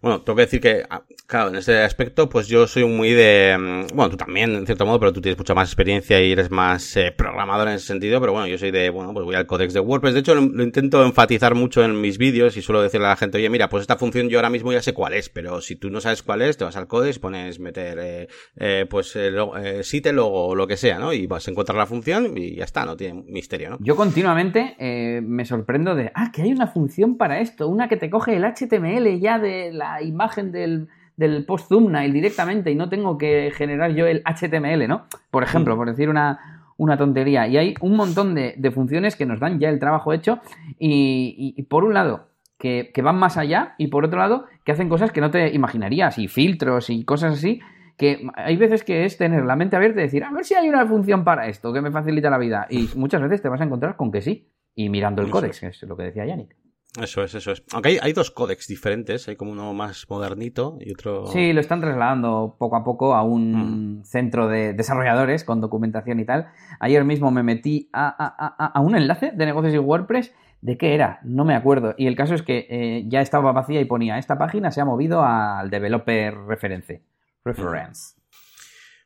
Bueno, 0.01 0.23
tengo 0.23 0.37
que 0.37 0.43
decir 0.43 0.61
que, 0.61 0.85
ah, 0.89 1.03
claro, 1.27 1.51
en 1.51 1.57
ese 1.57 1.83
aspecto, 1.83 2.29
pues 2.29 2.49
yo 2.49 2.67
soy 2.67 2.85
muy 2.85 3.13
de, 3.13 3.57
mm, 3.59 3.97
bueno, 3.97 4.11
tú 4.11 4.17
también, 4.17 4.55
en 4.55 4.67
cierto 4.67 4.87
modo, 4.87 4.99
pero 5.01 5.13
tú 5.13 5.21
tienes 5.21 5.39
mucha 5.39 5.55
más 5.55 5.69
experiencia 5.69 6.21
y 6.23 6.33
eres 6.33 6.51
más 6.51 6.97
eh, 6.97 7.13
programador 7.17 7.69
en 7.69 7.75
ese 7.75 7.87
sentido, 7.87 8.21
pero 8.21 8.33
bueno, 8.33 8.47
yo 8.47 8.59
soy 8.59 8.71
de, 8.71 8.91
bueno, 8.91 9.13
pues 9.13 9.25
voy 9.25 9.35
al 9.35 9.47
códex 9.47 9.73
de 9.75 9.81
WordPress. 9.81 10.15
De 10.15 10.21
hecho, 10.21 10.35
lo, 10.35 10.63
intento 10.63 11.05
enfatizar 11.05 11.55
mucho 11.55 11.85
en 11.85 12.01
mis 12.01 12.19
vídeos 12.19 12.57
y 12.57 12.63
suelo 12.63 12.83
decirle 12.83 13.07
a 13.07 13.11
la 13.11 13.17
gente, 13.17 13.39
oye, 13.39 13.51
mira, 13.51 13.69
pues 13.69 13.83
esta 13.83 13.97
función 13.97 14.29
yo 14.29 14.39
ahora 14.39 14.51
mismo 14.51 14.73
ya 14.73 14.83
sé 14.83 14.93
cuál 14.93 15.15
es, 15.15 15.29
pero 15.29 15.61
si 15.61 15.77
tú 15.77 15.91
no 15.91 16.01
sabes 16.01 16.23
cuál 16.23 16.43
es, 16.43 16.57
te 16.57 16.65
vas 16.65 16.77
al 16.77 16.87
códex, 16.87 17.19
pones 17.19 17.59
meter, 17.61 17.99
eh, 18.01 18.29
eh, 18.57 18.87
pues, 18.89 19.15
eh, 19.17 19.83
site, 19.83 20.13
logo 20.13 20.49
o 20.49 20.55
lo 20.55 20.67
que 20.67 20.77
sea, 20.77 20.99
¿no? 20.99 21.13
Y 21.13 21.27
vas 21.27 21.47
a 21.47 21.51
encontrar 21.51 21.77
la 21.77 21.87
función 21.87 22.37
y 22.37 22.57
ya 22.57 22.65
está, 22.65 22.85
no 22.85 22.97
tiene 22.97 23.25
misterio, 23.27 23.71
¿no? 23.71 23.79
Yo 23.81 23.97
continuamente 23.97 24.77
me 25.23 25.45
sorprendo 25.45 25.95
de, 25.95 26.11
ah, 26.15 26.31
que 26.33 26.43
hay 26.43 26.53
una 26.53 26.67
función 26.67 27.17
para 27.17 27.41
esto, 27.41 27.69
una 27.69 27.89
que 27.89 27.97
te 27.97 28.11
coge 28.11 28.37
el 28.37 28.45
HTML 28.45 29.21
ya 29.21 29.39
de 29.39 29.73
la 29.77 30.03
imagen 30.03 30.53
del, 30.53 30.89
del 31.17 31.45
post 31.45 31.69
thumbnail 31.69 32.13
directamente 32.13 32.71
y 32.71 32.75
no 32.75 32.89
tengo 32.89 33.19
que 33.19 33.51
generar 33.55 33.93
yo 33.95 34.07
el 34.07 34.23
HTML, 34.25 34.87
¿no? 34.89 35.07
Por 35.31 35.43
ejemplo, 35.43 35.75
mm. 35.75 35.79
por 35.79 35.89
decir 35.89 36.09
una, 36.09 36.65
una 36.77 36.97
tontería. 36.97 37.47
Y 37.49 37.57
hay 37.57 37.75
un 37.81 37.97
montón 37.97 38.35
de, 38.35 38.55
de, 38.57 38.71
funciones 38.71 39.17
que 39.17 39.27
nos 39.27 39.41
dan 39.41 39.59
ya 39.59 39.69
el 39.69 39.79
trabajo 39.79 40.13
hecho 40.13 40.41
y, 40.79 41.55
y, 41.57 41.63
por 41.65 41.85
un 41.85 41.95
lado, 41.95 42.29
que, 42.59 42.91
que, 42.95 43.03
van 43.03 43.17
más 43.17 43.37
allá 43.37 43.75
y 43.79 43.89
por 43.89 44.05
otro 44.05 44.19
lado, 44.19 44.47
que 44.65 44.73
hacen 44.73 44.89
cosas 44.89 45.13
que 45.13 45.21
no 45.21 45.31
te 45.31 45.53
imaginarías 45.55 46.19
y 46.19 46.29
filtros 46.29 46.91
y 46.91 47.05
cosas 47.05 47.35
así. 47.35 47.61
Que 47.97 48.29
hay 48.35 48.59
veces 48.59 48.85
que 48.85 49.07
es 49.07 49.17
tener 49.17 49.47
la 49.47 49.57
mente 49.57 49.75
abierta 49.75 50.01
y 50.01 50.05
decir, 50.05 50.23
a 50.23 50.31
ver 50.31 50.45
si 50.45 50.55
hay 50.55 50.69
una 50.69 50.87
función 50.87 51.25
para 51.25 51.49
esto 51.49 51.73
que 51.73 51.81
me 51.81 51.91
facilita 51.91 52.29
la 52.29 52.37
vida. 52.37 52.67
Y 52.69 52.91
muchas 52.95 53.23
veces 53.23 53.41
te 53.41 53.49
vas 53.49 53.61
a 53.63 53.65
encontrar 53.65 53.97
con 53.97 54.13
que 54.13 54.21
sí. 54.21 54.51
Y 54.75 54.91
mirando 54.91 55.23
el 55.23 55.31
códex, 55.31 55.61
que 55.61 55.69
es 55.69 55.83
lo 55.85 55.97
que 55.97 56.03
decía 56.03 56.27
Yannick. 56.27 56.55
Eso 57.01 57.23
es, 57.23 57.35
eso 57.35 57.53
es. 57.53 57.63
Aunque 57.73 57.99
hay, 58.01 58.13
dos 58.13 58.31
códex 58.31 58.67
diferentes, 58.67 59.29
hay 59.29 59.37
como 59.37 59.53
uno 59.53 59.73
más 59.75 60.07
modernito 60.09 60.79
y 60.81 60.93
otro... 60.93 61.27
Sí, 61.27 61.53
lo 61.53 61.61
están 61.61 61.81
trasladando 61.81 62.57
poco 62.59 62.77
a 62.77 62.85
poco 62.85 63.15
a 63.15 63.23
un 63.23 64.01
mm. 64.01 64.05
centro 64.05 64.49
de 64.49 64.73
desarrolladores 64.73 65.45
con 65.45 65.61
documentación 65.61 66.21
y 66.21 66.25
tal. 66.25 66.49
Ayer 66.81 67.05
mismo 67.05 67.31
me 67.31 67.43
metí 67.43 67.91
a, 67.93 68.81
un 68.83 68.97
enlace 68.97 69.33
de 69.33 69.47
negocios 69.47 69.75
y 69.75 69.79
WordPress. 69.79 70.35
¿De 70.63 70.79
qué 70.79 70.95
era? 70.95 71.21
No 71.23 71.45
me 71.45 71.55
acuerdo. 71.55 71.95
Y 71.99 72.07
el 72.07 72.17
caso 72.17 72.35
es 72.35 72.43
que 72.43 72.67
eh, 72.71 73.05
ya 73.09 73.21
estaba 73.21 73.53
vacía 73.53 73.81
y 73.81 73.85
ponía, 73.85 74.19
esta 74.19 74.39
página 74.39 74.71
se 74.71 74.81
ha 74.81 74.85
movido 74.85 75.23
al 75.23 75.71
developer 75.71 76.35
reference. 76.35 77.03
Reference. 77.45 78.16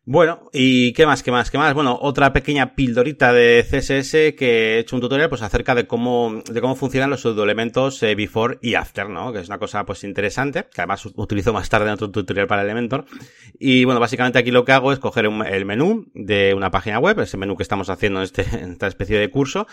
Bueno, 0.06 0.48
¿y 0.54 0.94
qué 0.94 1.04
más, 1.04 1.22
qué 1.22 1.30
más, 1.30 1.50
qué 1.50 1.58
más? 1.58 1.74
Bueno, 1.74 1.98
otra 2.00 2.32
pequeña 2.32 2.74
pildorita 2.74 3.34
de 3.34 3.62
CSS 3.62 4.34
que 4.34 4.76
he 4.76 4.78
hecho 4.78 4.96
un 4.96 5.02
tutorial 5.02 5.28
pues 5.28 5.42
acerca 5.42 5.74
de 5.74 5.86
cómo, 5.86 6.42
de 6.50 6.60
cómo 6.62 6.74
funcionan 6.74 7.10
los 7.10 7.20
pseudoelementos 7.20 8.02
eh, 8.02 8.14
before 8.14 8.58
y 8.62 8.76
after, 8.76 9.10
¿no? 9.10 9.30
Que 9.30 9.40
es 9.40 9.48
una 9.48 9.58
cosa 9.58 9.84
pues 9.84 10.02
interesante, 10.02 10.64
que 10.72 10.80
además 10.80 11.04
utilizo 11.04 11.52
más 11.52 11.68
tarde 11.68 11.88
en 11.88 11.92
otro 11.92 12.10
tutorial 12.10 12.46
para 12.46 12.62
Elementor. 12.62 13.04
Y 13.58 13.84
bueno, 13.84 14.00
básicamente 14.00 14.38
aquí 14.38 14.50
lo 14.50 14.64
que 14.64 14.72
hago 14.72 14.90
es 14.90 14.98
coger 14.98 15.26
el 15.26 15.64
menú 15.66 16.06
de 16.14 16.54
una 16.54 16.70
página 16.70 16.98
web, 16.98 17.20
ese 17.20 17.36
menú 17.36 17.54
que 17.54 17.62
estamos 17.62 17.90
haciendo 17.90 18.20
en, 18.20 18.24
este, 18.24 18.42
en 18.58 18.72
esta 18.72 18.86
especie 18.86 19.18
de 19.18 19.28
curso, 19.28 19.66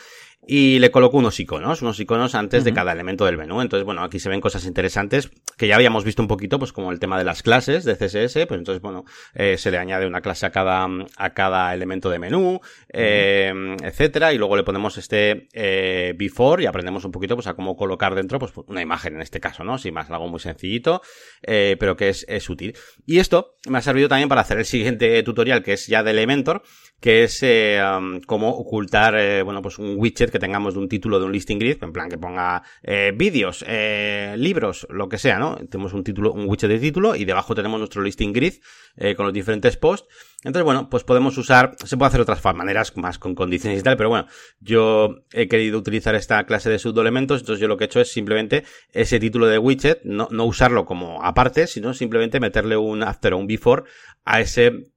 y 0.45 0.80
le 0.80 0.91
coloco 0.91 1.17
unos 1.17 1.39
iconos, 1.39 1.82
unos 1.82 2.00
iconos 2.00 2.34
antes 2.36 2.63
de 2.63 2.73
cada 2.73 2.93
elemento 2.93 3.26
del 3.26 3.38
menú. 3.38 3.62
Entonces, 3.62 3.86
bueno, 3.86 4.04
aquí 4.04 4.19
se 4.19 4.30
ven 4.30 4.39
cosas 4.39 4.65
interesantes 4.65 5.30
que 5.58 5.67
ya 5.67 5.76
habíamos 5.76 6.06
visto 6.06 6.21
un 6.21 6.28
poquito, 6.28 6.60
pues 6.60 6.71
como 6.71 6.91
el 6.91 7.00
tema 7.00 7.17
de 7.17 7.26
las 7.26 7.43
clases 7.43 7.84
de 7.84 7.95
CSS, 7.95 8.45
pues 8.47 8.58
entonces, 8.58 8.82
bueno, 8.82 9.04
eh, 9.34 9.58
se 9.58 9.71
le 9.71 9.78
añade 9.78 10.08
una 10.08 10.21
clase 10.21 10.45
a 10.45 10.52
cada, 10.52 10.88
a 11.17 11.34
cada 11.34 11.73
elemento 11.73 12.10
de 12.10 12.19
menú, 12.19 12.62
eh, 12.93 13.76
etcétera, 13.84 14.34
y 14.34 14.38
luego 14.38 14.56
le 14.56 14.63
ponemos 14.63 14.97
este 14.97 15.50
eh, 15.54 16.13
before 16.17 16.63
y 16.63 16.65
aprendemos 16.65 17.04
un 17.04 17.12
poquito 17.12 17.36
pues 17.36 17.47
a 17.47 17.56
cómo 17.56 17.76
colocar 17.76 18.15
dentro 18.15 18.39
pues 18.39 18.54
una 18.67 18.82
imagen 18.82 19.15
en 19.15 19.21
este 19.21 19.39
caso, 19.39 19.63
¿no? 19.63 19.78
Sin 19.78 19.93
más, 19.93 20.10
algo 20.12 20.28
muy 20.28 20.39
sencillito, 20.39 21.02
eh, 21.41 21.76
pero 21.80 21.97
que 21.97 22.10
es, 22.10 22.26
es 22.30 22.50
útil. 22.50 22.76
Y 23.06 23.19
esto 23.19 23.56
me 23.67 23.80
ha 23.80 23.82
servido 23.82 24.08
también 24.08 24.30
para 24.30 24.41
hacer 24.41 24.60
el 24.60 24.65
siguiente 24.65 25.21
tutorial, 25.23 25.63
que 25.63 25.73
es 25.73 25.88
ya 25.88 26.04
de 26.04 26.12
Elementor, 26.12 26.63
que 27.00 27.24
es 27.24 27.40
eh, 27.44 27.80
cómo 28.26 28.50
ocultar, 28.50 29.16
eh, 29.18 29.44
bueno, 29.44 29.62
pues 29.62 29.78
un 29.78 29.96
widget 29.98 30.32
que 30.32 30.40
tengamos 30.40 30.74
de 30.74 30.80
un 30.80 30.90
título 30.90 31.20
de 31.20 31.26
un 31.26 31.32
listing 31.32 31.60
grid, 31.60 31.84
en 31.84 31.94
plan 31.94 32.10
que 32.10 32.18
ponga 32.18 32.64
eh, 32.82 33.14
vídeos, 33.16 33.64
eh, 33.68 34.36
libros, 34.38 34.88
lo 34.90 35.08
que 35.08 35.18
sea, 35.18 35.38
¿no? 35.38 35.56
Tenemos 35.70 35.94
un 35.94 36.04
título, 36.04 36.34
un 36.34 36.48
widget 36.48 36.70
de 36.70 36.80
título 36.80 37.16
y 37.16 37.26
debajo 37.26 37.54
tenemos 37.54 37.80
nuestro 37.80 38.02
listing 38.02 38.34
grid 38.34 38.54
eh, 38.96 39.14
con 39.16 39.26
los 39.26 39.34
diferentes 39.34 39.78
posts. 39.78 40.08
Entonces, 40.44 40.64
bueno, 40.64 40.90
pues 40.90 41.04
podemos 41.04 41.38
usar, 41.38 41.76
se 41.84 41.98
puede 41.98 42.08
hacer 42.08 42.22
otras 42.22 42.44
maneras, 42.56 42.96
más 42.96 43.20
con 43.20 43.36
condiciones 43.36 43.80
y 43.80 43.84
tal, 43.84 43.98
pero 43.98 44.10
bueno, 44.10 44.28
yo 44.60 45.24
he 45.34 45.48
querido 45.48 45.78
utilizar 45.78 46.16
esta 46.16 46.46
clase 46.46 46.70
de 46.70 46.80
subdoelementos, 46.80 47.42
entonces 47.42 47.62
yo 47.62 47.68
lo 47.68 47.78
que 47.78 47.84
he 47.84 47.88
hecho 47.88 48.02
es 48.02 48.12
simplemente 48.12 48.64
ese 48.92 49.20
título 49.20 49.48
de 49.48 49.58
widget, 49.60 50.02
no, 50.04 50.28
no 50.32 50.46
usarlo 50.46 50.86
como 50.86 51.24
aparte, 51.24 51.68
sino 51.68 51.94
simplemente 51.94 52.40
meterle 52.40 52.78
un 52.78 53.04
after 53.04 53.34
o 53.34 53.38
un 53.38 53.48
before 53.48 53.84
a 54.26 54.42
ese 54.42 54.88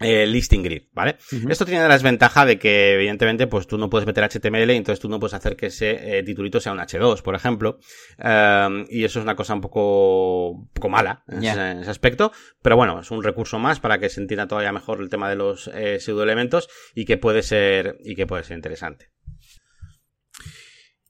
eh, 0.00 0.26
listing 0.26 0.62
grid, 0.62 0.82
¿vale? 0.92 1.16
Esto 1.48 1.64
tiene 1.64 1.86
la 1.86 1.94
desventaja 1.94 2.46
de 2.46 2.58
que, 2.58 2.94
evidentemente, 2.94 3.46
pues 3.46 3.66
tú 3.66 3.78
no 3.78 3.90
puedes 3.90 4.06
meter 4.06 4.24
HTML 4.24 4.70
y 4.70 4.76
entonces 4.76 5.00
tú 5.00 5.08
no 5.08 5.18
puedes 5.18 5.34
hacer 5.34 5.56
que 5.56 5.66
ese 5.66 6.18
eh, 6.18 6.22
titulito 6.22 6.60
sea 6.60 6.72
un 6.72 6.78
H2, 6.78 7.22
por 7.22 7.34
ejemplo. 7.34 7.78
Em, 8.18 8.86
y 8.88 9.04
eso 9.04 9.18
es 9.18 9.24
una 9.24 9.34
cosa 9.34 9.54
un 9.54 9.60
poco, 9.60 10.68
poco 10.72 10.88
mala 10.88 11.24
en, 11.28 11.44
ese, 11.44 11.90
aspecto. 11.90 12.32
Pero 12.62 12.76
bueno, 12.76 13.00
es 13.00 13.10
un 13.10 13.22
recurso 13.22 13.58
más 13.58 13.80
para 13.80 13.98
que 13.98 14.08
se 14.08 14.20
entienda 14.20 14.46
todavía 14.46 14.72
mejor 14.72 15.00
el 15.00 15.08
tema 15.08 15.28
de 15.28 15.36
los 15.36 15.68
eh, 15.74 15.98
pseudoelementos 16.00 16.68
y 16.94 17.04
que 17.04 17.16
puede 17.16 17.42
ser, 17.42 17.98
y 18.04 18.14
que 18.14 18.26
puede 18.26 18.44
ser 18.44 18.56
interesante. 18.56 19.10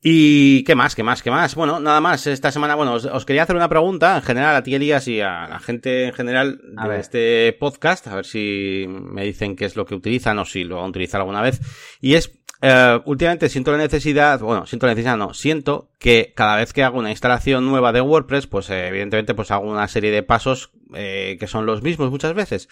¿Y 0.00 0.62
qué 0.62 0.76
más? 0.76 0.94
¿Qué 0.94 1.02
más? 1.02 1.22
¿Qué 1.22 1.30
más? 1.30 1.56
Bueno, 1.56 1.80
nada 1.80 2.00
más. 2.00 2.26
Esta 2.28 2.52
semana, 2.52 2.76
bueno, 2.76 2.94
os, 2.94 3.24
quería 3.26 3.42
hacer 3.42 3.56
una 3.56 3.68
pregunta 3.68 4.16
en 4.16 4.22
general 4.22 4.54
a 4.54 4.62
ti, 4.62 4.74
Elías, 4.74 5.08
y 5.08 5.20
a 5.20 5.48
la 5.48 5.58
gente 5.58 6.04
en 6.04 6.12
general 6.12 6.60
de 6.86 7.00
este 7.00 7.56
podcast, 7.58 8.06
a 8.06 8.14
ver 8.14 8.24
si 8.24 8.86
me 8.88 9.24
dicen 9.24 9.56
qué 9.56 9.64
es 9.64 9.74
lo 9.74 9.86
que 9.86 9.96
utilizan 9.96 10.38
o 10.38 10.44
si 10.44 10.62
lo 10.62 10.76
van 10.76 10.84
a 10.86 10.88
utilizar 10.88 11.20
alguna 11.20 11.42
vez. 11.42 11.60
Y 12.00 12.14
es, 12.14 12.38
eh, 12.62 13.00
últimamente 13.06 13.48
siento 13.48 13.72
la 13.72 13.78
necesidad, 13.78 14.38
bueno, 14.38 14.66
siento 14.66 14.86
la 14.86 14.92
necesidad, 14.92 15.16
no, 15.16 15.34
siento 15.34 15.90
que 15.98 16.32
cada 16.36 16.56
vez 16.56 16.72
que 16.72 16.84
hago 16.84 17.00
una 17.00 17.10
instalación 17.10 17.66
nueva 17.66 17.92
de 17.92 18.00
WordPress, 18.00 18.46
pues 18.46 18.70
eh, 18.70 18.86
evidentemente 18.86 19.34
pues 19.34 19.50
hago 19.50 19.68
una 19.68 19.88
serie 19.88 20.12
de 20.12 20.22
pasos 20.22 20.70
eh, 20.94 21.36
que 21.40 21.48
son 21.48 21.66
los 21.66 21.82
mismos 21.82 22.10
muchas 22.12 22.34
veces. 22.34 22.68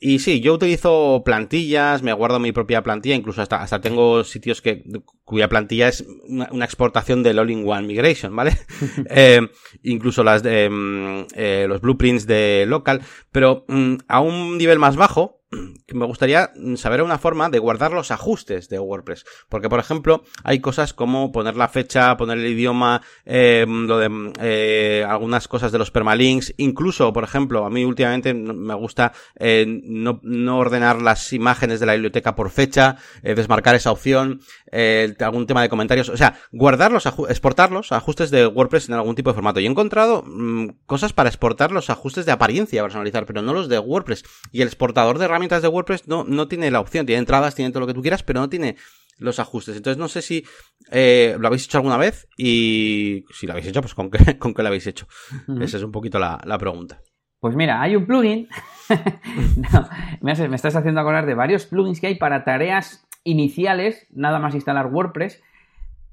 Y 0.00 0.20
sí, 0.20 0.40
yo 0.40 0.54
utilizo 0.54 1.22
plantillas, 1.24 2.02
me 2.02 2.12
guardo 2.12 2.38
mi 2.38 2.52
propia 2.52 2.84
plantilla, 2.84 3.16
incluso 3.16 3.42
hasta, 3.42 3.62
hasta 3.62 3.80
tengo 3.80 4.22
sitios 4.22 4.62
que, 4.62 4.84
cuya 5.24 5.48
plantilla 5.48 5.88
es 5.88 6.06
una, 6.28 6.64
exportación 6.64 7.24
del 7.24 7.40
All-in-One 7.40 7.86
Migration, 7.86 8.34
¿vale? 8.36 8.56
eh, 9.10 9.40
incluso 9.82 10.22
las 10.22 10.44
de, 10.44 10.70
mm, 10.70 11.26
eh, 11.34 11.66
los 11.68 11.80
blueprints 11.80 12.28
de 12.28 12.64
local, 12.68 13.02
pero 13.32 13.64
mm, 13.66 13.94
a 14.06 14.20
un 14.20 14.56
nivel 14.56 14.78
más 14.78 14.94
bajo, 14.94 15.37
me 15.92 16.06
gustaría 16.06 16.50
saber 16.76 17.02
una 17.02 17.18
forma 17.18 17.48
de 17.48 17.58
guardar 17.58 17.92
los 17.92 18.10
ajustes 18.10 18.68
de 18.68 18.78
WordPress. 18.78 19.24
Porque, 19.48 19.68
por 19.68 19.80
ejemplo, 19.80 20.24
hay 20.44 20.60
cosas 20.60 20.92
como 20.92 21.32
poner 21.32 21.56
la 21.56 21.68
fecha, 21.68 22.16
poner 22.16 22.38
el 22.38 22.46
idioma, 22.46 23.02
eh, 23.24 23.64
lo 23.66 23.98
de 23.98 24.32
eh, 24.40 25.04
algunas 25.08 25.48
cosas 25.48 25.72
de 25.72 25.78
los 25.78 25.90
permalinks, 25.90 26.54
incluso, 26.58 27.12
por 27.12 27.24
ejemplo, 27.24 27.64
a 27.64 27.70
mí 27.70 27.84
últimamente 27.84 28.34
me 28.34 28.74
gusta 28.74 29.12
eh, 29.36 29.64
no, 29.66 30.20
ordenar 30.58 31.00
las 31.00 31.32
imágenes 31.32 31.80
de 31.80 31.86
la 31.86 31.92
biblioteca 31.94 32.34
por 32.34 32.50
fecha, 32.50 32.96
desmarcar 33.22 33.74
esa 33.74 33.92
opción, 33.92 34.40
eh, 34.72 35.14
algún 35.20 35.46
tema 35.46 35.62
de 35.62 35.68
comentarios, 35.68 36.08
o 36.08 36.16
sea, 36.16 36.38
guardar 36.52 36.92
los 36.92 37.06
exportar 37.28 37.70
los 37.70 37.92
ajustes 37.92 38.30
de 38.30 38.46
WordPress 38.46 38.88
en 38.88 38.94
algún 38.94 39.14
tipo 39.14 39.30
de 39.30 39.34
formato. 39.34 39.60
Y 39.60 39.66
he 39.66 39.68
encontrado 39.68 40.22
mmm, 40.26 40.68
cosas 40.86 41.12
para 41.12 41.28
exportar 41.28 41.72
los 41.72 41.90
ajustes 41.90 42.26
de 42.26 42.32
apariencia 42.32 42.82
personalizar, 42.82 43.26
pero 43.26 43.42
no 43.42 43.52
los 43.52 43.68
de 43.68 43.78
WordPress. 43.78 44.24
Y 44.52 44.62
el 44.62 44.68
exportador 44.68 45.18
de 45.18 45.26
herramientas 45.26 45.62
de 45.62 45.68
WordPress 45.68 46.08
no, 46.08 46.24
no 46.24 46.48
tiene 46.48 46.70
la 46.70 46.80
opción, 46.80 47.06
tiene 47.06 47.20
entradas, 47.20 47.54
tiene 47.54 47.70
todo 47.70 47.80
lo 47.80 47.86
que 47.86 47.94
tú 47.94 48.02
quieras, 48.02 48.22
pero 48.22 48.40
no 48.40 48.48
tiene 48.48 48.76
los 49.18 49.38
ajustes. 49.38 49.76
Entonces 49.76 49.98
no 49.98 50.08
sé 50.08 50.22
si 50.22 50.44
eh, 50.90 51.36
lo 51.38 51.46
habéis 51.48 51.64
hecho 51.64 51.78
alguna 51.78 51.96
vez 51.96 52.28
y 52.36 53.24
si 53.32 53.46
lo 53.46 53.52
habéis 53.52 53.66
hecho, 53.66 53.80
pues 53.80 53.94
con 53.94 54.10
qué, 54.10 54.18
con 54.38 54.54
qué 54.54 54.62
lo 54.62 54.68
habéis 54.68 54.86
hecho. 54.86 55.06
Uh 55.48 55.52
-huh. 55.52 55.64
Esa 55.64 55.76
es 55.76 55.82
un 55.82 55.92
poquito 55.92 56.18
la, 56.18 56.40
la 56.44 56.58
pregunta. 56.58 57.00
Pues 57.40 57.54
mira, 57.54 57.80
hay 57.80 57.94
un 57.94 58.06
plugin. 58.06 58.48
no, 59.72 59.88
me, 60.20 60.32
haces, 60.32 60.48
me, 60.48 60.56
estás 60.56 60.74
haciendo 60.74 61.00
acordar 61.00 61.26
de 61.26 61.34
varios 61.34 61.66
plugins 61.66 62.00
que 62.00 62.08
hay 62.08 62.14
para 62.16 62.44
tareas 62.44 63.07
iniciales, 63.24 64.06
nada 64.10 64.38
más 64.38 64.54
instalar 64.54 64.86
WordPress, 64.86 65.42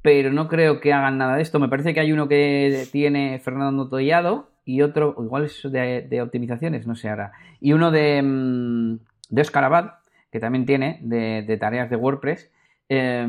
pero 0.01 0.31
no 0.31 0.47
creo 0.47 0.79
que 0.79 0.93
hagan 0.93 1.17
nada 1.17 1.35
de 1.35 1.41
esto. 1.41 1.59
Me 1.59 1.69
parece 1.69 1.93
que 1.93 1.99
hay 1.99 2.11
uno 2.11 2.27
que 2.27 2.87
tiene 2.91 3.39
Fernando 3.39 3.89
Tollado 3.89 4.51
y 4.63 4.81
otro, 4.81 5.15
igual 5.19 5.45
es 5.45 5.61
de, 5.63 6.21
optimizaciones, 6.21 6.87
no 6.87 6.95
sé 6.95 7.09
ahora. 7.09 7.31
Y 7.59 7.73
uno 7.73 7.91
de, 7.91 8.21
mm, 8.21 8.99
de 9.29 10.01
que 10.31 10.39
también 10.39 10.65
tiene 10.65 10.99
de, 11.01 11.57
tareas 11.59 11.89
de 11.89 11.95
WordPress. 11.95 12.51
Eh, 12.89 13.27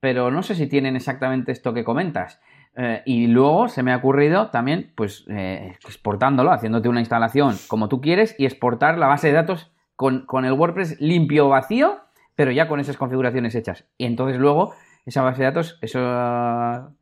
pero 0.00 0.30
no 0.30 0.42
sé 0.42 0.54
si 0.54 0.66
tienen 0.66 0.96
exactamente 0.96 1.52
esto 1.52 1.74
que 1.74 1.84
comentas. 1.84 2.40
Eh, 2.76 3.02
y 3.06 3.26
luego 3.26 3.68
se 3.68 3.82
me 3.82 3.92
ha 3.92 3.96
ocurrido 3.96 4.50
también, 4.50 4.92
pues, 4.94 5.24
eh, 5.28 5.74
exportándolo, 5.84 6.52
haciéndote 6.52 6.88
una 6.88 7.00
instalación 7.00 7.56
como 7.66 7.88
tú 7.88 8.00
quieres 8.00 8.36
y 8.38 8.46
exportar 8.46 8.98
la 8.98 9.08
base 9.08 9.28
de 9.28 9.34
datos 9.34 9.72
con, 9.96 10.26
con 10.26 10.44
el 10.44 10.52
WordPress 10.52 11.00
limpio 11.00 11.48
vacío, 11.48 11.98
pero 12.38 12.52
ya 12.52 12.68
con 12.68 12.78
esas 12.78 12.96
configuraciones 12.96 13.56
hechas. 13.56 13.84
Y 13.96 14.04
entonces 14.04 14.38
luego 14.38 14.72
esa 15.04 15.22
base 15.22 15.40
de 15.40 15.46
datos, 15.46 15.76
esos 15.82 16.04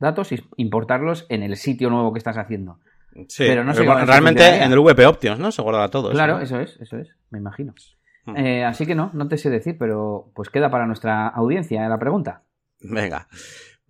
datos, 0.00 0.30
importarlos 0.56 1.26
en 1.28 1.42
el 1.42 1.56
sitio 1.56 1.90
nuevo 1.90 2.14
que 2.14 2.18
estás 2.18 2.38
haciendo. 2.38 2.78
Sí, 3.28 3.44
pero 3.46 3.62
no 3.62 3.74
sé 3.74 3.84
bueno, 3.84 4.06
realmente 4.06 4.62
en 4.62 4.72
el 4.72 4.78
VP 4.78 5.04
Options, 5.04 5.38
¿no? 5.38 5.52
Se 5.52 5.60
guarda 5.60 5.90
todo. 5.90 6.10
Claro, 6.10 6.40
eso, 6.40 6.56
¿no? 6.56 6.62
eso 6.62 6.72
es, 6.72 6.80
eso 6.80 6.96
es, 6.96 7.08
me 7.28 7.38
imagino. 7.38 7.74
Hmm. 8.24 8.34
Eh, 8.34 8.64
así 8.64 8.86
que 8.86 8.94
no, 8.94 9.10
no 9.12 9.28
te 9.28 9.36
sé 9.36 9.50
decir, 9.50 9.76
pero 9.78 10.32
pues 10.34 10.48
queda 10.48 10.70
para 10.70 10.86
nuestra 10.86 11.28
audiencia 11.28 11.86
la 11.86 11.98
pregunta. 11.98 12.44
Venga. 12.80 13.28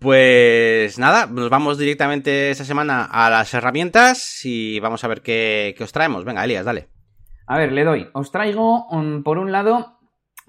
Pues 0.01 0.99
nada, 0.99 1.27
nos 1.27 1.49
vamos 1.49 1.79
directamente 1.79 2.51
esta 2.51 2.65
semana 2.65 3.05
a 3.05 3.31
las 3.31 3.55
herramientas 3.55 4.41
y 4.43 4.81
vamos 4.81 5.05
a 5.05 5.09
ver 5.09 5.23
qué, 5.23 5.77
qué 5.79 5.85
os 5.85 5.93
traemos. 5.93 6.25
Venga, 6.25 6.43
Elías, 6.43 6.65
dale. 6.65 6.89
A 7.47 7.57
ver, 7.57 7.71
le 7.71 7.85
doy. 7.85 8.09
Os 8.13 8.33
traigo, 8.33 8.89
um, 8.89 9.23
por 9.23 9.39
un 9.39 9.53
lado, 9.53 9.96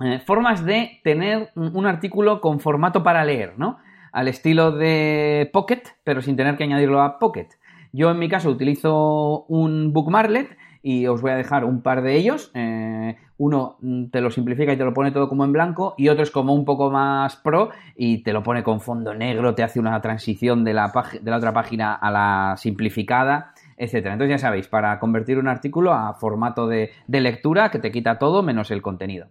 eh, 0.04 0.20
formas 0.20 0.64
de 0.64 1.00
tener 1.04 1.52
un 1.56 1.86
artículo 1.88 2.40
con 2.40 2.60
formato 2.60 3.04
para 3.04 3.26
leer, 3.26 3.54
¿no? 3.58 3.80
Al 4.12 4.28
estilo 4.28 4.72
de 4.72 5.50
Pocket, 5.52 5.84
pero 6.04 6.22
sin 6.22 6.36
tener 6.36 6.56
que 6.56 6.64
añadirlo 6.64 7.02
a 7.02 7.18
Pocket. 7.20 7.48
Yo 7.94 8.12
en 8.12 8.20
mi 8.20 8.30
caso 8.30 8.50
utilizo 8.50 9.46
un 9.48 9.94
Bookmarklet 9.94 10.56
y 10.84 11.08
os 11.08 11.22
voy 11.22 11.32
a 11.32 11.36
dejar 11.36 11.66
un 11.66 11.82
par 11.82 12.04
de 12.04 12.16
ellos. 12.16 12.52
Eh, 12.54 13.18
uno 13.38 13.78
te 14.12 14.22
lo 14.22 14.30
simplifica 14.30 14.74
y 14.74 14.78
te 14.78 14.84
lo 14.84 14.94
pone 14.94 15.12
todo 15.12 15.30
como 15.30 15.46
en 15.46 15.52
blanco 15.52 15.96
y 15.98 16.10
otro 16.10 16.24
es 16.24 16.32
como 16.32 16.54
un 16.54 16.64
poco 16.64 16.92
más 16.92 17.36
pro 17.38 17.72
y 17.96 18.24
te 18.24 18.34
lo 18.34 18.44
pone 18.44 18.64
con 18.64 18.82
fondo 18.82 19.14
negro, 19.14 19.56
te 19.56 19.64
hace 19.64 19.80
una 19.80 20.00
transición 20.02 20.64
de 20.64 20.74
la, 20.74 20.92
otra 21.36 21.54
página 21.54 21.96
a 21.96 22.12
la 22.12 22.56
simplificada, 22.58 23.54
etcétera. 23.78 24.14
Entonces 24.14 24.36
ya 24.36 24.48
sabéis, 24.48 24.68
para 24.68 25.00
convertir 25.00 25.40
un 25.40 25.48
artículo 25.48 25.94
a 25.94 26.14
formato 26.14 26.68
de 26.68 26.92
lectura 27.08 27.72
que 27.72 27.80
te 27.80 27.92
quita 27.92 28.20
todo 28.20 28.44
menos 28.44 28.70
el 28.70 28.84
contenido. 28.84 29.28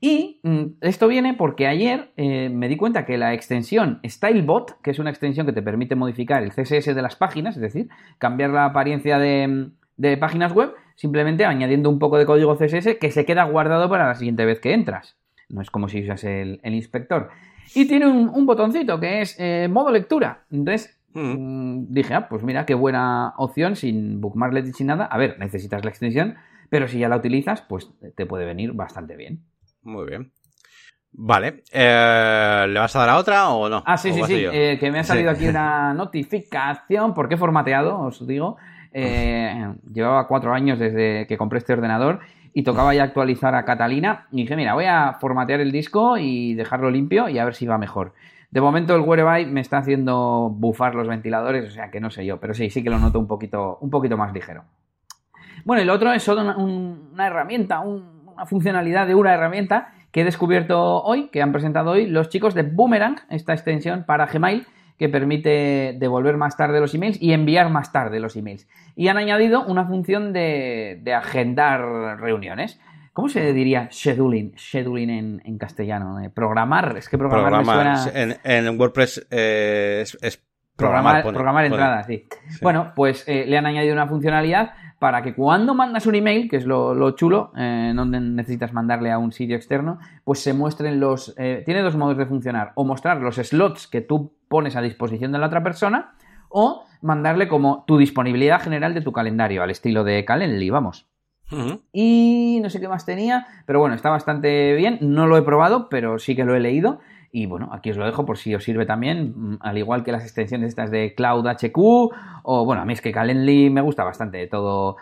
Y 0.00 0.40
mm, 0.42 0.64
esto 0.82 1.08
viene 1.08 1.34
porque 1.34 1.66
ayer 1.66 2.12
eh, 2.16 2.48
me 2.50 2.68
di 2.68 2.76
cuenta 2.76 3.06
que 3.06 3.16
la 3.16 3.34
extensión 3.34 4.00
StyleBot, 4.06 4.80
que 4.82 4.90
es 4.90 4.98
una 4.98 5.10
extensión 5.10 5.46
que 5.46 5.52
te 5.52 5.62
permite 5.62 5.94
modificar 5.94 6.42
el 6.42 6.52
CSS 6.52 6.94
de 6.94 7.02
las 7.02 7.16
páginas, 7.16 7.56
es 7.56 7.62
decir, 7.62 7.88
cambiar 8.18 8.50
la 8.50 8.66
apariencia 8.66 9.18
de, 9.18 9.70
de 9.96 10.16
páginas 10.16 10.52
web, 10.52 10.74
simplemente 10.96 11.44
añadiendo 11.44 11.88
un 11.88 11.98
poco 11.98 12.18
de 12.18 12.26
código 12.26 12.56
CSS 12.56 12.96
que 13.00 13.10
se 13.10 13.24
queda 13.24 13.44
guardado 13.44 13.88
para 13.88 14.06
la 14.06 14.14
siguiente 14.14 14.44
vez 14.44 14.60
que 14.60 14.74
entras. 14.74 15.16
No 15.48 15.62
es 15.62 15.70
como 15.70 15.88
si 15.88 16.02
usas 16.02 16.24
el, 16.24 16.60
el 16.62 16.74
inspector. 16.74 17.30
Y 17.74 17.86
tiene 17.86 18.06
un, 18.06 18.28
un 18.28 18.46
botoncito 18.46 19.00
que 19.00 19.22
es 19.22 19.36
eh, 19.38 19.68
modo 19.70 19.90
lectura. 19.90 20.44
Entonces 20.50 20.98
mm. 21.14 21.86
dije, 21.88 22.14
ah, 22.14 22.28
pues 22.28 22.42
mira, 22.42 22.66
qué 22.66 22.74
buena 22.74 23.34
opción 23.38 23.76
sin 23.76 24.20
bookmarklet 24.20 24.66
y 24.66 24.72
sin 24.72 24.88
nada. 24.88 25.06
A 25.06 25.16
ver, 25.16 25.38
necesitas 25.38 25.84
la 25.84 25.90
extensión, 25.90 26.34
pero 26.68 26.86
si 26.86 26.98
ya 26.98 27.08
la 27.08 27.16
utilizas, 27.16 27.62
pues 27.62 27.90
te 28.14 28.26
puede 28.26 28.44
venir 28.44 28.72
bastante 28.72 29.16
bien. 29.16 29.42
Muy 29.86 30.04
bien. 30.04 30.32
Vale. 31.12 31.62
Eh, 31.72 32.66
¿Le 32.68 32.78
vas 32.78 32.94
a 32.96 32.98
dar 32.98 33.08
a 33.08 33.16
otra 33.18 33.48
o 33.50 33.68
no? 33.68 33.82
Ah, 33.86 33.96
sí, 33.96 34.10
¿O 34.10 34.14
sí, 34.14 34.22
sí. 34.24 34.44
Eh, 34.52 34.76
que 34.78 34.90
me 34.90 34.98
ha 34.98 35.04
salido 35.04 35.30
sí. 35.30 35.36
aquí 35.36 35.48
una 35.48 35.94
notificación 35.94 37.14
porque 37.14 37.36
he 37.36 37.38
formateado, 37.38 37.98
os 38.00 38.26
digo. 38.26 38.56
Eh, 38.92 39.74
llevaba 39.92 40.26
cuatro 40.26 40.52
años 40.52 40.78
desde 40.78 41.26
que 41.26 41.38
compré 41.38 41.58
este 41.58 41.72
ordenador 41.72 42.20
y 42.52 42.62
tocaba 42.64 42.94
ya 42.94 43.04
actualizar 43.04 43.54
a 43.54 43.64
Catalina. 43.64 44.26
Y 44.32 44.42
dije, 44.42 44.56
mira, 44.56 44.74
voy 44.74 44.86
a 44.86 45.14
formatear 45.20 45.60
el 45.60 45.70
disco 45.70 46.18
y 46.18 46.54
dejarlo 46.54 46.90
limpio 46.90 47.28
y 47.28 47.38
a 47.38 47.44
ver 47.44 47.54
si 47.54 47.66
va 47.66 47.78
mejor. 47.78 48.12
De 48.50 48.60
momento 48.60 48.94
el 48.96 49.02
Whereby 49.02 49.46
me 49.46 49.60
está 49.60 49.78
haciendo 49.78 50.50
bufar 50.50 50.94
los 50.94 51.06
ventiladores, 51.08 51.68
o 51.68 51.70
sea 51.70 51.90
que 51.90 52.00
no 52.00 52.10
sé 52.10 52.24
yo, 52.24 52.40
pero 52.40 52.54
sí, 52.54 52.70
sí 52.70 52.82
que 52.82 52.90
lo 52.90 52.98
noto 52.98 53.18
un 53.18 53.26
poquito, 53.26 53.78
un 53.80 53.90
poquito 53.90 54.16
más 54.16 54.32
ligero. 54.32 54.64
Bueno, 55.64 55.82
el 55.82 55.90
otro 55.90 56.12
es 56.12 56.22
solo 56.22 56.42
una, 56.42 56.56
una 56.56 57.26
herramienta, 57.26 57.80
un, 57.80 58.15
una 58.36 58.46
funcionalidad 58.46 59.06
de 59.06 59.14
una 59.14 59.34
herramienta 59.34 59.88
que 60.12 60.20
he 60.20 60.24
descubierto 60.24 61.02
hoy, 61.02 61.28
que 61.28 61.42
han 61.42 61.52
presentado 61.52 61.90
hoy 61.90 62.06
los 62.06 62.28
chicos 62.28 62.54
de 62.54 62.62
Boomerang, 62.62 63.16
esta 63.30 63.52
extensión 63.52 64.04
para 64.04 64.26
Gmail 64.26 64.66
que 64.98 65.08
permite 65.10 65.94
devolver 65.98 66.38
más 66.38 66.56
tarde 66.56 66.80
los 66.80 66.94
emails 66.94 67.20
y 67.20 67.32
enviar 67.32 67.68
más 67.68 67.92
tarde 67.92 68.18
los 68.18 68.34
emails. 68.34 68.66
Y 68.94 69.08
han 69.08 69.18
añadido 69.18 69.62
una 69.66 69.84
función 69.84 70.32
de, 70.32 71.00
de 71.02 71.12
agendar 71.12 71.82
reuniones. 72.18 72.80
¿Cómo 73.12 73.28
se 73.28 73.52
diría 73.52 73.88
scheduling, 73.90 74.54
scheduling 74.56 75.10
en, 75.10 75.42
en 75.44 75.58
castellano? 75.58 76.20
Eh, 76.20 76.30
programar, 76.30 76.96
es 76.96 77.08
que 77.10 77.18
programar, 77.18 77.62
programar 77.62 77.86
me 77.90 77.96
suena... 77.96 78.38
En, 78.44 78.66
en 78.66 78.80
WordPress 78.80 79.26
eh, 79.30 80.00
es, 80.02 80.18
es, 80.22 80.42
programar, 80.76 81.22
programar, 81.22 81.22
pone, 81.22 81.34
programar 81.34 81.64
entradas, 81.66 82.06
sí. 82.06 82.26
sí. 82.48 82.58
Bueno, 82.62 82.92
pues 82.96 83.26
eh, 83.28 83.44
le 83.46 83.58
han 83.58 83.66
añadido 83.66 83.92
una 83.92 84.06
funcionalidad 84.06 84.72
para 84.98 85.22
que 85.22 85.34
cuando 85.34 85.74
mandas 85.74 86.06
un 86.06 86.14
email, 86.14 86.48
que 86.48 86.56
es 86.56 86.64
lo, 86.64 86.94
lo 86.94 87.10
chulo, 87.12 87.52
eh, 87.56 87.92
donde 87.94 88.20
necesitas 88.20 88.72
mandarle 88.72 89.12
a 89.12 89.18
un 89.18 89.32
sitio 89.32 89.56
externo, 89.56 89.98
pues 90.24 90.40
se 90.40 90.54
muestren 90.54 91.00
los... 91.00 91.34
Eh, 91.36 91.62
tiene 91.66 91.82
dos 91.82 91.96
modos 91.96 92.16
de 92.16 92.26
funcionar. 92.26 92.72
O 92.76 92.84
mostrar 92.84 93.20
los 93.20 93.36
slots 93.36 93.86
que 93.86 94.00
tú 94.00 94.32
pones 94.48 94.74
a 94.76 94.80
disposición 94.80 95.32
de 95.32 95.38
la 95.38 95.46
otra 95.46 95.62
persona, 95.62 96.14
o 96.48 96.84
mandarle 97.02 97.48
como 97.48 97.84
tu 97.86 97.98
disponibilidad 97.98 98.60
general 98.60 98.94
de 98.94 99.02
tu 99.02 99.12
calendario, 99.12 99.62
al 99.62 99.70
estilo 99.70 100.04
de 100.04 100.24
Calendly, 100.24 100.70
vamos. 100.70 101.06
Uh 101.52 101.56
-huh. 101.56 101.80
Y 101.92 102.58
no 102.62 102.70
sé 102.70 102.80
qué 102.80 102.88
más 102.88 103.04
tenía, 103.04 103.46
pero 103.66 103.80
bueno, 103.80 103.94
está 103.94 104.10
bastante 104.10 104.74
bien. 104.74 104.98
No 105.00 105.26
lo 105.26 105.36
he 105.36 105.42
probado, 105.42 105.88
pero 105.88 106.18
sí 106.18 106.34
que 106.34 106.44
lo 106.44 106.54
he 106.56 106.60
leído. 106.60 107.00
Y 107.32 107.46
bueno, 107.46 107.70
aquí 107.72 107.90
os 107.90 107.96
lo 107.96 108.06
dejo 108.06 108.24
por 108.24 108.38
si 108.38 108.54
os 108.54 108.64
sirve 108.64 108.86
también, 108.86 109.34
mm, 109.36 109.58
al 109.60 109.78
igual 109.78 110.04
que 110.04 110.12
las 110.12 110.22
extensiones 110.22 110.68
estas 110.68 110.90
de 110.90 111.14
Cloud 111.14 111.46
HQ, 111.46 111.76
o 112.42 112.64
bueno, 112.64 112.82
a 112.82 112.84
mí 112.84 112.92
es 112.92 113.00
que 113.00 113.12
Calendly 113.12 113.70
me 113.70 113.80
gusta 113.80 114.04
bastante 114.04 114.46
todo. 114.46 114.96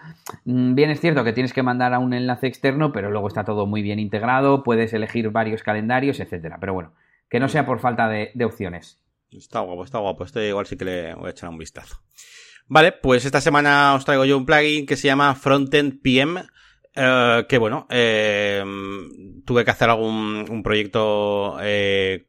Mm, 0.45 0.75
bien 0.75 0.91
es 0.91 1.01
cierto 1.01 1.25
que 1.25 1.33
tienes 1.33 1.53
que 1.53 1.63
mandar 1.63 1.95
a 1.95 1.99
un 1.99 2.15
enlace 2.15 2.47
externo, 2.47 2.93
pero 2.93 3.11
luego 3.11 3.29
está 3.29 3.45
todo 3.45 3.67
muy 3.67 3.83
bien 3.83 3.99
integrado, 3.99 4.63
puedes 4.63 4.93
elegir 4.93 5.31
varios 5.31 5.63
calendarios, 5.63 6.21
etcétera. 6.21 6.59
Pero 6.61 6.75
bueno, 6.75 6.93
que 7.29 7.41
no 7.41 7.49
sea 7.49 7.67
por 7.67 7.81
falta 7.81 8.09
de, 8.09 8.31
de 8.35 8.45
opciones. 8.45 9.01
Está 9.31 9.61
guapo, 9.61 9.85
está 9.85 9.99
guapo. 9.99 10.25
Este 10.25 10.49
igual 10.49 10.67
sí 10.67 10.77
que 10.77 10.85
le 10.85 11.15
voy 11.15 11.27
a 11.27 11.31
echar 11.31 11.49
un 11.49 11.59
vistazo. 11.59 12.01
Vale, 12.67 12.93
pues 12.93 13.25
esta 13.25 13.41
semana 13.41 13.95
os 13.95 14.05
traigo 14.05 14.25
yo 14.25 14.39
un 14.39 14.47
plugin 14.47 14.87
que 14.87 14.97
se 14.97 15.09
llama 15.09 15.35
Frontend 15.35 16.01
PM. 16.01 16.43
Uh, 16.97 17.45
que 17.49 17.59
bueno, 17.59 17.87
eh, 17.91 18.63
tuve 19.45 19.65
que 19.65 19.71
hacer 19.73 19.91
algún 19.91 20.47
un 20.49 20.63
proyecto 20.63 21.57
eh, 21.61 22.29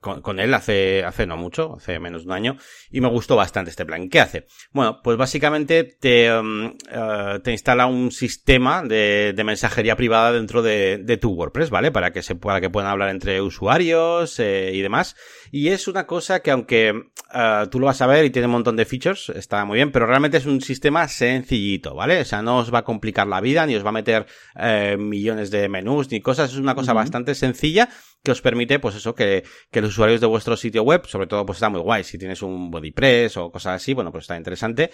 con, 0.00 0.38
él 0.38 0.54
hace, 0.54 1.04
hace 1.04 1.26
no 1.26 1.36
mucho, 1.36 1.76
hace 1.76 1.98
menos 1.98 2.22
de 2.22 2.28
un 2.28 2.32
año, 2.34 2.56
y 2.90 3.00
me 3.00 3.08
gustó 3.08 3.36
bastante 3.36 3.70
este 3.70 3.84
plan. 3.84 4.08
¿Qué 4.08 4.20
hace? 4.20 4.46
Bueno, 4.72 5.00
pues 5.02 5.16
básicamente 5.16 5.84
te, 5.84 6.32
um, 6.32 6.66
uh, 6.66 7.40
te 7.42 7.50
instala 7.50 7.86
un 7.86 8.12
sistema 8.12 8.82
de, 8.82 9.32
de 9.34 9.44
mensajería 9.44 9.96
privada 9.96 10.32
dentro 10.32 10.62
de, 10.62 10.98
de, 10.98 11.16
tu 11.16 11.32
WordPress, 11.32 11.70
¿vale? 11.70 11.90
Para 11.90 12.12
que 12.12 12.22
se 12.22 12.36
para 12.36 12.60
que 12.60 12.70
puedan 12.70 12.90
hablar 12.90 13.08
entre 13.10 13.40
usuarios 13.40 14.38
eh, 14.38 14.70
y 14.72 14.80
demás. 14.82 15.16
Y 15.50 15.68
es 15.68 15.88
una 15.88 16.06
cosa 16.06 16.40
que 16.40 16.50
aunque 16.50 16.92
uh, 16.92 17.66
tú 17.70 17.80
lo 17.80 17.86
vas 17.86 18.02
a 18.02 18.06
ver 18.06 18.24
y 18.24 18.30
tiene 18.30 18.46
un 18.46 18.52
montón 18.52 18.76
de 18.76 18.84
features, 18.84 19.30
está 19.30 19.64
muy 19.64 19.76
bien, 19.76 19.90
pero 19.90 20.06
realmente 20.06 20.36
es 20.36 20.46
un 20.46 20.60
sistema 20.60 21.08
sencillito, 21.08 21.94
¿vale? 21.94 22.20
O 22.20 22.24
sea, 22.24 22.42
no 22.42 22.58
os 22.58 22.72
va 22.72 22.80
a 22.80 22.84
complicar 22.84 23.26
la 23.26 23.40
vida, 23.40 23.66
ni 23.66 23.74
os 23.74 23.84
va 23.84 23.88
a 23.88 23.92
meter 23.92 24.26
eh, 24.56 24.96
millones 24.98 25.50
de 25.50 25.68
menús, 25.68 26.10
ni 26.10 26.20
cosas, 26.20 26.52
es 26.52 26.58
una 26.58 26.74
cosa 26.74 26.92
bastante 26.92 27.34
sencilla 27.34 27.88
que 28.24 28.32
os 28.32 28.40
permite, 28.40 28.78
pues 28.78 28.96
eso, 28.96 29.14
que, 29.14 29.44
que 29.70 29.82
los 29.82 29.90
usuarios 29.90 30.20
de 30.20 30.26
vuestro 30.26 30.56
sitio 30.56 30.82
web, 30.82 31.06
sobre 31.06 31.26
todo, 31.26 31.44
pues 31.44 31.58
está 31.58 31.68
muy 31.68 31.80
guay, 31.80 32.04
si 32.04 32.16
tienes 32.16 32.40
un 32.42 32.70
BodyPress 32.70 33.36
o 33.36 33.52
cosas 33.52 33.76
así, 33.76 33.92
bueno, 33.92 34.10
pues 34.10 34.24
está 34.24 34.36
interesante, 34.36 34.90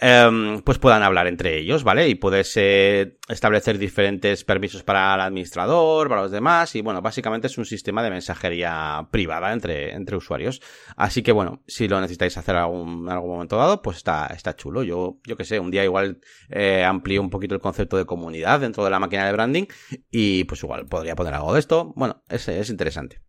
um, 0.00 0.60
pues 0.62 0.78
puedan 0.78 1.02
hablar 1.02 1.26
entre 1.26 1.58
ellos, 1.58 1.82
¿vale? 1.82 2.08
Y 2.08 2.14
puedes 2.14 2.56
eh, 2.56 3.18
establecer 3.28 3.78
diferentes 3.78 4.44
permisos 4.44 4.84
para 4.84 5.12
el 5.16 5.20
administrador, 5.20 6.08
para 6.08 6.22
los 6.22 6.30
demás, 6.30 6.76
y 6.76 6.80
bueno, 6.80 7.02
básicamente 7.02 7.48
es 7.48 7.58
un 7.58 7.64
sistema 7.64 8.02
de 8.02 8.10
mensajería 8.10 9.08
privada 9.10 9.52
entre, 9.52 9.92
entre 9.94 10.16
usuarios. 10.16 10.62
Así 10.96 11.22
que 11.22 11.32
bueno, 11.32 11.64
si 11.66 11.88
lo 11.88 12.00
necesitáis 12.00 12.36
hacer 12.38 12.54
algún, 12.54 13.06
en 13.06 13.12
algún 13.12 13.30
momento 13.30 13.56
dado, 13.56 13.82
pues 13.82 13.96
está, 13.96 14.28
está 14.28 14.54
chulo. 14.54 14.84
Yo, 14.84 15.18
yo 15.26 15.36
que 15.36 15.44
sé, 15.44 15.58
un 15.58 15.72
día 15.72 15.82
igual 15.82 16.20
eh, 16.48 16.84
amplío 16.84 17.20
un 17.22 17.30
poquito 17.30 17.56
el 17.56 17.60
concepto 17.60 17.96
de 17.96 18.06
comunidad 18.06 18.60
dentro 18.60 18.84
de 18.84 18.90
la 18.90 19.00
máquina 19.00 19.26
de 19.26 19.32
branding, 19.32 19.64
y 20.12 20.44
pues 20.44 20.62
igual 20.62 20.86
podría 20.86 21.16
poner 21.16 21.34
algo 21.34 21.52
de 21.52 21.58
esto. 21.58 21.92
Bueno, 21.96 22.22
ese 22.28 22.60
es 22.60 22.67
interesante. 22.70 23.20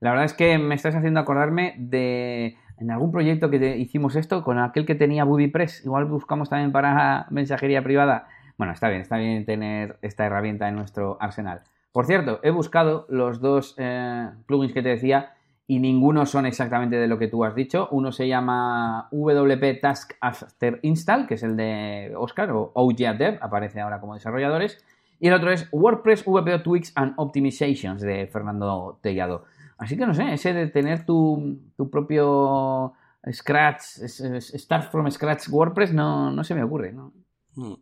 La 0.00 0.10
verdad 0.10 0.24
es 0.24 0.34
que 0.34 0.58
me 0.58 0.74
estás 0.74 0.94
haciendo 0.94 1.20
acordarme 1.20 1.74
de 1.78 2.56
en 2.78 2.90
algún 2.90 3.12
proyecto 3.12 3.50
que 3.50 3.76
hicimos 3.76 4.16
esto 4.16 4.42
con 4.42 4.58
aquel 4.58 4.86
que 4.86 4.94
tenía 4.94 5.24
BuddyPress. 5.24 5.84
Igual 5.84 6.06
buscamos 6.06 6.48
también 6.48 6.72
para 6.72 7.26
mensajería 7.30 7.84
privada. 7.84 8.28
Bueno, 8.56 8.72
está 8.72 8.88
bien, 8.88 9.02
está 9.02 9.18
bien 9.18 9.44
tener 9.44 9.98
esta 10.02 10.26
herramienta 10.26 10.68
en 10.68 10.76
nuestro 10.76 11.18
arsenal. 11.20 11.62
Por 11.92 12.06
cierto, 12.06 12.40
he 12.42 12.50
buscado 12.50 13.06
los 13.08 13.40
dos 13.40 13.74
eh, 13.78 14.28
plugins 14.46 14.72
que 14.72 14.82
te 14.82 14.90
decía 14.90 15.34
y 15.66 15.78
ninguno 15.78 16.26
son 16.26 16.46
exactamente 16.46 16.96
de 16.96 17.06
lo 17.06 17.18
que 17.18 17.28
tú 17.28 17.44
has 17.44 17.54
dicho. 17.54 17.88
Uno 17.90 18.12
se 18.12 18.28
llama 18.28 19.08
WP 19.12 19.80
Task 19.80 20.12
After 20.20 20.80
Install, 20.82 21.26
que 21.26 21.34
es 21.34 21.42
el 21.42 21.56
de 21.56 22.12
Oscar 22.16 22.50
o 22.50 22.72
OGADev, 22.74 23.38
aparece 23.40 23.80
ahora 23.80 24.00
como 24.00 24.14
desarrolladores. 24.14 24.84
Y 25.20 25.28
el 25.28 25.34
otro 25.34 25.52
es 25.52 25.68
WordPress 25.70 26.24
VPO 26.24 26.62
Tweaks 26.62 26.92
and 26.94 27.12
Optimizations 27.16 28.00
de 28.00 28.26
Fernando 28.26 28.98
Tellado. 29.02 29.44
Así 29.76 29.96
que 29.96 30.06
no 30.06 30.14
sé, 30.14 30.32
ese 30.32 30.52
de 30.52 30.66
tener 30.68 31.04
tu, 31.04 31.58
propio 31.90 32.94
Scratch, 33.30 33.82
Start 33.82 34.90
from 34.90 35.10
Scratch 35.10 35.48
WordPress, 35.48 35.92
no, 35.92 36.30
no 36.30 36.42
se 36.42 36.54
me 36.54 36.62
ocurre, 36.62 36.92
¿no? 36.92 37.12
Hmm. 37.54 37.74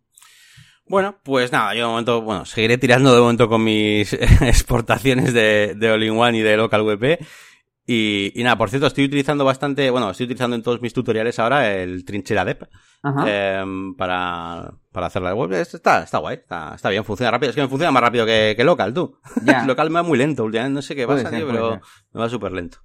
Bueno, 0.89 1.17
pues 1.23 1.53
nada, 1.53 1.75
yo 1.75 1.83
de 1.83 1.89
momento, 1.89 2.23
bueno, 2.23 2.45
seguiré 2.45 2.79
tirando 2.79 3.15
de 3.15 3.21
momento 3.21 3.49
con 3.49 3.63
mis 3.63 4.13
exportaciones 4.41 5.35
de, 5.35 5.75
de 5.77 5.91
All-in-One 5.91 6.39
y 6.39 6.41
de 6.41 6.57
Local 6.57 6.81
WP 6.81 7.21
y, 7.91 8.39
y, 8.39 8.43
nada, 8.45 8.59
por 8.59 8.69
cierto, 8.69 8.87
estoy 8.87 9.07
utilizando 9.07 9.47
bastante, 9.47 9.89
bueno, 9.91 10.11
estoy 10.11 10.25
utilizando 10.25 10.55
en 10.55 10.63
todos 10.63 10.83
mis 10.83 10.93
tutoriales 10.93 11.39
ahora 11.39 11.73
el 11.73 12.05
Trinchera 12.05 12.45
Dep 12.45 12.65
eh, 13.27 13.65
para, 13.97 14.75
para 14.93 15.07
hacer 15.07 15.23
la 15.23 15.35
web. 15.35 15.55
Está, 15.55 16.03
está 16.03 16.19
guay, 16.19 16.37
está, 16.37 16.75
está, 16.75 16.91
bien, 16.91 17.03
funciona 17.03 17.31
rápido. 17.31 17.49
Es 17.49 17.57
que 17.57 17.63
me 17.63 17.69
funciona 17.69 17.91
más 17.91 18.03
rápido 18.03 18.27
que, 18.27 18.53
que 18.55 18.63
local, 18.63 18.93
tú. 18.93 19.17
local 19.67 19.89
me 19.89 19.95
va 19.95 20.03
muy 20.03 20.19
lento 20.19 20.45
últimamente, 20.45 20.75
no 20.75 20.83
sé 20.83 20.95
qué 20.95 21.07
pasa, 21.07 21.31
tío, 21.31 21.47
pero 21.47 21.81
me 22.13 22.21
va 22.21 22.29
súper 22.29 22.53
lento. 22.53 22.77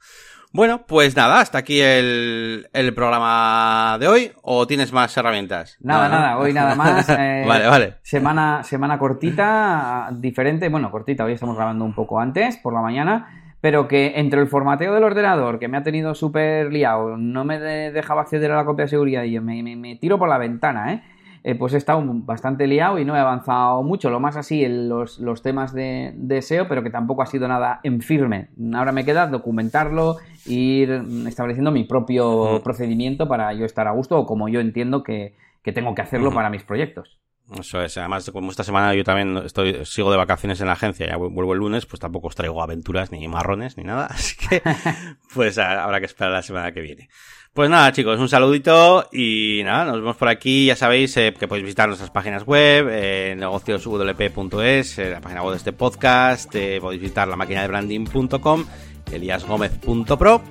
Bueno, 0.53 0.85
pues 0.87 1.17
nada, 1.17 1.41
hasta 1.41 1.57
aquí 1.57 1.81
el, 1.81 2.69
el 2.71 2.93
programa 2.93 3.97
de 3.99 4.07
hoy. 4.07 4.31
¿O 4.41 4.65
tienes 4.67 4.93
más 4.93 5.17
herramientas? 5.17 5.75
Nada, 5.81 6.07
nada, 6.07 6.37
hoy 6.37 6.53
nada 6.53 6.75
más. 6.75 7.09
Eh, 7.19 7.43
vale, 7.45 7.67
vale. 7.67 7.97
Semana, 8.03 8.63
semana 8.63 8.97
cortita, 8.97 10.07
diferente. 10.13 10.69
Bueno, 10.69 10.89
cortita, 10.89 11.25
hoy 11.25 11.33
estamos 11.33 11.57
grabando 11.57 11.83
un 11.83 11.93
poco 11.93 12.21
antes, 12.21 12.55
por 12.55 12.73
la 12.73 12.81
mañana 12.81 13.42
pero 13.63 13.87
que 13.87 14.19
entre 14.19 14.41
el 14.41 14.47
formateo 14.49 14.93
del 14.93 15.05
ordenador, 15.05 15.57
que 15.57 15.69
me 15.69 15.77
ha 15.77 15.83
tenido 15.83 16.15
súper 16.15 16.69
liado, 16.73 17.15
no 17.15 17.45
me 17.45 17.61
dejaba 17.61 18.23
acceder 18.23 18.51
a 18.51 18.57
la 18.57 18.65
copia 18.65 18.83
de 18.83 18.89
seguridad 18.89 19.23
y 19.23 19.31
yo 19.31 19.41
me, 19.41 19.95
tiro 20.01 20.19
por 20.19 20.27
la 20.27 20.37
ventana, 20.37 20.91
¿eh? 20.91 21.03
¿eh? 21.45 21.55
pues 21.55 21.73
he 21.73 21.77
estado 21.77 22.03
bastante 22.05 22.67
liado 22.67 22.99
y 22.99 23.05
no 23.05 23.15
he 23.15 23.19
avanzado 23.19 23.81
mucho, 23.81 24.09
lo 24.09 24.19
más 24.19 24.35
así 24.35 24.65
en 24.65 24.89
los, 24.89 25.17
temas 25.43 25.73
de, 25.73 26.39
SEO, 26.41 26.67
pero 26.67 26.83
que 26.83 26.89
tampoco 26.89 27.21
ha 27.21 27.25
sido 27.25 27.47
nada 27.47 27.79
en 27.83 28.01
firme. 28.01 28.49
Ahora 28.73 28.91
me 28.91 29.05
queda 29.05 29.27
documentarlo, 29.27 30.17
ir 30.45 31.01
estableciendo 31.25 31.71
mi 31.71 31.85
propio 31.85 32.59
procedimiento 32.65 33.29
para 33.29 33.53
yo 33.53 33.63
estar 33.63 33.87
a 33.87 33.91
gusto 33.91 34.19
o 34.19 34.25
como 34.25 34.49
yo 34.49 34.59
entiendo 34.59 35.03
que, 35.03 35.35
tengo 35.73 35.95
que 35.95 36.01
hacerlo 36.01 36.33
para 36.33 36.49
mis 36.49 36.63
proyectos. 36.63 37.17
Eso 37.59 37.81
es, 37.81 37.97
además 37.97 38.29
como 38.31 38.51
esta 38.51 38.63
semana 38.63 38.93
yo 38.93 39.03
también 39.03 39.37
estoy, 39.45 39.85
sigo 39.85 40.11
de 40.11 40.17
vacaciones 40.17 40.59
en 40.61 40.67
la 40.67 40.73
agencia, 40.73 41.07
ya 41.07 41.17
vuelvo 41.17 41.53
el 41.53 41.59
lunes, 41.59 41.85
pues 41.85 41.99
tampoco 41.99 42.27
os 42.27 42.35
traigo 42.35 42.61
aventuras, 42.61 43.11
ni 43.11 43.27
marrones, 43.27 43.77
ni 43.77 43.83
nada, 43.83 44.05
así 44.09 44.35
que 44.35 44.61
pues 45.33 45.57
habrá 45.57 45.99
que 45.99 46.05
esperar 46.05 46.31
la 46.31 46.41
semana 46.41 46.71
que 46.71 46.81
viene. 46.81 47.09
Pues 47.53 47.69
nada 47.69 47.91
chicos, 47.91 48.19
un 48.19 48.27
saludito 48.27 49.07
y 49.11 49.61
nada, 49.63 49.85
nos 49.85 49.97
vemos 49.97 50.17
por 50.17 50.27
aquí, 50.27 50.65
ya 50.65 50.75
sabéis 50.75 51.15
eh, 51.17 51.35
que 51.37 51.47
podéis 51.47 51.65
visitar 51.65 51.87
nuestras 51.87 52.09
páginas 52.09 52.43
web, 52.47 52.87
eh, 52.89 53.35
negocioswp.es, 53.37 54.97
eh, 54.97 55.11
la 55.11 55.21
página 55.21 55.43
web 55.43 55.51
de 55.51 55.57
este 55.57 55.71
podcast, 55.71 56.53
eh, 56.55 56.79
podéis 56.81 57.03
visitar 57.03 57.27
la 57.27 57.35
máquina 57.35 57.61
de 57.61 57.67
branding.com, 57.67 58.65
eliasgomez.pro 59.11 60.41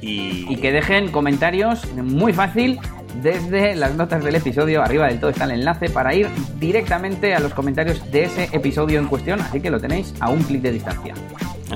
y... 0.00 0.52
y 0.52 0.56
que 0.56 0.72
dejen 0.72 1.12
comentarios 1.12 1.86
muy 1.94 2.32
fácil 2.32 2.80
desde 3.22 3.74
las 3.74 3.94
notas 3.94 4.22
del 4.22 4.34
episodio, 4.34 4.82
arriba 4.82 5.06
del 5.06 5.18
todo 5.18 5.30
está 5.30 5.44
el 5.44 5.52
enlace 5.52 5.88
para 5.88 6.14
ir 6.14 6.28
directamente 6.58 7.34
a 7.34 7.40
los 7.40 7.54
comentarios 7.54 8.10
de 8.10 8.24
ese 8.24 8.48
episodio 8.52 8.98
en 8.98 9.06
cuestión, 9.06 9.40
así 9.40 9.60
que 9.60 9.70
lo 9.70 9.80
tenéis 9.80 10.14
a 10.20 10.28
un 10.30 10.42
clic 10.42 10.62
de 10.62 10.72
distancia. 10.72 11.14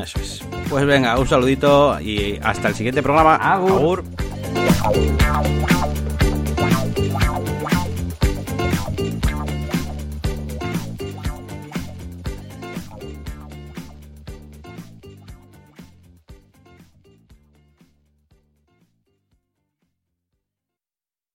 Eso 0.00 0.20
es. 0.20 0.42
Pues 0.68 0.86
venga, 0.86 1.18
un 1.18 1.26
saludito 1.26 2.00
y 2.00 2.38
hasta 2.42 2.68
el 2.68 2.74
siguiente 2.74 3.02
programa. 3.02 3.36
Agur. 3.36 4.04
Agur. 4.84 5.20